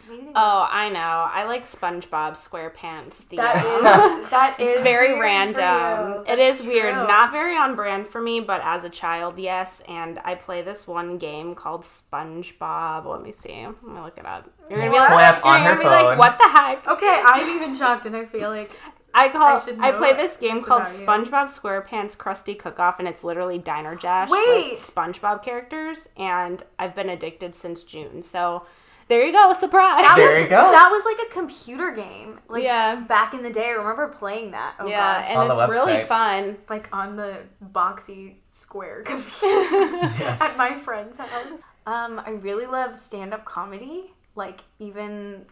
People 0.00 0.16
know 0.16 0.18
that 0.18 0.18
about 0.18 0.18
me. 0.18 0.18
Maybe 0.18 0.24
they 0.26 0.32
oh, 0.34 0.66
I 0.70 0.88
know. 0.90 1.00
I 1.00 1.44
like 1.44 1.64
SpongeBob 1.64 2.32
SquarePants. 2.32 3.28
The 3.28 3.36
That 3.36 3.56
um, 3.56 4.22
is 4.22 4.30
that 4.30 4.56
is 4.60 4.82
very 4.82 5.08
weird 5.08 5.54
for 5.54 5.60
random. 5.60 6.24
you. 6.26 6.32
It 6.32 6.36
That's 6.36 6.62
weird. 6.62 6.94
Not 6.94 7.32
very 7.32 7.56
on 7.56 7.74
brand 7.76 8.06
for 8.06 8.20
me, 8.20 8.40
but 8.40 8.60
as 8.64 8.84
a 8.84 8.90
child, 8.90 9.38
yes. 9.38 9.82
And 9.88 10.18
I 10.24 10.34
play 10.34 10.62
this 10.62 10.86
one 10.86 11.18
game 11.18 11.54
called 11.54 11.82
SpongeBob. 11.82 13.06
Let 13.06 13.22
me 13.22 13.32
see. 13.32 13.66
Let 13.66 13.82
me 13.82 14.00
look 14.00 14.18
it 14.18 14.26
up. 14.26 14.50
You're 14.70 14.78
gonna 14.78 14.90
be 14.90 14.96
like, 14.98 15.38
it 15.38 15.44
on 15.44 15.62
you're 15.62 15.74
her 15.76 15.82
gonna 15.82 16.02
be 16.02 16.08
like, 16.08 16.18
what 16.18 16.38
the 16.38 16.48
heck? 16.48 16.86
Okay, 16.86 17.22
I'm 17.24 17.48
even 17.56 17.74
shocked, 17.74 18.04
and 18.06 18.14
I 18.14 18.26
feel 18.26 18.50
like 18.50 18.76
I 19.14 19.28
call 19.28 19.60
I 19.80 19.88
I, 19.88 19.92
play 19.92 20.12
this 20.12 20.36
game 20.36 20.62
called. 20.62 20.82
SpongeBob 20.82 21.46
SquarePants 21.48 22.16
Krusty 22.16 22.58
Cook 22.58 22.78
Off, 22.78 22.98
and 22.98 23.08
it's 23.08 23.24
literally 23.24 23.58
Diner 23.58 23.94
Dash 23.94 24.30
Wait! 24.30 24.72
with 24.72 24.78
SpongeBob 24.78 25.42
characters, 25.42 26.08
and 26.16 26.62
I've 26.78 26.94
been 26.94 27.08
addicted 27.08 27.54
since 27.54 27.82
June. 27.84 28.22
So 28.22 28.64
there 29.08 29.24
you 29.24 29.32
go, 29.32 29.52
surprise. 29.52 30.02
that 30.02 30.14
There 30.16 30.34
was 30.34 30.44
you 30.44 30.50
go. 30.50 30.70
that 30.70 30.90
was 30.90 31.04
like 31.04 31.28
a 31.28 31.32
computer 31.32 31.90
game. 31.92 32.38
Like 32.48 32.62
Yeah. 32.62 32.96
back 32.96 33.34
in 33.34 33.42
the 33.42 33.50
day, 33.50 33.68
I 33.68 33.72
remember 33.72 34.08
playing 34.08 34.50
that. 34.52 34.74
Oh 34.78 34.86
yeah, 34.86 35.20
gosh. 35.22 35.30
and 35.30 35.38
On 35.38 35.50
it's 35.50 35.68
really 35.68 36.04
fun. 36.04 36.56
like 36.68 36.88
on 36.94 37.16
the 37.16 37.38
boxy 37.72 38.34
square 38.50 39.02
computer 39.06 39.96
Yes. 40.18 40.40
at 40.42 40.56
my 40.58 40.78
friend's 40.78 41.16
house. 41.16 41.62
Um, 41.86 42.20
I 42.24 42.32
really 42.32 42.66
love 42.66 42.96
stand 42.98 43.32
up 43.32 43.44
comedy. 43.44 44.12
Like 44.34 44.60
even 44.78 45.46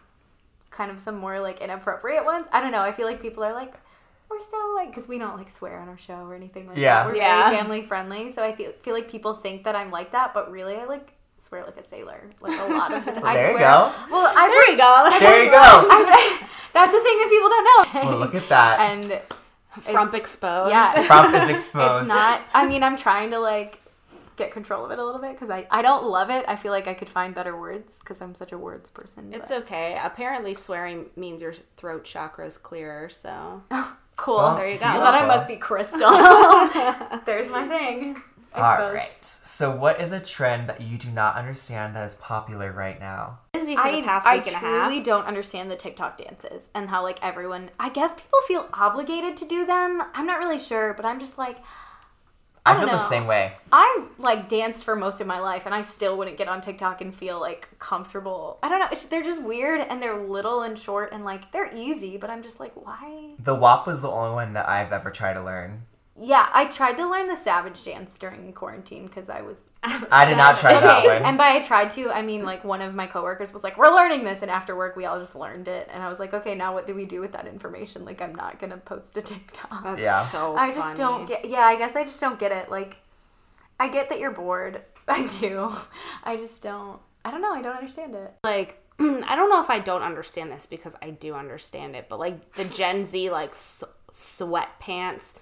kind 0.69 0.91
of 0.91 0.99
some 0.99 1.17
more 1.17 1.39
like 1.39 1.59
inappropriate 1.61 2.25
ones. 2.25 2.45
I 2.51 2.61
don't 2.61 2.71
know. 2.71 2.81
I 2.81 2.91
feel 2.91 3.05
like 3.07 3.21
people 3.21 3.43
are 3.43 3.53
like. 3.53 3.73
We're 4.29 4.41
so 4.41 4.73
like, 4.75 4.89
because 4.89 5.07
we 5.07 5.19
don't 5.19 5.37
like 5.37 5.49
swear 5.49 5.79
on 5.79 5.87
our 5.87 5.97
show 5.97 6.25
or 6.25 6.35
anything 6.35 6.67
like 6.67 6.75
Yeah. 6.75 7.03
that. 7.05 7.07
We're 7.07 7.15
Yeah. 7.15 7.45
very 7.45 7.55
family 7.59 7.81
friendly, 7.87 8.29
so 8.29 8.43
I 8.43 8.53
feel, 8.53 8.73
feel 8.81 8.93
like 8.93 9.09
people 9.09 9.35
think 9.35 9.63
that 9.63 9.73
I'm 9.73 9.89
like 9.89 10.11
that, 10.11 10.33
but 10.33 10.51
really 10.51 10.75
I 10.75 10.83
like 10.83 11.13
swear 11.37 11.63
like 11.63 11.77
a 11.77 11.83
sailor. 11.83 12.21
Like 12.41 12.59
a 12.59 12.73
lot 12.73 12.93
of 12.93 13.05
the 13.05 13.11
time. 13.17 13.25
I 13.25 13.33
there 13.35 13.51
you 13.51 13.57
swear. 13.57 13.67
go. 13.67 13.93
Well, 14.11 14.33
I 14.35 14.47
There 14.47 14.71
you 14.71 14.77
go. 14.77 15.19
There 15.19 15.43
you 15.45 15.49
go. 15.51 15.57
I, 15.61 16.47
that's 16.73 16.91
the 16.91 17.01
thing 17.01 17.17
that 17.19 17.27
people 17.29 17.49
don't 17.49 18.03
know. 18.03 18.09
Well, 18.11 18.19
look 18.19 18.35
at 18.35 18.47
that. 18.49 18.79
and 18.79 19.21
Frump 19.83 20.09
it's- 20.13 20.21
exposed. 20.21 20.71
Yeah, 20.71 20.89
Frump 21.05 21.35
is 21.35 21.49
exposed. 21.49 22.03
it's 22.03 22.09
not. 22.09 22.41
I 22.53 22.67
mean, 22.67 22.83
I'm 22.83 22.97
trying 22.97 23.31
to 23.31 23.39
like 23.39 23.79
get 24.35 24.51
control 24.51 24.85
of 24.85 24.91
it 24.91 24.99
a 24.99 25.03
little 25.05 25.19
bit 25.21 25.31
because 25.31 25.49
I 25.49 25.65
I 25.71 25.81
don't 25.81 26.05
love 26.05 26.29
it. 26.29 26.45
I 26.47 26.55
feel 26.55 26.71
like 26.71 26.87
I 26.87 26.93
could 26.93 27.09
find 27.09 27.33
better 27.33 27.55
words 27.59 27.97
because 27.99 28.21
I'm 28.21 28.35
such 28.35 28.51
a 28.51 28.57
words 28.57 28.89
person. 28.89 29.33
It's 29.33 29.49
but- 29.49 29.63
okay. 29.63 29.99
Apparently, 30.03 30.53
swearing 30.53 31.07
means 31.15 31.41
your 31.41 31.53
throat 31.75 32.03
chakra 32.05 32.45
is 32.45 32.57
clearer. 32.57 33.09
So 33.09 33.61
Cool. 34.15 34.37
Well, 34.37 34.55
There 34.55 34.67
you 34.67 34.79
go. 34.79 34.85
Well, 34.85 35.11
then 35.11 35.23
I 35.23 35.27
must 35.27 35.47
be 35.47 35.57
Crystal. 35.57 35.99
There's 37.25 37.51
my 37.51 37.67
thing. 37.67 38.21
Exposed. 38.51 38.81
All 38.81 38.93
right. 38.93 39.25
So, 39.25 39.75
what 39.75 40.01
is 40.01 40.11
a 40.11 40.19
trend 40.19 40.67
that 40.69 40.81
you 40.81 40.97
do 40.97 41.09
not 41.09 41.35
understand 41.35 41.95
that 41.95 42.05
is 42.05 42.15
popular 42.15 42.71
right 42.71 42.99
now? 42.99 43.39
Busy 43.53 43.75
for 43.75 43.81
I, 43.83 44.01
the 44.01 44.07
past 44.07 44.27
I 44.27 44.37
week 44.37 44.47
and 44.47 44.55
a 44.55 44.59
half. 44.59 44.87
truly 44.87 45.03
don't 45.03 45.25
understand 45.25 45.69
the 45.69 45.75
TikTok 45.75 46.17
dances 46.17 46.69
and 46.73 46.89
how 46.89 47.03
like 47.03 47.19
everyone. 47.21 47.69
I 47.79 47.89
guess 47.89 48.13
people 48.13 48.39
feel 48.47 48.67
obligated 48.73 49.37
to 49.37 49.45
do 49.45 49.65
them. 49.65 50.01
I'm 50.13 50.25
not 50.25 50.39
really 50.39 50.59
sure, 50.59 50.93
but 50.93 51.05
I'm 51.05 51.19
just 51.19 51.37
like 51.37 51.57
I, 52.67 52.71
I 52.71 52.75
feel 52.79 52.87
don't 52.87 52.95
the 52.97 53.01
same 53.01 53.27
way. 53.27 53.53
I 53.71 54.07
like 54.17 54.49
danced 54.49 54.83
for 54.83 54.95
most 54.95 55.21
of 55.21 55.27
my 55.27 55.39
life, 55.39 55.65
and 55.65 55.73
I 55.73 55.81
still 55.81 56.17
wouldn't 56.17 56.37
get 56.37 56.49
on 56.49 56.59
TikTok 56.59 56.99
and 56.99 57.15
feel 57.15 57.39
like 57.39 57.69
comfortable. 57.79 58.59
I 58.61 58.67
don't 58.67 58.79
know. 58.79 58.87
It's, 58.91 59.05
they're 59.05 59.23
just 59.23 59.41
weird, 59.41 59.79
and 59.79 60.01
they're 60.01 60.17
little 60.17 60.63
and 60.63 60.77
short, 60.77 61.13
and 61.13 61.23
like 61.23 61.53
they're 61.53 61.73
easy. 61.73 62.17
But 62.17 62.29
I'm 62.29 62.43
just 62.43 62.59
like, 62.59 62.73
why? 62.75 63.35
The 63.39 63.55
WAP 63.55 63.87
was 63.87 64.01
the 64.01 64.09
only 64.09 64.35
one 64.35 64.51
that 64.53 64.67
I've 64.67 64.91
ever 64.91 65.11
tried 65.11 65.33
to 65.33 65.43
learn. 65.43 65.83
Yeah, 66.19 66.49
I 66.51 66.65
tried 66.65 66.97
to 66.97 67.07
learn 67.07 67.27
the 67.27 67.35
Savage 67.35 67.83
dance 67.83 68.17
during 68.17 68.51
quarantine 68.53 69.05
because 69.05 69.29
I 69.29 69.41
was. 69.41 69.61
I 69.83 70.25
did 70.25 70.35
not 70.37 70.57
try 70.57 70.73
that 70.73 70.97
Okay, 70.97 71.07
one. 71.19 71.23
and 71.25 71.37
by 71.37 71.49
I 71.49 71.61
tried 71.61 71.91
to, 71.91 72.09
I 72.09 72.23
mean 72.23 72.43
like 72.43 72.63
one 72.63 72.81
of 72.81 72.95
my 72.95 73.05
coworkers 73.05 73.53
was 73.53 73.63
like, 73.63 73.77
"We're 73.77 73.93
learning 73.93 74.23
this," 74.23 74.41
and 74.41 74.49
after 74.49 74.75
work 74.75 74.95
we 74.95 75.05
all 75.05 75.19
just 75.19 75.35
learned 75.35 75.67
it, 75.67 75.87
and 75.93 76.01
I 76.01 76.09
was 76.09 76.19
like, 76.19 76.33
"Okay, 76.33 76.55
now 76.55 76.73
what 76.73 76.87
do 76.87 76.95
we 76.95 77.05
do 77.05 77.19
with 77.21 77.33
that 77.33 77.45
information? 77.45 78.03
Like, 78.03 78.19
I'm 78.21 78.33
not 78.33 78.59
gonna 78.59 78.77
post 78.77 79.15
a 79.17 79.21
TikTok." 79.31 79.83
That's 79.83 80.01
Yeah. 80.01 80.21
so 80.23 80.55
I 80.55 80.69
just 80.73 80.79
funny. 80.79 80.97
don't 80.97 81.25
get. 81.27 81.45
Yeah, 81.47 81.61
I 81.61 81.75
guess 81.75 81.95
I 81.95 82.03
just 82.03 82.19
don't 82.19 82.39
get 82.39 82.51
it. 82.51 82.71
Like, 82.71 82.97
I 83.79 83.87
get 83.87 84.09
that 84.09 84.19
you're 84.19 84.31
bored. 84.31 84.81
I 85.07 85.27
do. 85.39 85.71
I 86.23 86.35
just 86.35 86.63
don't. 86.63 86.99
I 87.23 87.29
don't 87.31 87.41
know. 87.41 87.53
I 87.53 87.61
don't 87.61 87.75
understand 87.75 88.15
it. 88.15 88.33
like 88.43 88.81
I 88.99 89.35
don't 89.35 89.49
know 89.49 89.61
if 89.61 89.69
I 89.69 89.77
don't 89.77 90.01
understand 90.01 90.51
this 90.51 90.65
because 90.65 90.95
I 91.01 91.11
do 91.11 91.35
understand 91.35 91.95
it, 91.95 92.09
but 92.09 92.17
like 92.19 92.53
the 92.53 92.65
Gen 92.65 93.03
Z 93.03 93.29
like 93.29 93.49
s- 93.51 93.83
sweatpants, 94.11 95.33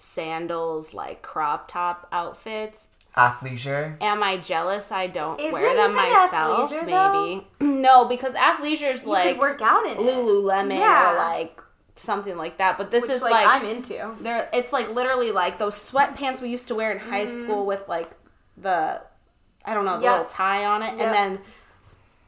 sandals, 0.00 0.94
like 0.94 1.22
crop 1.22 1.68
top 1.70 2.08
outfits. 2.10 2.88
Athleisure. 3.16 3.96
Am 4.00 4.22
I 4.22 4.36
jealous? 4.38 4.92
I 4.92 5.08
don't 5.08 5.40
Is 5.40 5.52
wear 5.52 5.72
it 5.72 5.76
them 5.76 5.94
myself. 5.94 6.70
athleisure, 6.70 6.86
Maybe 6.86 7.46
no, 7.80 8.04
because 8.06 8.34
athleisure's 8.34 9.04
You 9.04 9.10
like 9.10 9.30
could 9.32 9.38
work 9.38 9.60
out 9.60 9.84
in 9.86 9.92
it. 9.92 9.98
Lululemon 9.98 10.78
Yeah. 10.78 11.12
or 11.12 11.16
like 11.16 11.60
something 11.96 12.36
like 12.36 12.58
that. 12.58 12.78
But 12.78 12.90
this 12.90 13.02
which 13.02 13.10
is 13.12 13.22
like, 13.22 13.32
like, 13.32 13.46
I'm 13.46 13.64
into. 13.66 14.14
they're 14.20 14.48
it's 14.52 14.72
like 14.72 14.90
literally 14.94 15.32
like 15.32 15.58
those 15.58 15.74
sweatpants 15.74 16.40
we 16.40 16.48
used 16.50 16.68
to 16.68 16.74
wear 16.74 16.92
in 16.92 16.98
high 16.98 17.26
Mm-hmm. 17.26 17.42
school 17.44 17.66
with 17.66 17.86
like 17.88 18.10
the 18.56 19.02
I 19.64 19.74
don't 19.74 19.84
know 19.84 19.96
the 19.98 20.04
Yep. 20.04 20.12
little 20.12 20.26
tie 20.26 20.64
on 20.64 20.82
it, 20.82 20.96
Yep. 20.96 21.00
and 21.06 21.14
then 21.14 21.38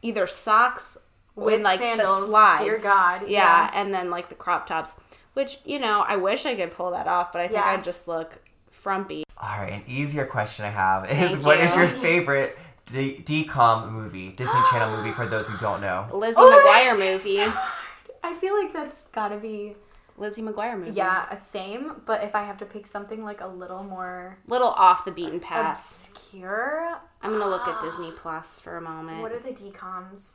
either 0.02 0.26
socks 0.26 0.98
With 1.36 1.46
with 1.46 1.62
like 1.62 1.78
sandals, 1.78 2.22
the 2.22 2.26
slides. 2.26 2.62
dear 2.62 2.78
God, 2.78 3.22
yeah, 3.22 3.28
yeah. 3.28 3.70
and 3.72 3.94
then 3.94 4.10
like 4.10 4.28
the 4.28 4.34
crop 4.34 4.66
tops, 4.66 4.96
which 5.34 5.58
you 5.64 5.78
know 5.78 6.04
I 6.06 6.16
wish 6.16 6.46
I 6.46 6.54
could 6.54 6.70
pull 6.70 6.90
that 6.92 7.06
off, 7.06 7.32
but 7.32 7.40
I 7.40 7.48
think 7.48 7.58
Yeah. 7.58 7.70
I'd 7.72 7.84
just 7.84 8.06
look 8.08 8.38
frumpy. 8.70 9.24
All 9.40 9.58
right, 9.58 9.72
an 9.72 9.82
easier 9.86 10.24
question 10.26 10.64
I 10.64 10.70
have 10.70 11.10
is 11.10 11.32
Thank 11.32 11.44
what 11.46 11.60
is 11.60 11.74
you. 11.74 11.82
your 11.82 11.90
favorite 12.08 12.56
D- 12.86 13.22
DCOM 13.24 13.90
movie, 13.92 14.30
Disney 14.30 14.60
Channel 14.70 14.96
movie 14.96 15.12
for 15.12 15.26
those 15.26 15.48
who 15.48 15.56
don't 15.58 15.80
know? 15.80 16.06
Lizzie 16.12 16.34
Oh, 16.38 16.50
McGuire 16.50 16.98
that's 16.98 17.24
movie. 17.24 17.40
I 18.24 18.34
feel 18.34 18.60
like 18.60 18.72
that's 18.72 19.06
gotta 19.08 19.36
be 19.36 19.74
Lizzie 20.16 20.42
McGuire 20.42 20.78
movie. 20.78 20.92
yeah, 20.92 21.26
uh, 21.30 21.36
same. 21.38 22.02
But 22.06 22.22
if 22.24 22.34
I 22.34 22.42
have 22.44 22.58
to 22.58 22.64
pick 22.64 22.86
something 22.86 23.24
like 23.24 23.40
a 23.40 23.46
little 23.46 23.82
more 23.82 24.38
little 24.46 24.68
off 24.68 25.04
the 25.04 25.10
beaten 25.12 25.40
path. 25.40 26.10
obscure, 26.12 26.98
I'm 27.22 27.30
gonna 27.32 27.48
look 27.48 27.66
at 27.66 27.76
uh, 27.76 27.80
Disney 27.80 28.10
Plus 28.12 28.58
for 28.60 28.76
a 28.76 28.80
moment. 28.80 29.22
what 29.22 29.32
are 29.32 29.38
the 29.40 29.50
DComs? 29.50 30.32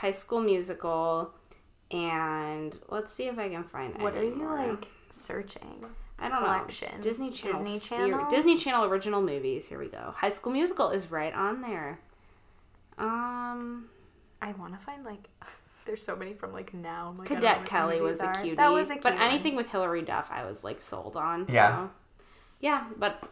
High 0.00 0.10
School 0.12 0.40
Musical, 0.40 1.34
and 1.90 2.78
let's 2.88 3.12
see 3.12 3.24
if 3.28 3.38
I 3.38 3.48
can 3.48 3.64
find. 3.64 3.94
it. 3.94 4.00
What 4.00 4.14
are 4.14 4.22
you 4.24 4.34
more. 4.34 4.56
like 4.56 4.88
searching? 5.10 5.84
I 6.18 6.28
don't 6.28 6.38
collections? 6.38 6.94
know. 6.96 7.00
Disney 7.00 7.30
Channel. 7.30 7.62
Disney 7.62 7.78
ser- 7.78 7.96
Channel? 7.96 8.26
Disney 8.28 8.58
Channel 8.58 8.84
original 8.86 9.22
movies. 9.22 9.68
Here 9.68 9.78
we 9.78 9.86
go. 9.88 10.12
High 10.16 10.30
School 10.30 10.52
Musical 10.52 10.90
is 10.90 11.10
right 11.10 11.32
on 11.32 11.60
there. 11.60 12.00
Um, 12.98 13.86
I 14.42 14.52
want 14.52 14.78
to 14.78 14.84
find 14.84 15.04
like. 15.04 15.28
There's 15.86 16.02
so 16.02 16.14
many 16.16 16.34
from 16.34 16.52
like 16.52 16.74
now. 16.74 17.14
Like, 17.16 17.30
I 17.30 17.34
don't 17.34 17.42
know 17.42 17.48
Cadet 17.48 17.66
Kelly 17.66 17.96
one 17.96 18.10
was 18.10 18.22
a 18.22 18.30
cutie. 18.32 18.56
That 18.56 18.68
was 18.70 18.90
a 18.90 18.94
cute 18.94 19.02
But 19.04 19.14
one. 19.14 19.22
anything 19.22 19.56
with 19.56 19.70
Hilary 19.70 20.02
Duff, 20.02 20.30
I 20.30 20.44
was 20.44 20.62
like 20.62 20.80
sold 20.82 21.16
on. 21.16 21.48
So. 21.48 21.54
Yeah. 21.54 21.88
Yeah, 22.60 22.84
but 22.98 23.22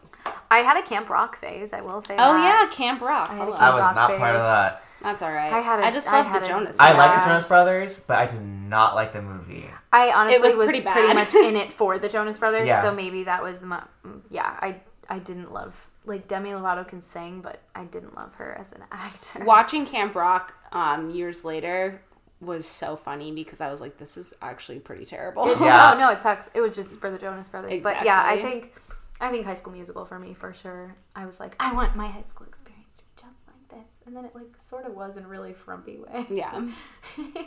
I 0.49 0.59
had 0.59 0.77
a 0.77 0.87
Camp 0.87 1.09
Rock 1.09 1.35
phase. 1.35 1.73
I 1.73 1.81
will 1.81 2.01
say. 2.01 2.15
oh 2.17 2.33
that. 2.33 2.69
yeah, 2.71 2.75
Camp 2.75 3.01
Rock. 3.01 3.27
had 3.29 3.41
a 3.41 3.45
Camp 3.51 3.61
I 3.61 3.69
was 3.75 3.81
Rock 3.81 3.95
not 3.95 4.17
part 4.17 4.35
of 4.35 4.41
that. 4.41 4.83
That's 5.01 5.21
all 5.21 5.31
right. 5.31 5.51
I 5.53 5.59
had 5.59 5.79
a- 5.79 5.85
I 5.85 5.91
just 5.91 6.07
I 6.07 6.21
love 6.21 6.33
the 6.33 6.41
a- 6.43 6.45
Jonas. 6.45 6.77
I 6.79 6.93
Brothers. 6.93 6.97
like 7.11 7.19
the 7.21 7.25
Jonas 7.29 7.45
Brothers, 7.45 7.99
but 8.07 8.17
I 8.17 8.25
did 8.25 8.41
not 8.41 8.95
like 8.95 9.13
the 9.13 9.21
movie. 9.21 9.65
I 9.93 10.11
honestly 10.11 10.41
was 10.41 10.55
was, 10.57 10.65
pretty 10.67 10.81
pretty, 10.81 11.13
much 11.13 11.33
in 11.33 11.55
it 11.55 11.71
for 11.71 11.97
the 11.97 12.09
Jonas 12.09 12.37
Brothers, 12.37 12.67
Yeah. 12.67 12.81
so 12.83 12.93
maybe 12.93 13.23
that 13.23 13.41
was 13.41 13.59
the 13.59 13.67
mo- 13.67 13.83
yeah. 14.29 14.57
I 14.61 14.77
I 15.09 15.19
didn't 15.19 15.53
love 15.53 15.87
like 16.05 16.27
Demi 16.27 16.51
Lovato 16.51 16.87
can 16.87 17.01
sing, 17.01 17.41
but 17.41 17.61
I 17.75 17.83
didn't 17.85 18.15
love 18.15 18.33
her 18.35 18.57
as 18.59 18.71
an 18.73 18.83
actor. 18.91 19.43
Watching 19.45 19.85
Camp 19.85 20.15
Rock 20.15 20.53
um, 20.71 21.09
years 21.09 21.43
later 21.45 22.01
was 22.39 22.65
so 22.67 22.95
funny 22.95 23.31
because 23.31 23.61
I 23.61 23.71
was 23.71 23.81
like, 23.81 23.97
this 23.97 24.15
is 24.17 24.33
actually 24.41 24.79
pretty 24.79 25.05
terrible. 25.05 25.47
Yeah. 25.61 25.93
Oh 25.93 25.97
no, 25.99 26.09
it 26.11 26.21
sucks. 26.21 26.49
It 26.53 26.61
was 26.61 26.75
just 26.75 26.99
for 26.99 27.09
the 27.09 27.17
Jonas 27.17 27.47
Brothers, 27.47 27.81
but 27.83 28.03
yeah, 28.05 28.21
I 28.25 28.41
think 28.41 28.73
I 29.21 29.29
think 29.31 29.45
High 29.45 29.53
School 29.55 29.73
Musical 29.73 30.05
for 30.05 30.19
me 30.19 30.33
for 30.33 30.53
sure. 30.53 30.95
I 31.15 31.25
was 31.25 31.39
like, 31.39 31.55
I 31.59 31.73
want 31.73 31.95
my 31.95 32.07
high 32.07 32.21
school 32.21 32.45
experience 32.47 32.97
to 32.97 33.03
be 33.03 33.21
just 33.29 33.47
like 33.47 33.66
this, 33.79 34.01
and 34.05 34.15
then 34.15 34.25
it 34.25 34.35
like 34.35 34.57
sort 34.57 34.85
of 34.85 34.93
was 34.93 35.17
in 35.17 35.23
a 35.23 35.27
really 35.27 35.53
frumpy 35.53 35.97
way. 35.97 36.25
yeah. 36.29 36.69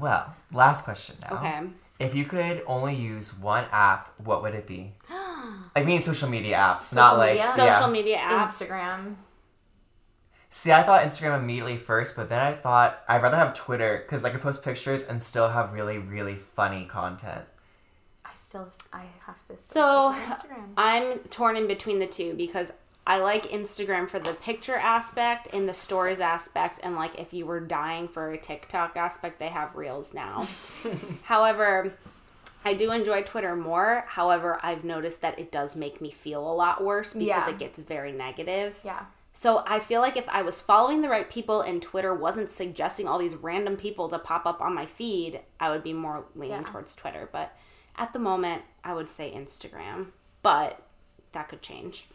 Well, 0.00 0.34
last 0.52 0.84
question 0.84 1.16
now. 1.22 1.36
Okay. 1.36 1.60
If 2.00 2.14
you 2.14 2.24
could 2.24 2.62
only 2.66 2.96
use 2.96 3.38
one 3.38 3.64
app, 3.70 4.12
what 4.18 4.42
would 4.42 4.54
it 4.54 4.66
be? 4.66 4.92
I 5.10 5.82
mean 5.84 6.00
social 6.00 6.28
media 6.28 6.56
apps, 6.56 6.94
not 6.94 7.18
like 7.18 7.36
media? 7.36 7.52
yeah. 7.56 7.72
Social 7.78 7.90
media 7.90 8.16
apps. 8.18 8.48
Instagram. 8.48 9.14
See, 10.50 10.70
I 10.72 10.82
thought 10.82 11.02
Instagram 11.02 11.38
immediately 11.38 11.76
first, 11.76 12.16
but 12.16 12.28
then 12.28 12.40
I 12.40 12.52
thought 12.54 13.00
I'd 13.08 13.22
rather 13.22 13.36
have 13.36 13.54
Twitter 13.54 14.04
because 14.04 14.24
I 14.24 14.30
could 14.30 14.40
post 14.40 14.62
pictures 14.62 15.08
and 15.08 15.20
still 15.20 15.48
have 15.50 15.72
really, 15.72 15.98
really 15.98 16.36
funny 16.36 16.84
content. 16.84 17.44
I 18.24 18.30
still 18.34 18.68
I 18.92 19.04
have 19.26 19.44
to. 19.46 19.56
So 19.56 19.62
Still 19.62 20.12
stick 20.12 20.28
with 20.28 20.38
Instagram. 20.38 20.68
I'm 20.76 21.18
torn 21.30 21.56
in 21.56 21.66
between 21.66 21.98
the 21.98 22.06
two 22.06 22.34
because 22.34 22.72
I 23.06 23.18
like 23.18 23.44
Instagram 23.50 24.08
for 24.08 24.18
the 24.18 24.32
picture 24.32 24.76
aspect 24.76 25.48
and 25.52 25.68
the 25.68 25.74
stories 25.74 26.20
aspect, 26.20 26.80
and 26.82 26.96
like 26.96 27.18
if 27.20 27.34
you 27.34 27.44
were 27.44 27.60
dying 27.60 28.08
for 28.08 28.30
a 28.30 28.38
TikTok 28.38 28.96
aspect, 28.96 29.38
they 29.38 29.48
have 29.48 29.74
reels 29.76 30.14
now. 30.14 30.46
However, 31.24 31.92
I 32.64 32.72
do 32.74 32.90
enjoy 32.92 33.22
Twitter 33.22 33.54
more. 33.56 34.04
However, 34.08 34.58
I've 34.62 34.84
noticed 34.84 35.20
that 35.20 35.38
it 35.38 35.52
does 35.52 35.76
make 35.76 36.00
me 36.00 36.10
feel 36.10 36.50
a 36.50 36.54
lot 36.54 36.82
worse 36.82 37.12
because 37.12 37.26
Yeah. 37.46 37.50
it 37.50 37.58
gets 37.58 37.78
very 37.78 38.12
negative. 38.12 38.78
yeah. 38.84 39.04
So 39.36 39.64
I 39.66 39.80
feel 39.80 40.00
like 40.00 40.16
if 40.16 40.28
I 40.28 40.42
was 40.42 40.60
following 40.60 41.02
the 41.02 41.08
right 41.08 41.28
people 41.28 41.60
and 41.60 41.82
Twitter 41.82 42.14
wasn't 42.14 42.48
suggesting 42.50 43.08
all 43.08 43.18
these 43.18 43.34
random 43.34 43.76
people 43.76 44.08
to 44.10 44.18
pop 44.18 44.46
up 44.46 44.60
on 44.62 44.74
my 44.76 44.86
feed, 44.86 45.40
I 45.58 45.70
would 45.70 45.82
be 45.82 45.92
more 45.92 46.24
leaning 46.36 46.62
Yeah. 46.62 46.70
towards 46.70 46.94
Twitter. 46.94 47.28
But 47.32 47.52
at 47.96 48.12
the 48.12 48.20
moment, 48.20 48.62
I 48.84 48.94
would 48.94 49.08
say 49.08 49.32
Instagram. 49.34 50.12
But 50.42 50.80
that 51.32 51.48
could 51.48 51.62
change. 51.62 52.06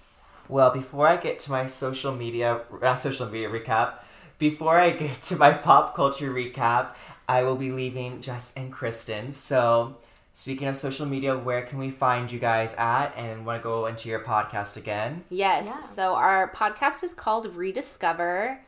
Well, 0.50 0.72
before 0.72 1.08
I 1.08 1.18
get 1.18 1.38
to 1.40 1.52
my 1.52 1.68
social 1.68 2.14
media, 2.14 2.62
not 2.82 3.00
social 3.00 3.28
media 3.28 3.50
recap, 3.50 4.00
before 4.40 4.80
I 4.80 4.90
get 4.90 5.22
to 5.24 5.36
my 5.36 5.54
pop 5.54 5.96
culture 5.96 6.34
recap, 6.34 6.96
I 7.28 7.44
will 7.44 7.56
be 7.56 7.72
leaving 7.72 8.20
Jess 8.22 8.52
and 8.58 8.72
Kristen. 8.72 9.32
So, 9.32 9.98
speaking 10.34 10.68
of 10.68 10.76
social 10.76 11.06
media, 11.06 11.38
where 11.38 11.62
can 11.62 11.78
we 11.78 11.92
find 11.92 12.32
you 12.32 12.40
guys 12.40 12.74
at? 12.74 13.16
And 13.16 13.46
want 13.46 13.62
to 13.62 13.64
go 13.64 13.86
into 13.86 14.10
your 14.10 14.22
podcast 14.22 14.76
again? 14.76 15.24
Yes. 15.30 15.68
Yeah. 15.68 15.82
So 15.82 16.16
our 16.16 16.52
podcast 16.52 17.04
is 17.04 17.14
called 17.14 17.56
Rediscover. 17.56 18.60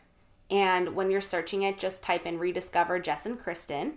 And 0.52 0.96
when 0.96 1.10
you're 1.10 1.22
searching 1.22 1.64
it, 1.64 1.80
just 1.80 2.04
type 2.04 2.26
in 2.26 2.38
Rediscover 2.38 3.00
Jess 3.00 3.26
and 3.26 3.40
Kristen. 3.40 3.94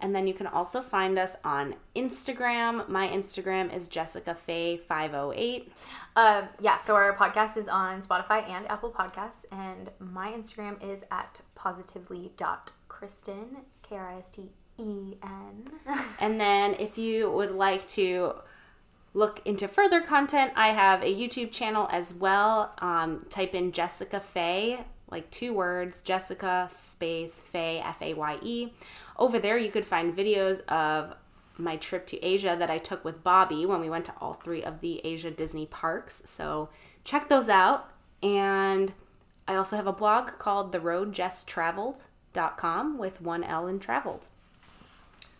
And 0.00 0.14
then 0.14 0.26
you 0.26 0.32
can 0.32 0.46
also 0.46 0.80
find 0.80 1.18
us 1.18 1.36
on 1.44 1.74
Instagram. 1.94 2.88
My 2.88 3.06
Instagram 3.06 3.74
is 3.74 3.86
Jessica 3.86 4.34
Faye 4.34 4.78
508. 4.78 5.70
Uh, 6.16 6.46
yeah, 6.58 6.78
so 6.78 6.96
our 6.96 7.14
podcast 7.14 7.58
is 7.58 7.68
on 7.68 8.00
Spotify 8.02 8.48
and 8.48 8.68
Apple 8.70 8.90
Podcasts, 8.90 9.44
and 9.52 9.90
my 9.98 10.32
Instagram 10.32 10.82
is 10.82 11.04
at 11.10 11.42
positively.kristen, 11.54 13.58
K 13.82 13.96
R 13.96 14.10
I 14.10 14.18
S 14.18 14.30
T 14.30 14.50
E 14.78 15.16
N. 15.22 15.64
And 16.20 16.40
then 16.40 16.74
if 16.78 16.96
you 16.98 17.30
would 17.30 17.52
like 17.52 17.86
to 17.88 18.34
look 19.12 19.42
into 19.44 19.68
further 19.68 20.00
content, 20.00 20.52
I 20.56 20.68
have 20.68 21.02
a 21.02 21.14
YouTube 21.14 21.52
channel 21.52 21.88
as 21.90 22.14
well. 22.14 22.72
Um, 22.78 23.26
type 23.28 23.54
in 23.54 23.72
Jessica 23.72 24.20
Faye, 24.20 24.84
like 25.10 25.30
two 25.30 25.52
words, 25.52 26.02
Jessica 26.02 26.66
space 26.70 27.38
Faye, 27.38 27.80
F 27.80 28.00
A 28.02 28.14
Y 28.14 28.38
E. 28.42 28.72
Over 29.18 29.38
there, 29.38 29.58
you 29.58 29.70
could 29.70 29.84
find 29.84 30.16
videos 30.16 30.64
of 30.66 31.14
my 31.56 31.76
trip 31.76 32.06
to 32.06 32.24
Asia 32.24 32.56
that 32.58 32.70
I 32.70 32.78
took 32.78 33.04
with 33.04 33.22
Bobby 33.22 33.66
when 33.66 33.80
we 33.80 33.90
went 33.90 34.06
to 34.06 34.14
all 34.20 34.34
three 34.34 34.62
of 34.62 34.80
the 34.80 35.00
Asia 35.04 35.30
Disney 35.30 35.66
parks. 35.66 36.22
So 36.24 36.70
check 37.04 37.28
those 37.28 37.48
out. 37.48 37.90
And 38.22 38.92
I 39.46 39.56
also 39.56 39.76
have 39.76 39.86
a 39.86 39.92
blog 39.92 40.38
called 40.38 40.72
theroadjesstraveled.com 40.72 42.98
with 42.98 43.20
one 43.20 43.44
L 43.44 43.66
in 43.66 43.78
traveled. 43.78 44.28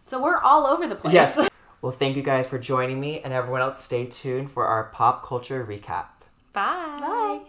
So 0.04 0.20
we're 0.20 0.40
all 0.40 0.66
over 0.66 0.86
the 0.86 0.96
place. 0.96 1.14
Yes. 1.14 1.48
Well, 1.82 1.92
thank 1.92 2.14
you 2.14 2.22
guys 2.22 2.46
for 2.46 2.58
joining 2.58 3.00
me, 3.00 3.20
and 3.20 3.32
everyone 3.32 3.62
else, 3.62 3.82
stay 3.82 4.04
tuned 4.04 4.50
for 4.50 4.66
our 4.66 4.84
pop 4.84 5.24
culture 5.24 5.64
recap. 5.64 6.08
Bye. 6.52 6.98
Bye. 7.00 7.40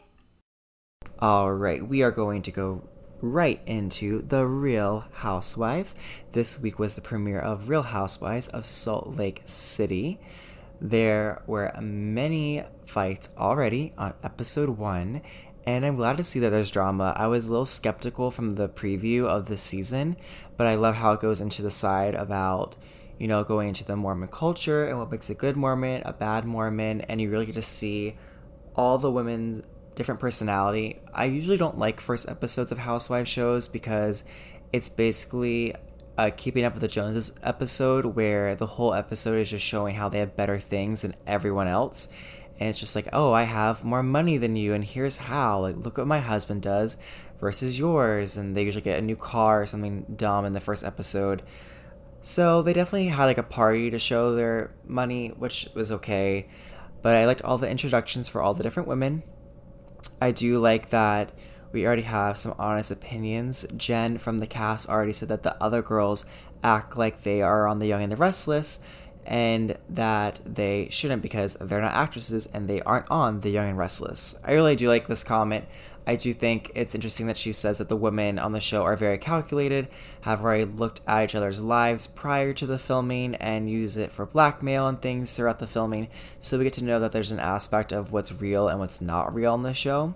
All 1.21 1.53
right, 1.53 1.87
we 1.87 2.01
are 2.01 2.09
going 2.09 2.41
to 2.41 2.51
go 2.51 2.81
right 3.21 3.61
into 3.67 4.23
The 4.23 4.47
Real 4.47 5.05
Housewives. 5.11 5.93
This 6.31 6.59
week 6.59 6.79
was 6.79 6.95
the 6.95 7.01
premiere 7.01 7.37
of 7.37 7.69
Real 7.69 7.83
Housewives 7.83 8.47
of 8.47 8.65
Salt 8.65 9.15
Lake 9.17 9.43
City. 9.45 10.19
There 10.81 11.43
were 11.45 11.71
many 11.79 12.63
fights 12.87 13.29
already 13.37 13.93
on 13.99 14.15
episode 14.23 14.79
one, 14.79 15.21
and 15.63 15.85
I'm 15.85 15.95
glad 15.95 16.17
to 16.17 16.23
see 16.23 16.39
that 16.39 16.49
there's 16.49 16.71
drama. 16.71 17.13
I 17.15 17.27
was 17.27 17.45
a 17.45 17.51
little 17.51 17.67
skeptical 17.67 18.31
from 18.31 18.55
the 18.55 18.67
preview 18.67 19.27
of 19.27 19.45
the 19.45 19.57
season, 19.57 20.17
but 20.57 20.65
I 20.65 20.73
love 20.73 20.95
how 20.95 21.11
it 21.11 21.19
goes 21.19 21.39
into 21.39 21.61
the 21.61 21.69
side 21.69 22.15
about, 22.15 22.77
you 23.19 23.27
know, 23.27 23.43
going 23.43 23.67
into 23.67 23.85
the 23.85 23.95
Mormon 23.95 24.29
culture 24.29 24.87
and 24.87 24.97
what 24.97 25.11
makes 25.11 25.29
a 25.29 25.35
good 25.35 25.55
Mormon, 25.55 26.01
a 26.03 26.13
bad 26.13 26.45
Mormon, 26.45 27.01
and 27.01 27.21
you 27.21 27.29
really 27.29 27.45
get 27.45 27.53
to 27.53 27.61
see 27.61 28.17
all 28.75 28.97
the 28.97 29.11
women's 29.11 29.67
different 30.01 30.19
personality. 30.19 30.99
I 31.13 31.25
usually 31.25 31.57
don't 31.57 31.77
like 31.77 32.01
first 32.01 32.27
episodes 32.27 32.71
of 32.71 32.79
Housewives 32.79 33.29
shows 33.29 33.67
because 33.67 34.23
it's 34.73 34.89
basically 34.89 35.75
a 36.17 36.31
Keeping 36.31 36.65
Up 36.65 36.73
with 36.73 36.81
the 36.81 36.87
Joneses 36.87 37.37
episode 37.43 38.05
where 38.05 38.55
the 38.55 38.65
whole 38.65 38.95
episode 38.95 39.39
is 39.39 39.51
just 39.51 39.63
showing 39.63 39.93
how 39.93 40.09
they 40.09 40.17
have 40.17 40.35
better 40.35 40.57
things 40.57 41.03
than 41.03 41.13
everyone 41.27 41.67
else. 41.67 42.09
And 42.59 42.67
it's 42.67 42.79
just 42.79 42.95
like, 42.95 43.09
oh, 43.13 43.31
I 43.31 43.43
have 43.43 43.83
more 43.83 44.01
money 44.01 44.37
than 44.37 44.55
you, 44.55 44.73
and 44.73 44.83
here's 44.83 45.17
how. 45.17 45.59
Like, 45.59 45.77
look 45.77 45.99
what 45.99 46.07
my 46.07 46.19
husband 46.19 46.63
does 46.63 46.97
versus 47.39 47.77
yours. 47.77 48.37
And 48.37 48.57
they 48.57 48.63
usually 48.63 48.81
get 48.81 48.97
a 48.97 49.03
new 49.03 49.15
car 49.15 49.61
or 49.61 49.65
something 49.67 50.07
dumb 50.15 50.45
in 50.45 50.53
the 50.53 50.59
first 50.59 50.83
episode. 50.83 51.43
So 52.21 52.63
they 52.63 52.73
definitely 52.73 53.09
had 53.09 53.25
like 53.25 53.37
a 53.37 53.43
party 53.43 53.91
to 53.91 53.99
show 53.99 54.33
their 54.33 54.73
money, 54.83 55.27
which 55.29 55.69
was 55.75 55.91
okay. 55.91 56.47
But 57.03 57.15
I 57.15 57.27
liked 57.27 57.43
all 57.43 57.59
the 57.59 57.69
introductions 57.69 58.29
for 58.29 58.41
all 58.41 58.55
the 58.55 58.63
different 58.63 58.89
women. 58.89 59.21
I 60.21 60.31
do 60.31 60.59
like 60.59 60.89
that 60.89 61.31
we 61.71 61.85
already 61.85 62.01
have 62.03 62.37
some 62.37 62.53
honest 62.59 62.91
opinions. 62.91 63.65
Jen 63.75 64.17
from 64.17 64.39
the 64.39 64.47
cast 64.47 64.89
already 64.89 65.13
said 65.13 65.29
that 65.29 65.43
the 65.43 65.61
other 65.63 65.81
girls 65.81 66.25
act 66.63 66.97
like 66.97 67.23
they 67.23 67.41
are 67.41 67.67
on 67.67 67.79
The 67.79 67.87
Young 67.87 68.03
and 68.03 68.11
the 68.11 68.17
Restless 68.17 68.83
and 69.25 69.77
that 69.87 70.41
they 70.45 70.87
shouldn't 70.89 71.21
because 71.21 71.53
they're 71.55 71.81
not 71.81 71.93
actresses 71.93 72.47
and 72.47 72.67
they 72.67 72.81
aren't 72.81 73.09
on 73.09 73.41
The 73.41 73.51
Young 73.51 73.69
and 73.69 73.77
Restless. 73.77 74.39
I 74.43 74.53
really 74.53 74.75
do 74.75 74.89
like 74.89 75.07
this 75.07 75.23
comment. 75.23 75.65
I 76.05 76.15
do 76.15 76.33
think 76.33 76.71
it's 76.73 76.95
interesting 76.95 77.27
that 77.27 77.37
she 77.37 77.53
says 77.53 77.77
that 77.77 77.87
the 77.87 77.95
women 77.95 78.39
on 78.39 78.53
the 78.53 78.59
show 78.59 78.81
are 78.83 78.95
very 78.95 79.17
calculated, 79.17 79.87
have 80.21 80.41
already 80.41 80.65
looked 80.65 81.01
at 81.07 81.23
each 81.23 81.35
other's 81.35 81.61
lives 81.61 82.07
prior 82.07 82.53
to 82.53 82.65
the 82.65 82.79
filming, 82.79 83.35
and 83.35 83.69
use 83.69 83.97
it 83.97 84.11
for 84.11 84.25
blackmail 84.25 84.87
and 84.87 85.01
things 85.01 85.33
throughout 85.33 85.59
the 85.59 85.67
filming. 85.67 86.07
So 86.39 86.57
we 86.57 86.63
get 86.63 86.73
to 86.73 86.83
know 86.83 86.99
that 86.99 87.11
there's 87.11 87.31
an 87.31 87.39
aspect 87.39 87.91
of 87.91 88.11
what's 88.11 88.41
real 88.41 88.67
and 88.67 88.79
what's 88.79 88.99
not 89.01 89.33
real 89.33 89.53
in 89.53 89.61
the 89.61 89.73
show. 89.73 90.15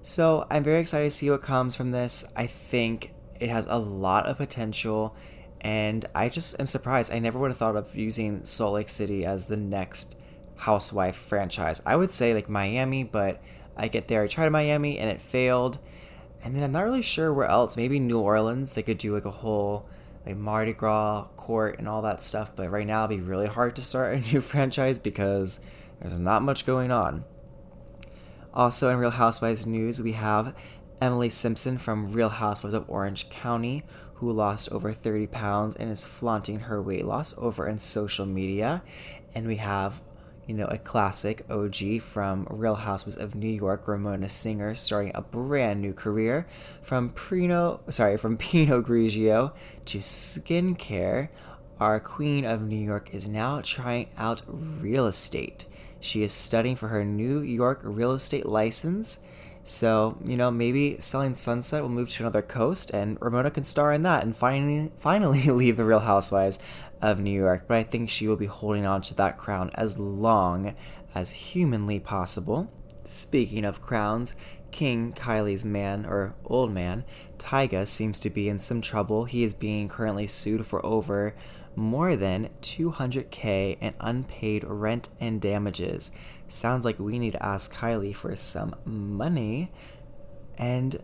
So 0.00 0.46
I'm 0.50 0.64
very 0.64 0.80
excited 0.80 1.04
to 1.04 1.10
see 1.10 1.30
what 1.30 1.42
comes 1.42 1.76
from 1.76 1.90
this. 1.90 2.32
I 2.34 2.46
think 2.46 3.12
it 3.38 3.50
has 3.50 3.66
a 3.68 3.78
lot 3.78 4.26
of 4.26 4.38
potential, 4.38 5.14
and 5.60 6.06
I 6.14 6.28
just 6.30 6.58
am 6.58 6.66
surprised. 6.66 7.12
I 7.12 7.18
never 7.18 7.38
would 7.38 7.50
have 7.50 7.58
thought 7.58 7.76
of 7.76 7.94
using 7.94 8.44
Salt 8.44 8.74
Lake 8.74 8.88
City 8.88 9.26
as 9.26 9.46
the 9.46 9.56
next 9.56 10.16
housewife 10.56 11.16
franchise. 11.16 11.82
I 11.84 11.96
would 11.96 12.10
say 12.10 12.34
like 12.34 12.48
Miami, 12.48 13.04
but 13.04 13.42
I 13.76 13.88
get 13.88 14.08
there, 14.08 14.22
I 14.22 14.26
tried 14.26 14.50
Miami 14.50 14.98
and 14.98 15.10
it 15.10 15.20
failed. 15.20 15.78
And 16.44 16.56
then 16.56 16.62
I'm 16.62 16.72
not 16.72 16.84
really 16.84 17.02
sure 17.02 17.32
where 17.32 17.46
else. 17.46 17.76
Maybe 17.76 18.00
New 18.00 18.18
Orleans. 18.18 18.74
They 18.74 18.82
could 18.82 18.98
do 18.98 19.14
like 19.14 19.24
a 19.24 19.30
whole 19.30 19.88
like 20.26 20.36
Mardi 20.36 20.72
Gras 20.72 21.26
court 21.36 21.78
and 21.78 21.88
all 21.88 22.02
that 22.02 22.22
stuff. 22.22 22.54
But 22.54 22.70
right 22.70 22.86
now 22.86 23.04
it'd 23.04 23.16
be 23.16 23.24
really 23.24 23.46
hard 23.46 23.76
to 23.76 23.82
start 23.82 24.14
a 24.14 24.20
new 24.32 24.40
franchise 24.40 24.98
because 24.98 25.60
there's 26.00 26.18
not 26.18 26.42
much 26.42 26.66
going 26.66 26.90
on. 26.90 27.24
Also 28.54 28.90
in 28.90 28.98
Real 28.98 29.10
Housewives 29.10 29.66
news, 29.66 30.02
we 30.02 30.12
have 30.12 30.54
Emily 31.00 31.30
Simpson 31.30 31.78
from 31.78 32.12
Real 32.12 32.28
Housewives 32.28 32.74
of 32.74 32.88
Orange 32.88 33.30
County, 33.30 33.82
who 34.14 34.30
lost 34.30 34.70
over 34.70 34.92
30 34.92 35.26
pounds 35.28 35.74
and 35.76 35.90
is 35.90 36.04
flaunting 36.04 36.60
her 36.60 36.82
weight 36.82 37.04
loss 37.04 37.36
over 37.38 37.66
in 37.66 37.78
social 37.78 38.26
media. 38.26 38.82
And 39.34 39.46
we 39.46 39.56
have 39.56 40.02
you 40.46 40.54
know, 40.54 40.66
a 40.66 40.78
classic 40.78 41.44
OG 41.50 42.02
from 42.02 42.46
Real 42.50 42.74
Housewives 42.74 43.16
of 43.16 43.34
New 43.34 43.48
York, 43.48 43.86
Ramona 43.86 44.28
Singer, 44.28 44.74
starting 44.74 45.12
a 45.14 45.22
brand 45.22 45.80
new 45.80 45.92
career 45.92 46.46
from 46.82 47.10
Pinot, 47.10 47.94
sorry, 47.94 48.16
from 48.16 48.36
Pinot 48.38 48.84
Grigio 48.84 49.52
to 49.86 49.98
skincare. 49.98 51.28
Our 51.78 52.00
queen 52.00 52.44
of 52.44 52.62
New 52.62 52.76
York 52.76 53.12
is 53.14 53.28
now 53.28 53.60
trying 53.60 54.08
out 54.16 54.42
real 54.46 55.06
estate. 55.06 55.64
She 56.00 56.22
is 56.22 56.32
studying 56.32 56.76
for 56.76 56.88
her 56.88 57.04
New 57.04 57.40
York 57.40 57.80
real 57.82 58.12
estate 58.12 58.46
license. 58.46 59.20
So, 59.64 60.18
you 60.24 60.36
know, 60.36 60.50
maybe 60.50 60.96
Selling 60.98 61.36
Sunset 61.36 61.82
will 61.82 61.88
move 61.88 62.10
to 62.10 62.24
another 62.24 62.42
coast 62.42 62.90
and 62.90 63.16
Ramona 63.20 63.50
can 63.50 63.62
star 63.62 63.92
in 63.92 64.02
that 64.02 64.24
and 64.24 64.36
finally 64.36 64.90
finally 64.98 65.42
leave 65.50 65.76
the 65.76 65.84
Real 65.84 66.00
Housewives 66.00 66.58
of 67.02 67.20
New 67.20 67.38
York, 67.38 67.64
but 67.66 67.76
I 67.76 67.82
think 67.82 68.08
she 68.08 68.28
will 68.28 68.36
be 68.36 68.46
holding 68.46 68.86
on 68.86 69.02
to 69.02 69.14
that 69.16 69.36
crown 69.36 69.70
as 69.74 69.98
long 69.98 70.74
as 71.14 71.32
humanly 71.32 71.98
possible. 72.00 72.72
Speaking 73.04 73.64
of 73.64 73.82
crowns, 73.82 74.36
King 74.70 75.12
Kylie's 75.12 75.64
man, 75.64 76.06
or 76.06 76.34
old 76.46 76.72
man, 76.72 77.04
Tyga, 77.36 77.86
seems 77.86 78.18
to 78.20 78.30
be 78.30 78.48
in 78.48 78.60
some 78.60 78.80
trouble. 78.80 79.24
He 79.24 79.42
is 79.44 79.52
being 79.52 79.88
currently 79.88 80.26
sued 80.26 80.64
for 80.64 80.84
over 80.86 81.34
more 81.74 82.16
than 82.16 82.50
200k 82.60 83.78
in 83.80 83.94
unpaid 84.00 84.64
rent 84.64 85.08
and 85.20 85.40
damages. 85.40 86.12
Sounds 86.48 86.84
like 86.84 86.98
we 86.98 87.18
need 87.18 87.32
to 87.32 87.44
ask 87.44 87.74
Kylie 87.74 88.14
for 88.14 88.34
some 88.36 88.74
money. 88.84 89.72
And 90.58 90.96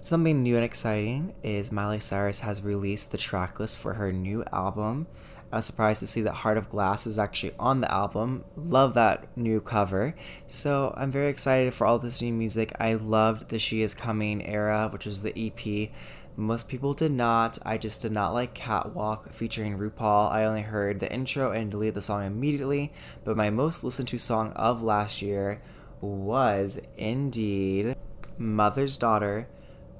something 0.00 0.42
new 0.42 0.56
and 0.56 0.64
exciting 0.64 1.34
is 1.42 1.70
Miley 1.70 2.00
Cyrus 2.00 2.40
has 2.40 2.62
released 2.62 3.12
the 3.12 3.18
track 3.18 3.60
list 3.60 3.78
for 3.78 3.94
her 3.94 4.12
new 4.12 4.44
album. 4.52 5.06
I 5.54 5.58
was 5.58 5.66
surprised 5.66 6.00
to 6.00 6.08
see 6.08 6.20
that 6.22 6.32
Heart 6.32 6.58
of 6.58 6.68
Glass 6.68 7.06
is 7.06 7.16
actually 7.16 7.52
on 7.60 7.80
the 7.80 7.88
album. 7.88 8.42
Love 8.56 8.94
that 8.94 9.28
new 9.36 9.60
cover. 9.60 10.16
So 10.48 10.92
I'm 10.96 11.12
very 11.12 11.28
excited 11.28 11.72
for 11.72 11.86
all 11.86 12.00
this 12.00 12.20
new 12.20 12.32
music. 12.32 12.72
I 12.80 12.94
loved 12.94 13.50
the 13.50 13.60
She 13.60 13.80
Is 13.80 13.94
Coming 13.94 14.44
era, 14.44 14.88
which 14.92 15.06
was 15.06 15.22
the 15.22 15.32
EP. 15.38 15.90
Most 16.34 16.68
people 16.68 16.92
did 16.92 17.12
not. 17.12 17.56
I 17.64 17.78
just 17.78 18.02
did 18.02 18.10
not 18.10 18.34
like 18.34 18.52
Catwalk 18.52 19.32
featuring 19.32 19.78
RuPaul. 19.78 20.32
I 20.32 20.44
only 20.44 20.62
heard 20.62 20.98
the 20.98 21.12
intro 21.12 21.52
and 21.52 21.70
deleted 21.70 21.94
the 21.94 22.02
song 22.02 22.26
immediately. 22.26 22.92
But 23.22 23.36
my 23.36 23.50
most 23.50 23.84
listened 23.84 24.08
to 24.08 24.18
song 24.18 24.50
of 24.56 24.82
last 24.82 25.22
year 25.22 25.62
was 26.00 26.80
indeed 26.96 27.94
Mother's 28.36 28.96
Daughter 28.96 29.48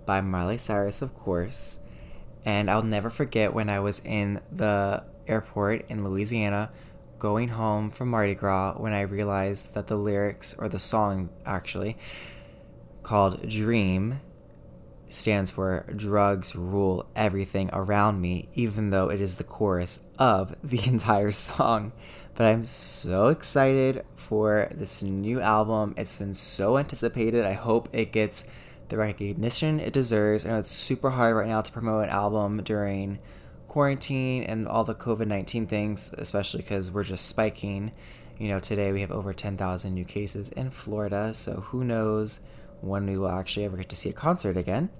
by 0.05 0.20
Miley 0.20 0.59
Cyrus, 0.59 1.00
of 1.00 1.14
course. 1.14 1.78
And 2.44 2.68
I'll 2.68 2.82
never 2.82 3.09
forget 3.09 3.55
when 3.55 3.70
I 3.70 3.78
was 3.78 4.05
in 4.05 4.40
the 4.50 5.05
airport 5.27 5.85
in 5.89 6.05
Louisiana 6.05 6.70
going 7.18 7.49
home 7.49 7.91
from 7.91 8.11
Mardi 8.11 8.35
Gras 8.35 8.75
when 8.77 8.93
I 8.93 9.03
realized 9.03 9.75
that 9.75 9.87
the 9.87 9.97
lyrics, 9.97 10.55
or 10.59 10.68
the 10.68 10.79
song 10.79 11.31
actually, 11.47 11.97
called 13.03 13.49
Dream, 13.49 14.20
stands 15.09 15.51
for 15.51 15.87
drugs 15.95 16.55
rule 16.55 17.09
everything 17.14 17.70
around 17.72 18.20
me, 18.20 18.49
even 18.55 18.91
though 18.91 19.09
it 19.09 19.20
is 19.20 19.37
the 19.37 19.45
chorus 19.45 20.05
of 20.18 20.55
the 20.62 20.81
entire 20.87 21.33
song. 21.33 21.93
But 22.35 22.45
I'm 22.47 22.64
so 22.64 23.29
excited 23.29 24.05
for 24.16 24.68
this 24.72 25.03
new 25.03 25.41
album. 25.41 25.95
It's 25.97 26.16
been 26.16 26.35
so 26.35 26.79
anticipated. 26.79 27.45
I 27.45 27.53
hope 27.53 27.89
it 27.93 28.12
gets 28.12 28.49
the 28.89 28.99
recognition 28.99 29.81
it 29.81 29.93
deserves. 29.93 30.45
I 30.45 30.51
know 30.51 30.59
it's 30.59 30.70
super 30.70 31.11
hard 31.11 31.37
right 31.37 31.49
now 31.49 31.62
to 31.62 31.72
promote 31.72 32.05
an 32.05 32.11
album 32.11 32.62
during 32.62 33.18
quarantine 33.75 34.45
and 34.45 34.68
all 34.68 34.85
the 34.85 34.95
COVID 34.95 35.27
19 35.27 35.66
things, 35.66 36.14
especially 36.16 36.62
because 36.62 36.93
we're 36.93 37.03
just 37.03 37.27
spiking. 37.27 37.91
You 38.39 38.47
know, 38.47 38.61
today 38.61 38.93
we 38.93 39.01
have 39.01 39.11
over 39.11 39.33
10,000 39.33 39.93
new 39.93 40.05
cases 40.05 40.49
in 40.51 40.70
Florida, 40.70 41.35
so 41.35 41.55
who 41.55 41.83
knows 41.83 42.47
when 42.83 43.05
we 43.05 43.18
will 43.18 43.29
actually 43.29 43.64
ever 43.64 43.77
get 43.77 43.89
to 43.89 43.97
see 43.97 44.11
a 44.11 44.12
concert 44.12 44.57
again. 44.57 44.91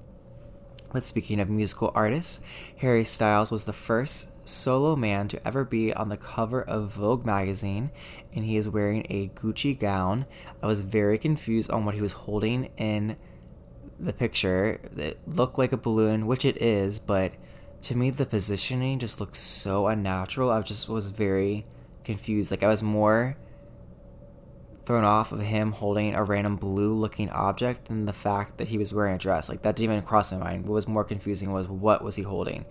But 0.93 1.05
speaking 1.05 1.39
of 1.39 1.49
musical 1.49 1.93
artists, 1.95 2.41
Harry 2.81 3.05
Styles 3.05 3.53
was 3.53 3.65
the 3.65 3.73
first 3.73 4.49
solo 4.49 4.97
man 4.97 5.29
to 5.29 5.47
ever 5.47 5.65
be 5.65 5.95
on 5.95 6.09
the 6.09 6.17
cover 6.17 6.61
of 6.61 6.95
Vogue 6.95 7.25
magazine, 7.25 7.93
and 8.35 8.45
he 8.45 8.57
is 8.57 8.69
wearing 8.69 9.07
a 9.09 9.29
Gucci 9.29 9.79
gown. 9.79 10.27
I 10.61 10.67
was 10.67 10.81
very 10.81 11.17
confused 11.17 11.71
on 11.71 11.85
what 11.85 11.95
he 11.95 12.01
was 12.01 12.13
holding 12.13 12.71
in 12.77 13.19
the 14.01 14.13
picture. 14.13 14.81
It 14.97 15.21
looked 15.29 15.59
like 15.59 15.71
a 15.71 15.77
balloon, 15.77 16.27
which 16.27 16.45
it 16.45 16.61
is, 16.61 16.99
but 16.99 17.35
to 17.85 17.97
me 17.97 18.11
the 18.11 18.27
positioning 18.27 18.99
just 18.99 19.21
looks 19.21 19.39
so 19.39 19.87
unnatural. 19.87 20.51
I 20.51 20.61
just 20.63 20.89
was 20.89 21.11
very 21.11 21.67
confused. 22.03 22.51
Like 22.51 22.63
I 22.63 22.69
was 22.69 22.83
more 22.83 23.37
thrown 24.87 25.05
off 25.05 25.33
of 25.33 25.41
him 25.41 25.73
holding 25.73 26.15
a 26.15 26.23
random 26.23 26.57
blue 26.57 26.95
looking 26.95 27.31
object 27.31 27.89
than 27.89 28.07
the 28.07 28.13
fact 28.13 28.59
that 28.59 28.69
he 28.69 28.79
was 28.79 28.93
wearing 28.93 29.15
a 29.15 29.19
dress. 29.19 29.49
Like 29.49 29.63
that 29.63 29.77
didn't 29.77 29.93
even 29.93 30.05
cross 30.05 30.33
my 30.33 30.39
mind. 30.39 30.67
What 30.67 30.75
was 30.75 30.89
more 30.89 31.05
confusing 31.05 31.53
was 31.53 31.69
what 31.69 32.03
was 32.03 32.17
he 32.17 32.23
holding. 32.23 32.65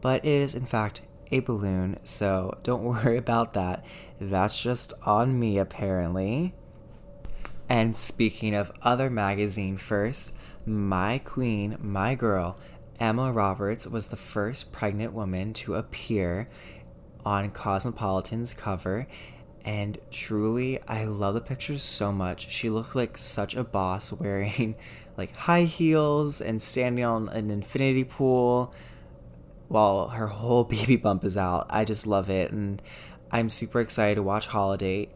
But 0.00 0.24
it 0.24 0.30
is 0.42 0.54
in 0.54 0.66
fact 0.66 1.02
a 1.30 1.40
balloon, 1.40 1.98
so 2.04 2.58
don't 2.62 2.84
worry 2.84 3.16
about 3.16 3.54
that. 3.54 3.84
That's 4.20 4.60
just 4.60 4.92
on 5.04 5.38
me, 5.38 5.58
apparently. 5.58 6.54
And 7.68 7.94
speaking 7.94 8.54
of 8.54 8.72
other 8.82 9.10
magazine 9.10 9.76
first, 9.76 10.36
my 10.64 11.18
queen, 11.18 11.76
my 11.80 12.14
girl, 12.14 12.58
Emma 13.00 13.32
Roberts 13.32 13.86
was 13.86 14.08
the 14.08 14.16
first 14.16 14.72
pregnant 14.72 15.12
woman 15.12 15.52
to 15.54 15.74
appear 15.74 16.48
on 17.24 17.50
Cosmopolitan's 17.50 18.52
cover. 18.52 19.06
And 19.64 19.98
truly, 20.10 20.80
I 20.88 21.04
love 21.04 21.34
the 21.34 21.40
pictures 21.40 21.82
so 21.82 22.10
much. 22.10 22.50
She 22.50 22.70
looks 22.70 22.94
like 22.94 23.16
such 23.16 23.54
a 23.54 23.64
boss 23.64 24.12
wearing 24.20 24.74
like 25.16 25.34
high 25.34 25.64
heels 25.64 26.40
and 26.40 26.60
standing 26.60 27.04
on 27.04 27.28
an 27.28 27.50
infinity 27.50 28.04
pool 28.04 28.72
while 29.68 30.08
her 30.08 30.28
whole 30.28 30.64
baby 30.64 30.96
bump 30.96 31.24
is 31.24 31.36
out. 31.36 31.66
I 31.70 31.84
just 31.84 32.06
love 32.06 32.30
it. 32.30 32.50
And 32.50 32.82
I'm 33.30 33.50
super 33.50 33.80
excited 33.80 34.16
to 34.16 34.22
watch 34.22 34.46
Holidate. 34.46 35.10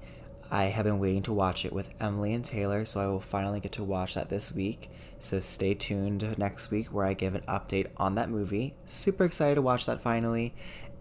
I 0.51 0.65
have 0.65 0.85
been 0.85 0.99
waiting 0.99 1.23
to 1.23 1.33
watch 1.33 1.65
it 1.65 1.73
with 1.73 1.95
Emily 1.99 2.35
and 2.35 2.45
Taylor, 2.45 2.85
so 2.85 3.01
I 3.01 3.07
will 3.07 3.21
finally 3.21 3.59
get 3.59 3.73
to 3.73 3.85
watch 3.85 4.15
that 4.15 4.29
this 4.29 4.55
week. 4.55 4.91
So 5.23 5.39
stay 5.39 5.75
tuned 5.75 6.37
next 6.37 6.73
week 6.73 6.89
where 6.89 7.07
I 7.07 7.15
give 7.15 7.37
an 7.37 7.43
update 7.43 7.87
on 7.97 8.17
that 8.17 8.29
movie. 8.29 8.75
Super 8.87 9.25
excited 9.25 9.55
to 9.55 9.63
watch 9.63 9.87
that 9.87 10.01
finally. 10.01 10.53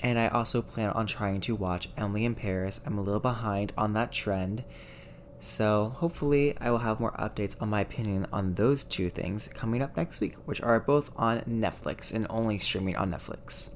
And 0.01 0.19
I 0.19 0.28
also 0.28 0.61
plan 0.61 0.91
on 0.91 1.07
trying 1.07 1.41
to 1.41 1.55
watch 1.55 1.89
Emily 1.97 2.26
in 2.26 2.36
Paris. 2.36 2.82
I'm 2.86 2.99
a 2.99 3.01
little 3.01 3.19
behind 3.19 3.74
on 3.76 3.93
that 3.93 4.11
trend. 4.11 4.63
So 5.39 5.95
hopefully 5.95 6.55
I 6.61 6.69
will 6.69 6.78
have 6.78 6.99
more 6.99 7.13
updates 7.13 7.59
on 7.59 7.72
my 7.72 7.82
opinion 7.82 8.28
on 8.32 8.53
those 8.53 8.84
two 8.84 9.09
things 9.09 9.47
coming 9.47 9.82
up 9.82 9.97
next 9.97 10.22
week, 10.22 10.36
which 10.45 10.61
are 10.61 10.80
both 10.80 11.11
on 11.15 11.39
Netflix 11.41 12.13
and 12.13 12.28
only 12.30 12.59
streaming 12.59 12.97
on 12.97 13.11
Netflix. 13.11 13.74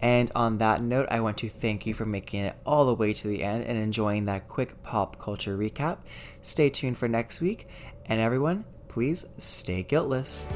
And 0.00 0.32
on 0.34 0.58
that 0.58 0.82
note, 0.82 1.06
I 1.12 1.20
want 1.20 1.38
to 1.38 1.48
thank 1.48 1.86
you 1.86 1.94
for 1.94 2.04
making 2.04 2.42
it 2.42 2.56
all 2.66 2.86
the 2.86 2.94
way 2.94 3.12
to 3.12 3.28
the 3.28 3.44
end 3.44 3.62
and 3.62 3.78
enjoying 3.78 4.24
that 4.24 4.48
quick 4.48 4.82
pop 4.82 5.20
culture 5.20 5.56
recap. 5.56 5.98
Stay 6.42 6.70
tuned 6.70 6.98
for 6.98 7.06
next 7.06 7.40
week, 7.40 7.68
and 8.06 8.20
everyone, 8.20 8.64
please 8.96 9.26
stay 9.36 9.82
guiltless. 9.82 10.48